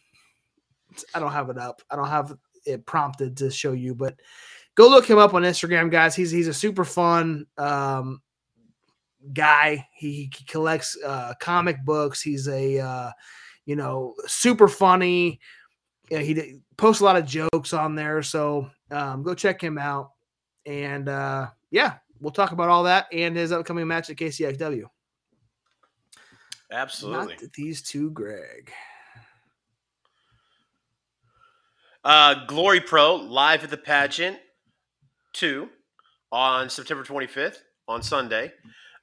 [1.14, 1.82] I don't have it up.
[1.90, 4.16] I don't have it prompted to show you, but
[4.76, 6.16] go look him up on Instagram, guys.
[6.16, 8.22] He's he's a super fun um,
[9.34, 9.88] guy.
[9.96, 12.22] He, he collects uh, comic books.
[12.22, 13.12] He's a uh,
[13.66, 15.40] you know super funny.
[16.10, 19.78] Yeah, he d- posts a lot of jokes on there, so um, go check him
[19.78, 20.12] out.
[20.66, 24.86] And uh, yeah, we'll talk about all that and his upcoming match at KCXW.
[26.74, 27.36] Absolutely.
[27.40, 28.72] Not these two, Greg.
[32.04, 34.38] Uh, Glory Pro live at the pageant
[35.32, 35.70] two
[36.32, 38.52] on September 25th on Sunday.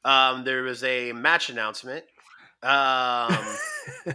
[0.04, 2.04] Um, there was a match announcement.
[2.62, 3.38] Um,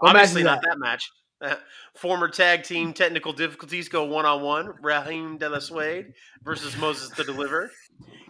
[0.00, 0.70] obviously not that?
[0.70, 1.10] that match.
[1.94, 4.74] Former tag team technical difficulties go one on one.
[4.82, 6.12] Rahim De La Suede
[6.42, 7.70] versus Moses the Deliver.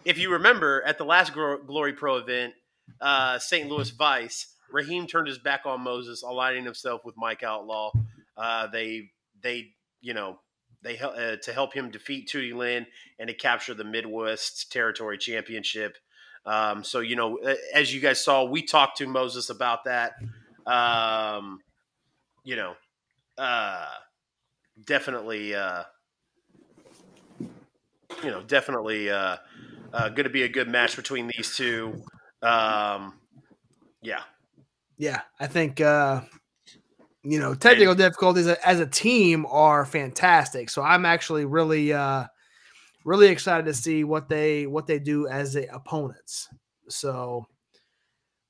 [0.05, 2.55] If you remember, at the last Glory Pro event,
[3.01, 3.69] uh, St.
[3.69, 7.93] Louis Vice, Rahim turned his back on Moses, aligning himself with Mike Outlaw.
[8.37, 9.11] Uh, they
[9.43, 10.39] they you know
[10.83, 12.87] they uh, to help him defeat Tootie Lynn
[13.19, 15.97] and to capture the Midwest Territory Championship.
[16.47, 17.39] Um, so you know,
[17.75, 20.13] as you guys saw, we talked to Moses about that.
[20.67, 21.61] Um,
[22.45, 22.75] you know,
[23.37, 23.87] uh,
[24.85, 25.85] definitely, uh,
[27.41, 29.37] you know, definitely uh,
[29.93, 32.03] uh, going to be a good match between these two.
[32.43, 33.19] Um,
[34.03, 34.23] yeah,
[34.97, 36.23] Yeah, I think uh,
[37.23, 40.71] you know technical difficulties as a team are fantastic.
[40.71, 42.25] So I'm actually really uh,
[43.05, 46.49] really excited to see what they what they do as the opponents.
[46.89, 47.47] So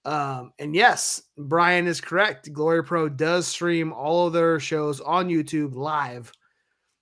[0.04, 2.52] um, and yes, Brian is correct.
[2.52, 6.32] Glory Pro does stream all of their shows on YouTube live.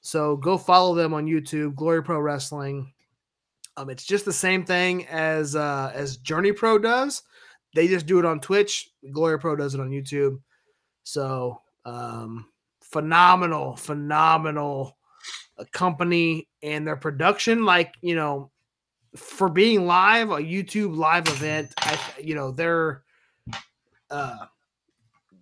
[0.00, 2.92] So go follow them on YouTube, Glory Pro Wrestling.
[3.78, 7.22] Um, it's just the same thing as uh, as Journey Pro does.
[7.76, 8.90] They just do it on Twitch.
[9.12, 10.40] Glory Pro does it on YouTube.
[11.04, 12.46] So um,
[12.80, 14.96] phenomenal, phenomenal
[15.56, 17.64] uh, company and their production.
[17.64, 18.50] Like you know,
[19.14, 23.04] for being live, a YouTube live event, I you know they're
[24.10, 24.46] uh,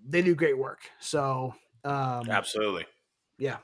[0.07, 0.81] they do great work.
[1.01, 1.55] So
[1.85, 2.85] um, absolutely.
[3.39, 3.57] yeah,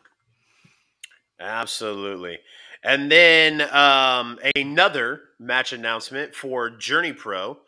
[1.43, 2.39] Absolutely.
[2.85, 7.59] And then um, another match announcement for Journey Pro.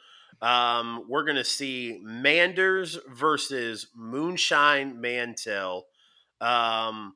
[0.42, 5.86] Um, we're going to see Manders versus Moonshine Mantell.
[6.40, 7.14] Um,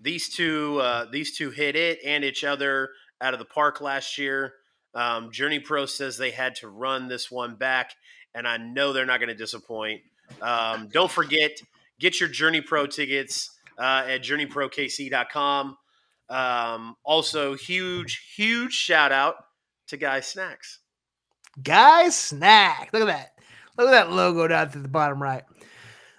[0.00, 2.90] these two, uh, these two hit it and each other
[3.20, 4.54] out of the park last year.
[4.94, 7.92] Um, Journey Pro says they had to run this one back,
[8.34, 10.00] and I know they're not going to disappoint.
[10.40, 11.60] Um, don't forget,
[12.00, 15.76] get your Journey Pro tickets uh, at journeyprokc.com.
[16.28, 19.36] Um, also, huge, huge shout out
[19.88, 20.80] to Guy Snacks.
[21.62, 22.90] Guy snack.
[22.92, 23.32] Look at that.
[23.76, 25.44] Look at that logo down at the bottom right.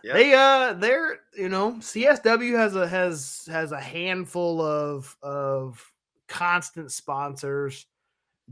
[0.03, 0.13] Yeah.
[0.13, 5.83] They uh they're you know CSW has a has has a handful of of
[6.27, 7.85] constant sponsors.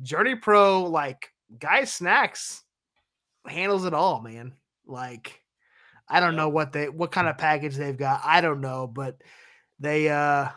[0.02, 2.64] Journey Pro like Guy Snacks
[3.48, 4.54] handles it all, man.
[4.86, 5.42] Like
[6.10, 8.22] I don't know what they what kind of package they've got.
[8.24, 9.22] I don't know, but
[9.80, 10.50] they uh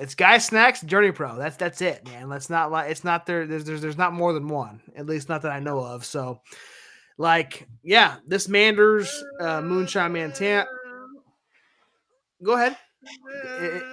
[0.00, 1.36] it's Guy Snacks Journey Pro.
[1.36, 2.28] That's that's it, man.
[2.28, 3.46] Let's not like it's not there.
[3.46, 6.04] There's, there's there's not more than one, at least not that I know of.
[6.04, 6.40] So,
[7.18, 10.66] like, yeah, this Manders uh, Moonshine Mantell.
[12.42, 12.76] Go ahead.
[13.60, 13.84] It-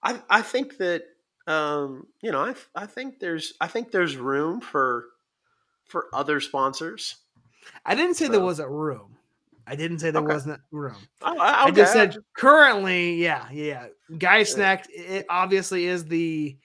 [0.00, 1.02] I I think that
[1.48, 5.06] um, you know I I think there's I think there's room for
[5.86, 7.16] for other sponsors.
[7.84, 9.17] I didn't say there wasn't room.
[9.68, 10.32] I didn't say there Okay.
[10.32, 10.96] wasn't room.
[11.22, 13.88] Oh, I just said currently, yeah, yeah.
[14.18, 16.56] Guy Snack it obviously is the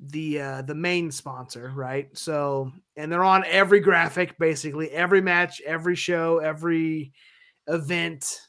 [0.00, 2.08] the uh the main sponsor, right?
[2.16, 7.12] So and they're on every graphic, basically, every match, every show, every
[7.66, 8.40] event.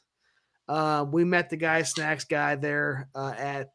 [0.67, 3.71] Uh, we met the guy snacks guy there uh, at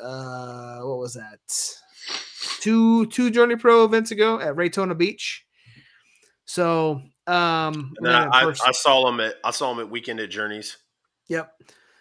[0.00, 1.38] uh, what was that?
[2.60, 5.44] Two two Journey Pro events ago at Raytona Beach.
[6.46, 8.72] So um, I, I.
[8.72, 10.76] Saw him at I saw him at Weekend at Journeys.
[11.28, 11.52] Yep.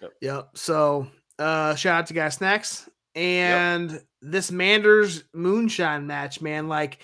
[0.02, 0.12] Yep.
[0.22, 0.50] Yep.
[0.56, 1.08] So
[1.40, 2.90] uh shout out to Guy Snacks.
[3.16, 6.68] And this Manders moonshine match, man.
[6.68, 7.00] Like,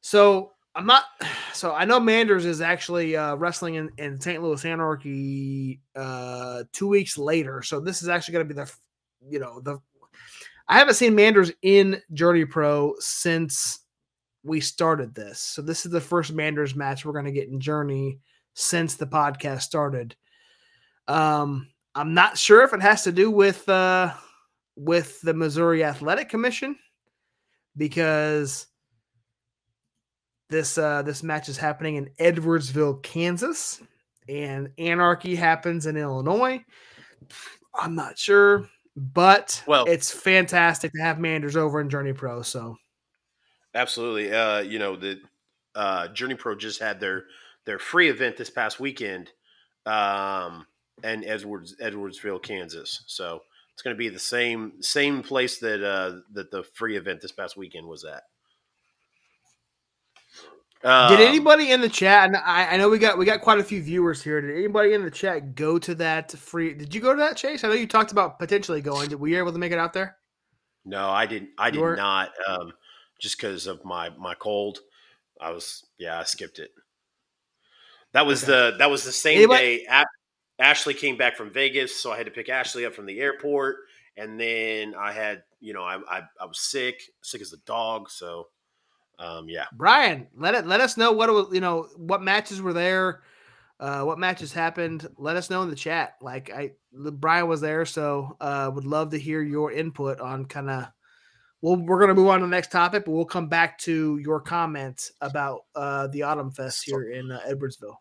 [0.00, 1.04] so I'm not
[1.52, 4.42] so I know Manders is actually uh wrestling in, in St.
[4.42, 7.62] Louis Anarchy uh two weeks later.
[7.62, 8.72] So this is actually gonna be the
[9.28, 9.78] you know the
[10.68, 13.80] I haven't seen Manders in Journey Pro since
[14.42, 15.38] we started this.
[15.40, 18.18] So this is the first Manders match we're gonna get in Journey
[18.54, 20.16] since the podcast started.
[21.08, 24.12] Um, I'm not sure if it has to do with uh,
[24.76, 26.76] with the Missouri Athletic Commission
[27.76, 28.66] because
[30.48, 33.82] this uh, this match is happening in Edwardsville, Kansas,
[34.28, 36.64] and Anarchy happens in Illinois.
[37.74, 42.42] I'm not sure, but Well- it's fantastic to have Manders over in Journey Pro.
[42.42, 42.76] So
[43.74, 44.32] Absolutely.
[44.32, 45.20] Uh, you know, the
[45.74, 47.24] uh, Journey Pro just had their
[47.64, 49.30] their free event this past weekend,
[49.86, 50.66] um,
[51.02, 53.04] and Edwards Edwardsville, Kansas.
[53.06, 53.42] So
[53.72, 57.32] it's going to be the same same place that uh, that the free event this
[57.32, 58.24] past weekend was at.
[60.82, 62.28] Did Um, anybody in the chat?
[62.28, 64.40] And I, I know we got we got quite a few viewers here.
[64.40, 66.72] Did anybody in the chat go to that free?
[66.72, 67.64] Did you go to that, Chase?
[67.64, 69.10] I know you talked about potentially going.
[69.10, 70.16] Did, were you able to make it out there?
[70.86, 71.50] No, I didn't.
[71.58, 72.30] I did not.
[72.48, 72.72] Um,
[73.20, 74.78] just because of my my cold,
[75.40, 76.70] I was yeah, I skipped it.
[78.12, 79.86] That was the that was the same Anybody- day.
[79.90, 80.04] A-
[80.58, 83.76] Ashley came back from Vegas, so I had to pick Ashley up from the airport,
[84.18, 88.10] and then I had you know I I, I was sick, sick as a dog.
[88.10, 88.48] So
[89.18, 91.48] um, yeah, Brian, let it let us know what was.
[91.52, 93.22] You know what matches were there,
[93.78, 95.08] uh, what matches happened.
[95.16, 96.16] Let us know in the chat.
[96.20, 100.68] Like I, Brian was there, so uh, would love to hear your input on kind
[100.68, 100.88] of.
[101.62, 104.40] Well, we're gonna move on to the next topic, but we'll come back to your
[104.40, 107.96] comments about uh, the Autumn Fest here in uh, Edwardsville.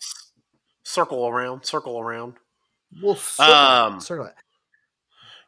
[0.84, 2.36] circle around, circle around.
[3.02, 4.34] We'll circle, Um, circle it.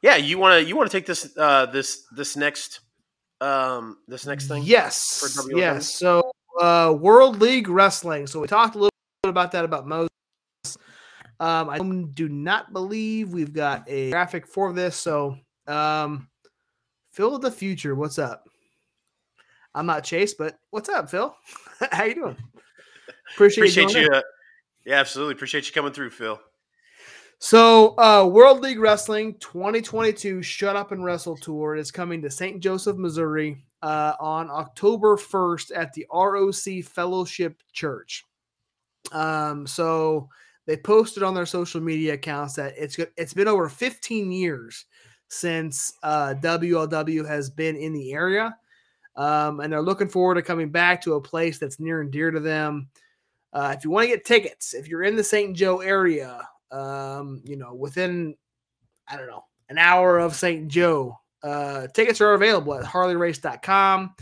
[0.02, 2.82] Yeah, you want to you want to take this uh, this this next
[3.40, 4.64] um, this next thing?
[4.64, 5.34] Yes.
[5.36, 5.96] for Yes.
[5.96, 8.28] So uh World League Wrestling.
[8.28, 8.92] So we talked a little
[9.24, 10.10] bit about that about Moses.
[11.40, 11.80] Um I
[12.14, 14.96] do not believe we've got a graphic for this.
[14.96, 16.28] So um
[17.12, 18.48] Phil of the future, what's up?
[19.76, 21.36] I'm not Chase, but what's up, Phil?
[21.92, 22.38] How you doing?
[23.34, 24.10] Appreciate, Appreciate you.
[24.12, 24.22] Uh,
[24.86, 25.34] yeah, absolutely.
[25.34, 26.40] Appreciate you coming through, Phil.
[27.40, 32.62] So, uh, World League Wrestling 2022 Shut Up and Wrestle Tour is coming to St.
[32.62, 38.26] Joseph, Missouri uh, on October 1st at the ROC Fellowship Church.
[39.12, 40.30] Um, so
[40.68, 44.86] they posted on their social media accounts that it's it's been over 15 years
[45.32, 48.56] since uh, WLW has been in the area,
[49.16, 52.32] um, and they're looking forward to coming back to a place that's near and dear
[52.32, 52.90] to them.
[53.54, 55.56] Uh, if you want to get tickets, if you're in the St.
[55.56, 58.36] Joe area, um, you know, within
[59.08, 60.68] I don't know an hour of St.
[60.68, 64.14] Joe, uh, tickets are available at HarleyRace.com.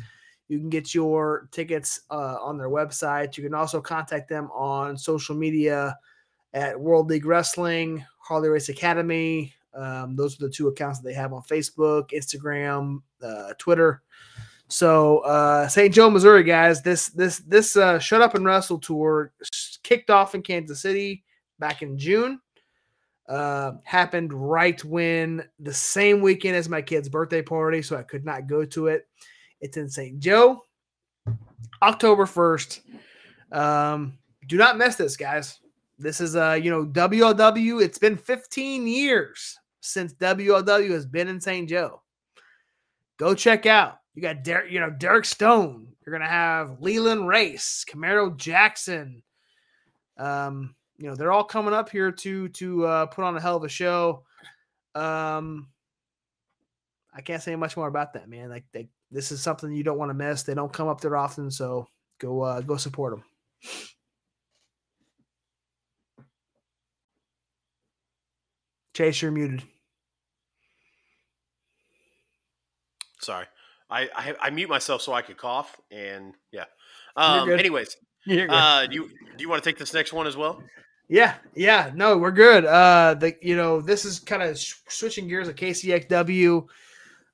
[0.48, 3.36] You can get your tickets uh, on their website.
[3.36, 5.98] You can also contact them on social media
[6.54, 9.54] at World League Wrestling, Harley Race Academy.
[9.74, 14.02] Um, those are the two accounts that they have on Facebook, Instagram, uh, Twitter.
[14.68, 15.94] So uh, St.
[15.94, 19.34] Joe, Missouri, guys, this this this uh, Shut Up and Wrestle tour
[19.84, 21.24] kicked off in Kansas City
[21.58, 22.40] back in June.
[23.28, 28.26] Uh, happened right when the same weekend as my kid's birthday party, so I could
[28.26, 29.08] not go to it.
[29.62, 30.20] It's in St.
[30.20, 30.64] Joe,
[31.82, 32.80] October 1st.
[33.52, 34.18] Um,
[34.48, 35.60] do not miss this, guys.
[36.00, 37.84] This is uh, you know, WLW.
[37.84, 41.68] It's been 15 years since WLW has been in St.
[41.68, 42.02] Joe.
[43.18, 44.00] Go check out.
[44.16, 45.88] You got Derek, you know, Derek Stone.
[46.06, 49.22] You're gonna have Leland Race, Camaro Jackson.
[50.18, 53.58] Um, you know, they're all coming up here to to uh, put on a hell
[53.58, 54.24] of a show.
[54.96, 55.68] Um,
[57.14, 58.50] I can't say much more about that, man.
[58.50, 60.44] Like, they, this is something you don't want to miss.
[60.44, 61.88] They don't come up there often, so
[62.20, 63.24] go uh, go support them.
[69.00, 69.64] Chase, you're muted.
[73.22, 73.46] Sorry,
[73.90, 76.66] I, I I mute myself so I could cough, and yeah.
[77.16, 77.60] You're Um, good.
[77.62, 77.96] anyways,
[78.26, 80.62] You're uh, do you do you want to take this next one as well?
[81.08, 82.66] Yeah, yeah, no, we're good.
[82.66, 86.68] Uh, the you know this is kind of sh- switching gears at KCXW.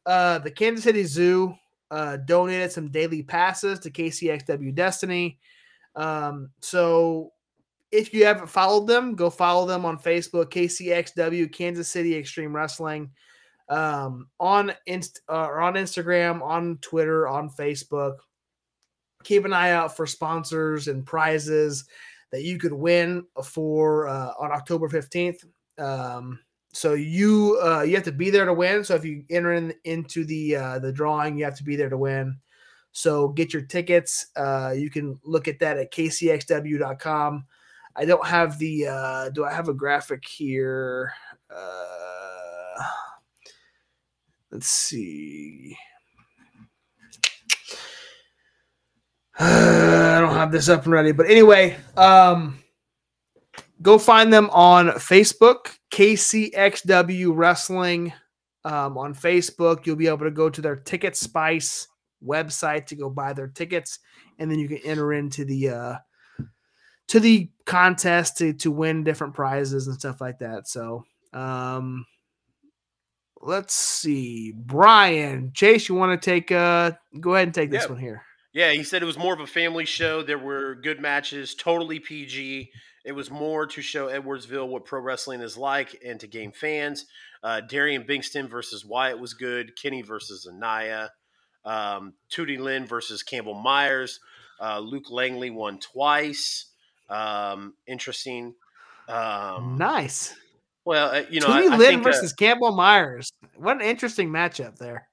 [0.06, 1.56] Uh, the Kansas City Zoo
[1.90, 5.40] uh donated some daily passes to KCXW Destiny.
[5.96, 7.32] Um, so
[7.96, 13.10] if you haven't followed them, go follow them on Facebook, KCXW Kansas City Extreme Wrestling.
[13.68, 18.18] Um, on inst uh, or on Instagram, on Twitter, on Facebook.
[19.24, 21.86] Keep an eye out for sponsors and prizes
[22.32, 25.46] that you could win for uh, on October 15th.
[25.80, 26.40] Um,
[26.74, 28.84] so you uh, you have to be there to win.
[28.84, 31.90] So if you enter in, into the uh, the drawing, you have to be there
[31.90, 32.38] to win.
[32.92, 34.28] So get your tickets.
[34.36, 37.46] Uh, you can look at that at kcxw.com.
[37.96, 41.14] I don't have the uh, do I have a graphic here?
[41.50, 42.84] Uh,
[44.52, 45.78] let's see.
[49.40, 52.60] I don't have this up and ready, but anyway, um,
[53.82, 58.14] go find them on Facebook, KCXW Wrestling.
[58.64, 61.88] Um, on Facebook, you'll be able to go to their Ticket Spice
[62.26, 64.00] website to go buy their tickets,
[64.40, 65.96] and then you can enter into the uh,
[67.08, 70.68] to the contest to to win different prizes and stuff like that.
[70.68, 71.04] So,
[71.34, 72.06] um,
[73.42, 77.90] let's see, Brian Chase, you want to take uh, go ahead and take this Yeah.
[77.90, 78.24] one here.
[78.54, 80.24] Yeah, he said it was more of a family show.
[80.24, 82.72] There were good matches, totally PG.
[83.04, 87.06] It was more to show Edwardsville what pro wrestling is like and to game fans.
[87.44, 89.76] Uh, Darian Bingston versus Wyatt was good.
[89.76, 91.10] Kenny versus Anaya.
[91.66, 94.20] Um, Tootie Lynn versus Campbell Myers.
[94.60, 96.68] Uh, Luke Langley won twice.
[97.10, 98.56] Um, interesting.
[99.08, 100.36] Um, Nice.
[100.86, 103.32] well, uh, you know, Tootie I, I Lynn think, uh, versus Campbell Myers.
[103.56, 105.08] What an interesting matchup there.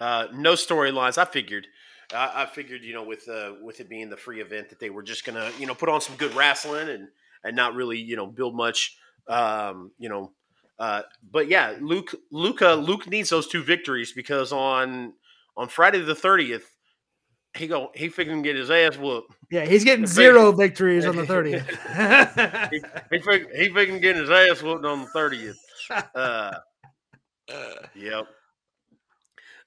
[0.00, 1.18] Uh, no storylines.
[1.18, 1.66] I figured.
[2.14, 4.90] I, I figured, you know, with uh, with it being the free event, that they
[4.90, 7.08] were just gonna, you know, put on some good wrestling and
[7.44, 8.96] and not really, you know, build much,
[9.28, 10.32] um, you know.
[10.78, 15.12] Uh, but yeah, Luke, Luca, Luke needs those two victories because on
[15.56, 16.74] on Friday the thirtieth,
[17.56, 19.34] he go he figuring get his ass whooped.
[19.50, 22.70] Yeah, he's getting zero victories on the 30th.
[22.70, 22.80] he
[23.16, 25.58] he, fig- he get his ass whooped on the thirtieth.
[26.14, 26.52] Uh,
[27.96, 28.26] yep.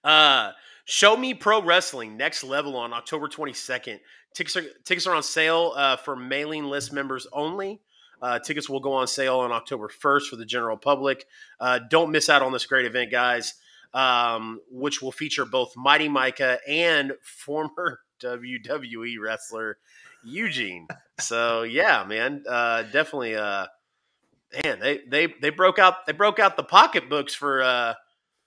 [0.04, 0.52] Uh,
[0.86, 4.00] Show Me Pro Wrestling Next Level on October 22nd.
[4.34, 7.82] Tickets are, tickets are on sale uh, for mailing list members only.
[8.22, 11.26] Uh, tickets will go on sale on October 1st for the general public.
[11.60, 13.54] Uh, don't miss out on this great event, guys,
[13.94, 19.78] um, which will feature both Mighty Micah and former WWE wrestler
[20.24, 20.88] Eugene.
[21.20, 23.36] So yeah, man, uh, definitely.
[23.36, 23.68] Uh,
[24.64, 27.94] man, they they they broke out they broke out the pocketbooks for uh,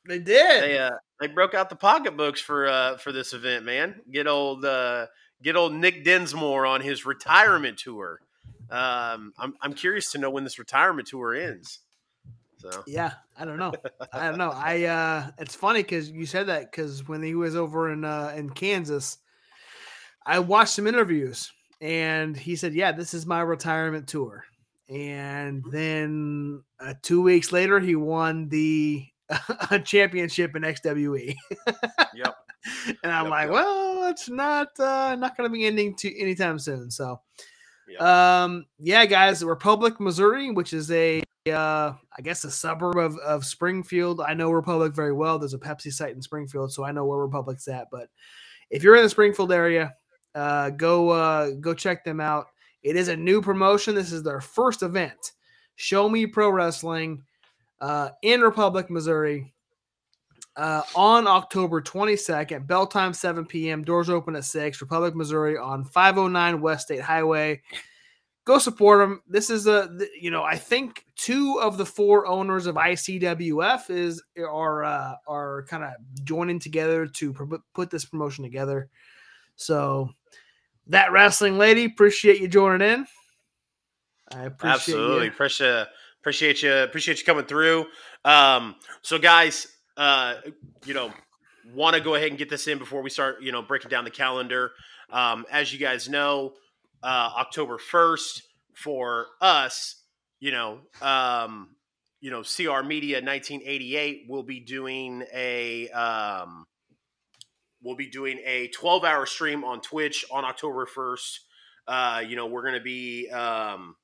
[0.07, 0.63] they did.
[0.63, 0.91] they uh,
[1.21, 4.01] they broke out the pocketbooks for uh, for this event, man.
[4.11, 5.07] Get old uh,
[5.43, 8.21] get old Nick Dinsmore on his retirement tour.
[8.71, 11.81] Um, I'm I'm curious to know when this retirement tour ends.
[12.59, 13.73] So Yeah, I don't know.
[14.13, 14.51] I don't know.
[14.55, 18.33] I uh it's funny because you said that because when he was over in uh
[18.37, 19.19] in Kansas,
[20.25, 24.45] I watched some interviews and he said, Yeah, this is my retirement tour.
[24.89, 29.05] And then uh, two weeks later, he won the
[29.85, 31.35] championship in XWE.
[32.15, 32.35] yep.
[33.03, 33.53] and I'm Yep, like, yep.
[33.53, 36.91] well, it's not uh not gonna be ending to anytime soon.
[36.91, 37.21] So
[37.89, 38.01] Yep.
[38.01, 43.45] um yeah, guys, Republic, Missouri, which is a uh I guess a suburb of, of
[43.45, 44.21] Springfield.
[44.21, 45.39] I know Republic very well.
[45.39, 47.89] There's a Pepsi site in Springfield, so I know where Republic's at.
[47.91, 48.09] But
[48.71, 49.95] if you're in the Springfield area,
[50.35, 52.47] uh go uh go check them out.
[52.83, 53.95] It is a new promotion.
[53.95, 55.33] This is their first event.
[55.77, 57.23] Show Me Pro Wrestling
[57.81, 59.53] uh in Republic, Missouri
[60.57, 62.67] uh, on October 22nd.
[62.67, 63.83] Bell time 7 p.m.
[63.83, 64.81] Doors open at 6.
[64.81, 67.63] Republic, Missouri on 509 West State Highway.
[68.47, 69.23] Go support them.
[69.29, 74.23] This is a, you know, I think two of the four owners of ICWF is
[74.39, 75.91] are uh, are kind of
[76.23, 78.89] joining together to pr- put this promotion together.
[79.57, 80.11] So
[80.87, 83.07] that wrestling lady, appreciate you joining in.
[84.33, 85.25] I appreciate Absolutely.
[85.25, 85.31] you.
[85.33, 85.87] Appreciate
[86.21, 87.87] appreciate you appreciate you coming through.
[88.25, 89.67] Um, so guys,
[89.97, 90.35] uh,
[90.85, 91.13] you know,
[91.75, 94.05] want to go ahead and get this in before we start, you know, breaking down
[94.05, 94.73] the calendar.
[95.11, 96.55] Um, as you guys know,
[97.07, 98.43] uh, October first
[98.75, 100.03] for us,
[100.41, 101.71] you know, um,
[102.21, 106.67] you know, CR Media 1988 will be doing a um,
[107.81, 111.39] we'll be doing a 12 hour stream on Twitch on October 1st.
[111.87, 113.95] Uh, you know, we're going to be um,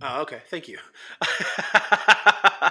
[0.00, 0.40] Oh, okay.
[0.48, 0.78] Thank you.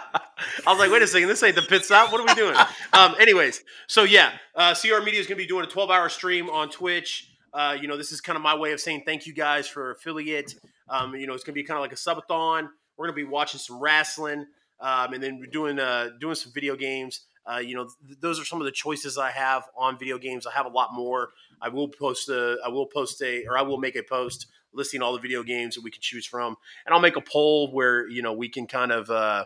[0.66, 2.12] I was like, wait a second, this ain't the pit stop.
[2.12, 2.56] What are we doing?
[2.94, 6.10] um, anyways, so yeah, uh, CR Media is going to be doing a 12 hour
[6.10, 7.32] stream on Twitch.
[7.54, 9.92] Uh, you know, this is kind of my way of saying thank you guys for
[9.92, 10.56] affiliate.
[10.90, 12.70] Um, you know, it's going to be kind of like a subathon.
[12.98, 14.46] We're going to be watching some wrestling,
[14.80, 17.22] um, and then we're doing uh, doing some video games.
[17.46, 20.46] Uh, you know, th- those are some of the choices I have on video games.
[20.46, 21.30] I have a lot more.
[21.62, 25.02] I will post a, I will post a, or I will make a post listing
[25.02, 26.56] all the video games that we can choose from,
[26.86, 29.46] and I'll make a poll where you know we can kind of, uh,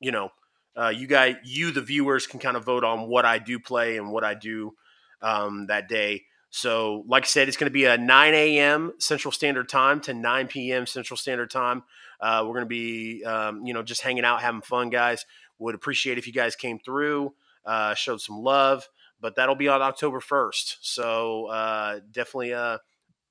[0.00, 0.30] you know,
[0.76, 3.96] uh, you guys, you the viewers can kind of vote on what I do play
[3.96, 4.74] and what I do
[5.22, 6.24] um, that day.
[6.50, 8.92] So, like I said, it's going to be a 9 a.m.
[8.98, 10.84] Central Standard Time to 9 p.m.
[10.86, 11.84] Central Standard Time.
[12.20, 15.24] Uh, we're going to be, um, you know, just hanging out, having fun, guys.
[15.60, 18.88] Would appreciate if you guys came through, uh, showed some love.
[19.20, 20.76] But that'll be on October 1st.
[20.80, 22.78] So uh, definitely, uh,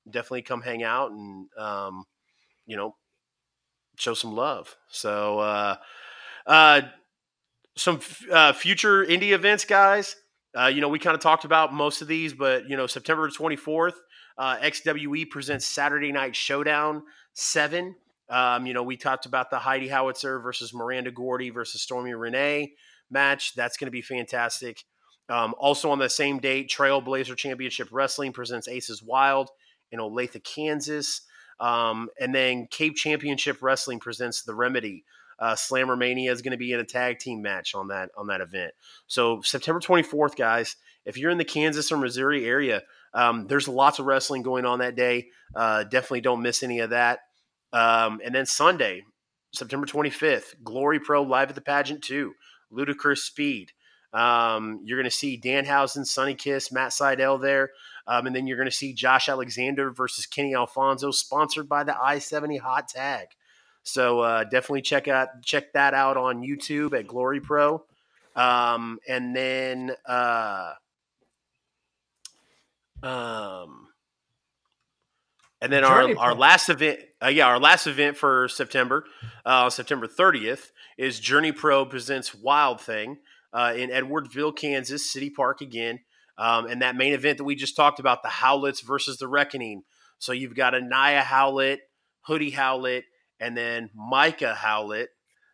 [0.08, 2.04] definitely come hang out and, um,
[2.64, 2.94] you know,
[3.98, 4.76] show some love.
[4.88, 5.40] So,
[6.46, 6.82] uh,
[7.76, 10.16] some f- uh, future indie events, guys.
[10.58, 13.28] Uh, you know, we kind of talked about most of these, but you know, September
[13.28, 13.94] 24th,
[14.36, 17.02] uh, XWE presents Saturday Night Showdown
[17.34, 17.94] 7.
[18.28, 22.72] Um, you know, we talked about the Heidi Howitzer versus Miranda Gordy versus Stormy Renee
[23.10, 23.54] match.
[23.54, 24.84] That's going to be fantastic.
[25.28, 29.50] Um, also on the same date, Trailblazer Championship Wrestling presents Aces Wild
[29.92, 31.22] in Olathe, Kansas.
[31.60, 35.04] Um, and then Cape Championship Wrestling presents The Remedy.
[35.40, 38.26] Uh, Slammer Mania is going to be in a tag team match on that on
[38.26, 38.72] that event.
[39.06, 42.82] So September 24th, guys, if you're in the Kansas or Missouri area,
[43.14, 45.28] um, there's lots of wrestling going on that day.
[45.54, 47.20] Uh, definitely don't miss any of that.
[47.72, 49.02] Um, and then Sunday,
[49.52, 52.34] September 25th, Glory Pro live at the pageant 2,
[52.70, 53.72] Ludicrous Speed.
[54.12, 57.70] Um, you're going to see Danhausen, Sunny Kiss, Matt Seidel there.
[58.06, 61.96] Um, and then you're going to see Josh Alexander versus Kenny Alfonso, sponsored by the
[62.00, 63.28] I 70 Hot Tag.
[63.82, 67.84] So uh, definitely check out check that out on YouTube at Glory Pro.
[68.36, 70.72] Um, and then uh,
[73.02, 73.88] um,
[75.60, 79.04] and then our, our last event, uh, yeah, our last event for September,
[79.44, 83.18] uh, September 30th, is Journey Pro presents Wild Thing
[83.52, 86.00] uh, in Edwardsville, Kansas, City Park again.
[86.38, 89.82] Um, and that main event that we just talked about, the Howletts versus the Reckoning.
[90.18, 91.80] So you've got Anaya Howlett,
[92.22, 93.04] Hoodie Howlett,
[93.40, 95.08] and then Micah Howlett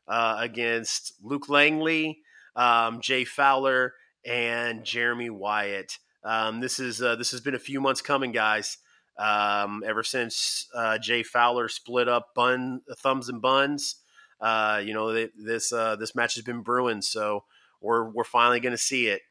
[0.09, 2.19] uh, against Luke Langley,
[2.55, 3.95] um, Jay Fowler,
[4.25, 5.99] and Jeremy Wyatt.
[6.25, 8.79] Um, this is uh, this has been a few months coming, guys.
[9.19, 13.97] Um, ever since uh, Jay Fowler split up bun thumbs and buns,
[14.41, 17.01] uh, you know th- this uh, this match has been brewing.
[17.03, 17.45] So
[17.81, 19.23] we're we're finally going to see it.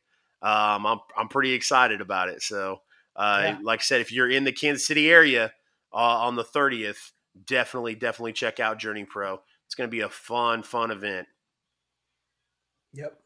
[0.41, 2.41] Um, I'm I'm pretty excited about it.
[2.41, 2.81] So,
[3.15, 3.57] uh, Yeah.
[3.63, 5.51] like I said, if you're in the Kansas City area
[5.93, 7.11] uh, on the 30th,
[7.45, 9.41] definitely definitely check out Journey Pro.
[9.65, 11.27] It's going to be a fun fun event.
[12.93, 13.19] Yep.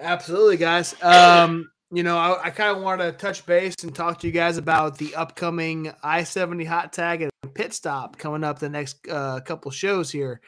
[0.00, 1.00] Absolutely, guys.
[1.02, 4.32] Um, you know, I, I kind of wanted to touch base and talk to you
[4.32, 9.06] guys about the upcoming I 70 hot tag and pit stop coming up the next
[9.08, 10.40] uh, couple shows here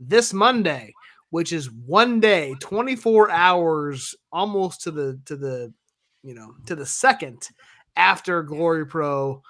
[0.00, 0.94] this Monday,
[1.30, 5.72] which is one day, 24 hours almost to the, to the,
[6.22, 7.48] you know, to the second
[7.96, 9.42] after Glory Pro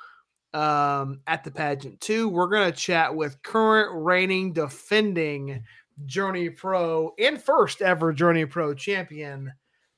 [0.55, 2.28] um, at the pageant too.
[2.28, 5.64] We're to chat with current reigning defending
[6.06, 9.52] Journey Pro and first ever Journey Pro champion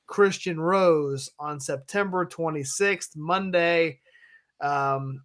[0.07, 3.99] Christian Rose on September 26th, Monday.
[4.59, 5.23] Um,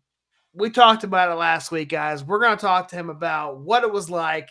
[0.52, 2.22] we talked about it last week, guys.
[2.22, 4.50] We're to talk to him about what it was like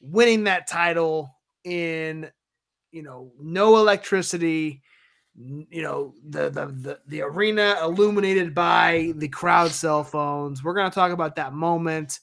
[0.00, 1.34] winning that title
[1.64, 2.30] in,
[2.92, 4.82] you know, no electricity,
[5.36, 10.62] you know, the the the, the arena illuminated by the crowd cell phones.
[10.62, 12.20] We're going to talk about that moment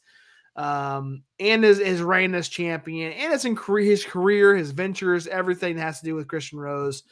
[0.57, 5.75] um, and his, his reign as champion, and his, incre- his career, his ventures, everything
[5.75, 7.03] that has to do with Christian Rose.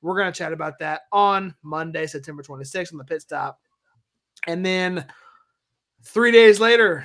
[0.00, 3.60] We're going to chat about that on Monday, September 26th on the pit stop.
[4.46, 5.04] And then
[6.04, 7.04] three days later,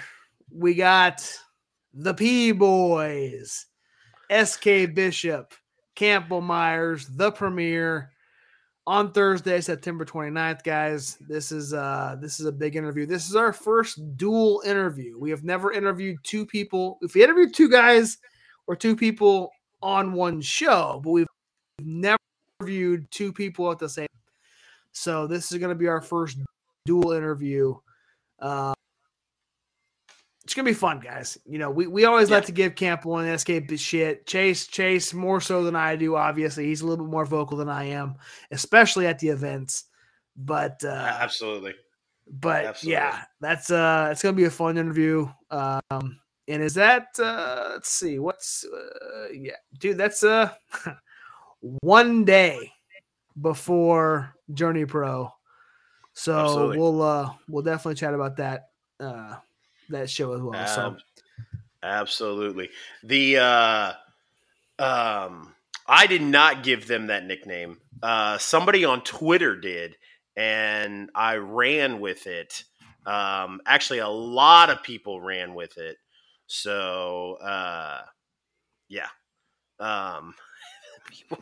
[0.49, 1.29] we got
[1.93, 3.65] the P Boys,
[4.31, 5.53] SK Bishop,
[5.95, 8.10] Campbell Myers, the premiere.
[8.87, 11.17] On Thursday, September 29th, guys.
[11.21, 13.05] This is uh this is a big interview.
[13.05, 15.17] This is our first dual interview.
[15.19, 16.97] We have never interviewed two people.
[17.01, 18.17] If we interviewed two guys
[18.67, 19.51] or two people
[19.81, 21.27] on one show, but we've
[21.79, 22.17] never
[22.59, 24.07] interviewed two people at the same.
[24.93, 26.37] So this is going to be our first
[26.85, 27.75] dual interview.
[28.39, 28.73] Uh,
[30.43, 31.37] it's gonna be fun, guys.
[31.45, 32.37] You know, we, we always Yeah.
[32.37, 34.25] like to give Campbell and SK the shit.
[34.25, 36.15] Chase, Chase more so than I do.
[36.15, 38.15] Obviously, he's a little bit more vocal than I am,
[38.51, 39.85] especially at the events.
[40.35, 41.75] But uh, Absolutely.
[42.27, 42.93] but absolutely.
[42.93, 45.29] yeah, that's uh, it's gonna be a fun interview.
[45.51, 50.51] Um, and is that uh, let's see, what's uh, yeah, dude, that's uh,
[51.81, 52.71] one day
[53.41, 55.31] before Journey Pro.
[56.13, 56.77] So Absolutely.
[56.79, 58.69] we'll uh, we'll definitely chat about that
[58.99, 59.35] uh,
[59.91, 60.67] that show as well.
[60.67, 60.97] so Ab-
[61.83, 62.69] absolutely.
[63.03, 63.93] The uh
[64.79, 65.53] um
[65.87, 67.79] I did not give them that nickname.
[68.01, 69.95] Uh somebody on Twitter did
[70.35, 72.63] and I ran with it.
[73.05, 75.97] Um actually a lot of people ran with it.
[76.47, 78.01] So uh
[78.89, 79.07] yeah.
[79.79, 80.35] Um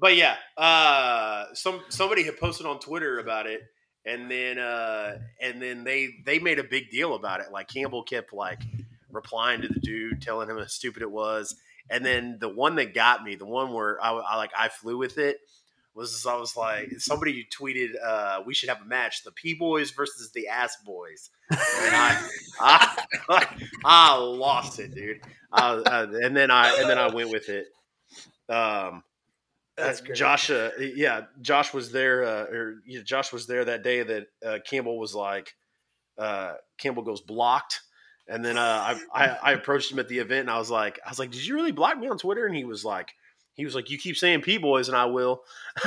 [0.00, 3.62] but yeah, uh some somebody had posted on Twitter about it
[4.08, 7.52] and then uh and then they they made a big deal about it.
[7.52, 8.62] Like campbell kept like
[9.10, 11.54] replying to the dude telling him how stupid it was.
[11.90, 14.98] And then the one that got me the one where i, I like i flew
[14.98, 15.38] with it
[15.94, 19.90] was i was like somebody tweeted uh we should have a match the p boys
[19.90, 21.30] versus the ass boys.
[21.50, 22.28] And i
[22.60, 25.20] i, I lost it dude.
[25.52, 27.66] Uh, uh, and then i and then i went with it.
[28.48, 29.02] Um
[29.78, 30.16] That's uh, great.
[30.16, 34.26] Josh, uh, yeah, Josh was there, uh, or yeah, Josh was there that day that
[34.44, 35.54] uh, Campbell was like,
[36.18, 37.80] uh, Campbell goes blocked,
[38.26, 38.60] and then uh,
[39.12, 41.30] I, I I approached him at the event and I was like, I was like,
[41.30, 42.46] did you really block me on Twitter?
[42.46, 43.14] And he was like,
[43.54, 45.42] he was like, you keep saying P boys and I will.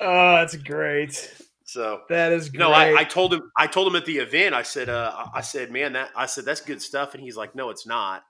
[0.00, 1.32] oh, that's great.
[1.64, 2.60] so That is great.
[2.60, 5.40] no, I, I told him, I told him at the event, I said, uh, I
[5.40, 8.22] said, man, that I said that's good stuff, and he's like, no, it's not.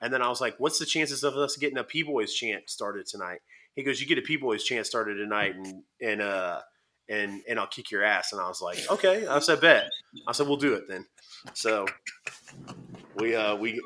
[0.00, 2.68] And then I was like, what's the chances of us getting a P boys chant
[2.70, 3.40] started tonight?
[3.74, 6.60] He goes, you get a P boys chant started tonight, and and uh
[7.08, 8.32] and and I'll kick your ass.
[8.32, 9.26] And I was like, okay.
[9.26, 9.88] I said, bet.
[10.26, 11.06] I said, we'll do it then.
[11.54, 11.86] So
[13.16, 13.80] we uh we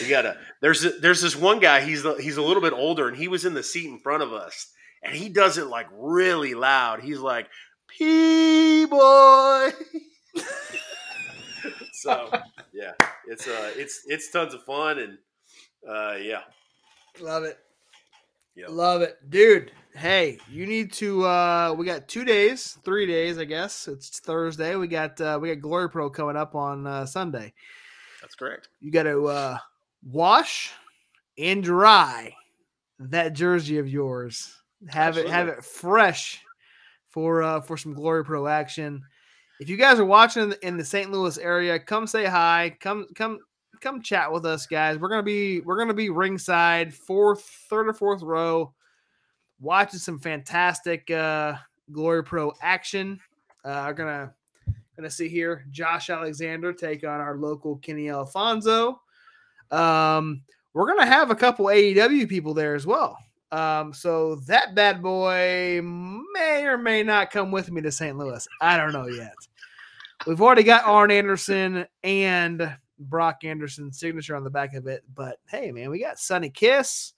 [0.00, 3.08] we got a there's there's this one guy he's the- he's a little bit older
[3.08, 4.68] and he was in the seat in front of us
[5.02, 7.48] and he does it like really loud he's like
[7.88, 9.70] p boy
[11.92, 12.30] so
[12.72, 12.92] yeah
[13.28, 15.18] it's uh it's it's tons of fun and
[15.88, 16.42] uh yeah
[17.20, 17.58] Love it.
[18.54, 18.66] Yeah.
[18.68, 19.18] Love it.
[19.30, 23.88] Dude, hey, you need to uh we got 2 days, 3 days, I guess.
[23.88, 24.76] It's Thursday.
[24.76, 27.52] We got uh we got Glory Pro coming up on uh Sunday.
[28.20, 29.58] that's correct You got to uh
[30.04, 30.72] wash
[31.38, 32.34] and dry
[32.98, 34.54] that jersey of yours.
[34.88, 36.40] Have it have it fresh
[37.08, 39.02] for uh for some Glory Pro action.
[39.58, 41.10] If you guys are watching in the, in the St.
[41.10, 42.76] Louis area, come say hi.
[42.80, 43.40] Come come
[43.80, 44.98] come chat with us, guys.
[44.98, 48.72] We're gonna be we're gonna be ringside, fourth, third or fourth row,
[49.60, 51.54] watching some fantastic uh
[51.92, 53.20] Glory Pro action.
[53.64, 54.32] Uh, gonna
[54.96, 59.00] gonna see here Josh Alexander take on our local Kenny Alfonso.
[59.70, 60.42] Um,
[60.72, 63.16] we're gonna have a couple AEW people there as well.
[63.52, 68.16] Um, so that bad boy may or may not come with me to St.
[68.16, 68.46] Louis.
[68.60, 69.34] I don't know yet.
[70.26, 75.38] We've already got Arn Anderson and Brock Anderson's signature on the back of it, but
[75.48, 77.14] hey, man, we got Sunny Kiss.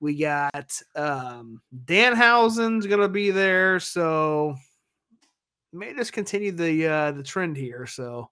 [0.00, 4.56] We got um Danhausen's gonna be there, so
[5.72, 7.86] may just continue the uh the trend here.
[7.86, 8.30] So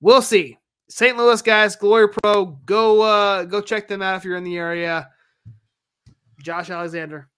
[0.00, 0.58] we'll see.
[0.88, 1.16] St.
[1.16, 5.08] Louis guys, Glory Pro, go uh go check them out if you're in the area.
[6.42, 7.28] Josh Alexander,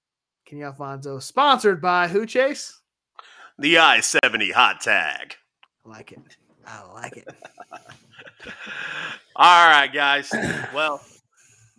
[0.46, 2.80] Kenny Alfonso, sponsored by Who Chase.
[3.58, 5.36] the i-70 hot tag
[5.84, 6.20] I like it.
[6.66, 7.28] I like it.
[9.36, 10.30] All right, guys.
[10.74, 11.00] Well,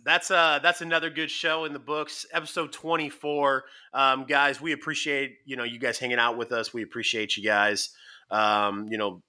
[0.04, 2.26] that's uh that's another good show in the books.
[2.32, 3.64] Episode 24.
[3.92, 6.74] Um, guys, we appreciate, you know, you guys hanging out with us.
[6.74, 7.90] We appreciate you guys
[8.30, 9.22] um, you know,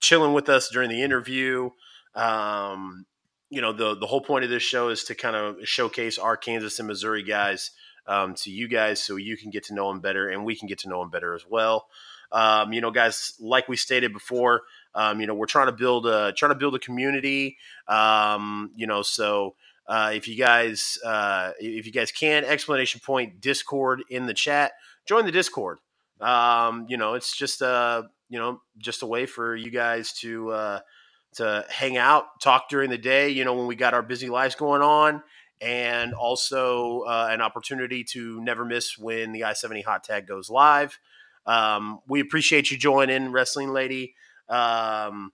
[0.00, 1.70] chilling with us during the interview.
[2.14, 3.06] Um,
[3.50, 6.36] you know, the the whole point of this show is to kind of showcase our
[6.36, 7.70] Kansas and Missouri guys
[8.06, 10.68] um, to you guys so you can get to know them better and we can
[10.68, 11.86] get to know them better as well.
[12.30, 14.62] Um, you know, guys, like we stated before,
[14.94, 17.56] um, you know, we're trying to build a trying to build a community.
[17.88, 19.54] Um, you know, so
[19.86, 24.72] uh, if you guys uh, if you guys can, explanation point Discord in the chat,
[25.06, 25.78] join the Discord.
[26.20, 30.50] Um, you know, it's just a you know just a way for you guys to
[30.50, 30.80] uh,
[31.34, 33.30] to hang out, talk during the day.
[33.30, 35.22] You know, when we got our busy lives going on,
[35.60, 40.50] and also uh, an opportunity to never miss when the I seventy hot tag goes
[40.50, 40.98] live.
[41.44, 44.14] Um, we appreciate you joining, Wrestling Lady.
[44.48, 45.32] Um,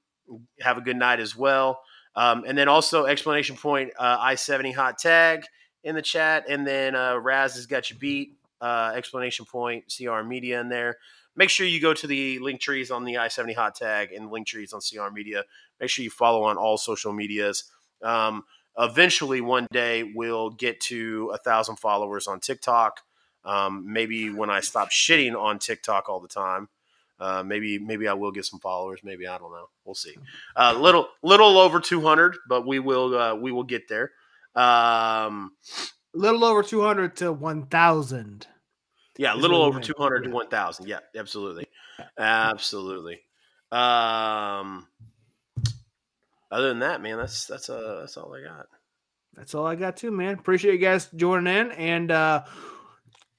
[0.60, 1.80] have a good night as well.
[2.14, 5.44] Um, and then also explanation point uh, I seventy hot tag
[5.84, 8.34] in the chat, and then uh, Raz has got you beat.
[8.60, 10.96] Uh, explanation point CR Media in there.
[11.36, 14.32] Make sure you go to the link trees on the I seventy hot tag and
[14.32, 15.44] link trees on CR Media.
[15.80, 17.64] Make sure you follow on all social medias.
[18.02, 18.42] Um,
[18.76, 23.00] eventually, one day we'll get to a thousand followers on TikTok.
[23.44, 26.68] Um, maybe when I stop shitting on TikTok all the time.
[27.20, 29.00] Uh, maybe maybe I will get some followers.
[29.02, 29.68] Maybe I don't know.
[29.84, 30.14] We'll see.
[30.56, 34.12] Uh, little little over two hundred, but we will uh, we will get there.
[34.54, 35.52] Um,
[36.14, 38.46] A little over 200 to 1,000.
[39.18, 40.86] yeah, a little over two hundred to one thousand.
[40.88, 41.66] Yeah, absolutely,
[42.18, 43.20] absolutely.
[43.70, 44.86] Um,
[46.50, 48.66] other than that, man, that's that's uh that's all I got.
[49.34, 50.34] That's all I got too, man.
[50.38, 52.44] Appreciate you guys joining in and uh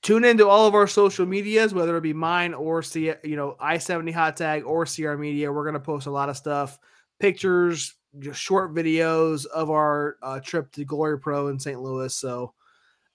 [0.01, 3.55] tune into all of our social medias, whether it be mine or C you know,
[3.59, 5.51] I-70 hot tag or CR media.
[5.51, 6.79] We're gonna post a lot of stuff,
[7.19, 11.81] pictures, just short videos of our uh, trip to Glory Pro in St.
[11.81, 12.13] Louis.
[12.13, 12.53] So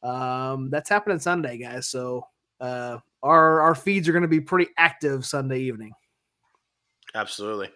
[0.02, 1.88] um that's happening Sunday, guys.
[1.88, 2.26] So
[2.60, 5.92] uh our our feeds are gonna be pretty active Sunday evening.
[7.14, 7.70] Absolutely.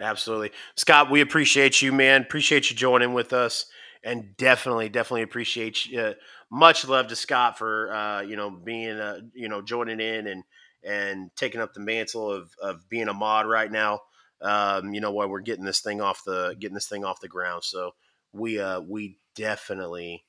[0.00, 0.52] Absolutely.
[0.76, 2.22] Scott, we appreciate you, man.
[2.22, 3.66] Appreciate you joining with us.
[4.04, 6.00] And definitely, definitely appreciate you.
[6.00, 6.14] Uh,
[6.50, 10.44] much love to Scott for uh, you know being uh, you know joining in and
[10.82, 14.00] and taking up the mantle of of being a mod right now.
[14.40, 17.28] Um, you know while we're getting this thing off the getting this thing off the
[17.28, 17.64] ground.
[17.64, 17.94] So
[18.32, 20.24] we uh we definitely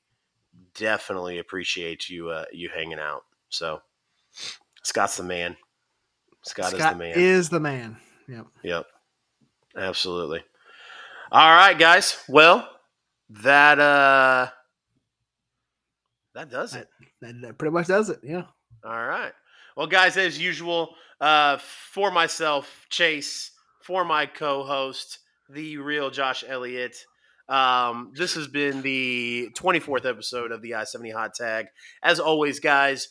[0.74, 3.24] definitely appreciate you uh you hanging out.
[3.48, 3.80] So
[4.82, 5.56] Scott's the man.
[6.42, 7.12] Scott, is the man.
[7.16, 7.96] is the man.
[8.26, 8.46] Yep.
[8.62, 8.86] Yep.
[9.76, 10.42] Absolutely.
[11.30, 12.22] All right, guys.
[12.28, 12.68] Well,
[13.28, 14.48] that uh
[16.40, 16.88] that does it.
[17.20, 18.20] That, that pretty much does it.
[18.22, 18.44] Yeah.
[18.84, 19.32] All right.
[19.76, 23.50] Well, guys, as usual, uh for myself, Chase,
[23.82, 25.18] for my co-host,
[25.50, 26.96] the real Josh Elliott.
[27.48, 31.66] Um, this has been the 24th episode of the I-70 Hot Tag.
[32.02, 33.08] As always, guys,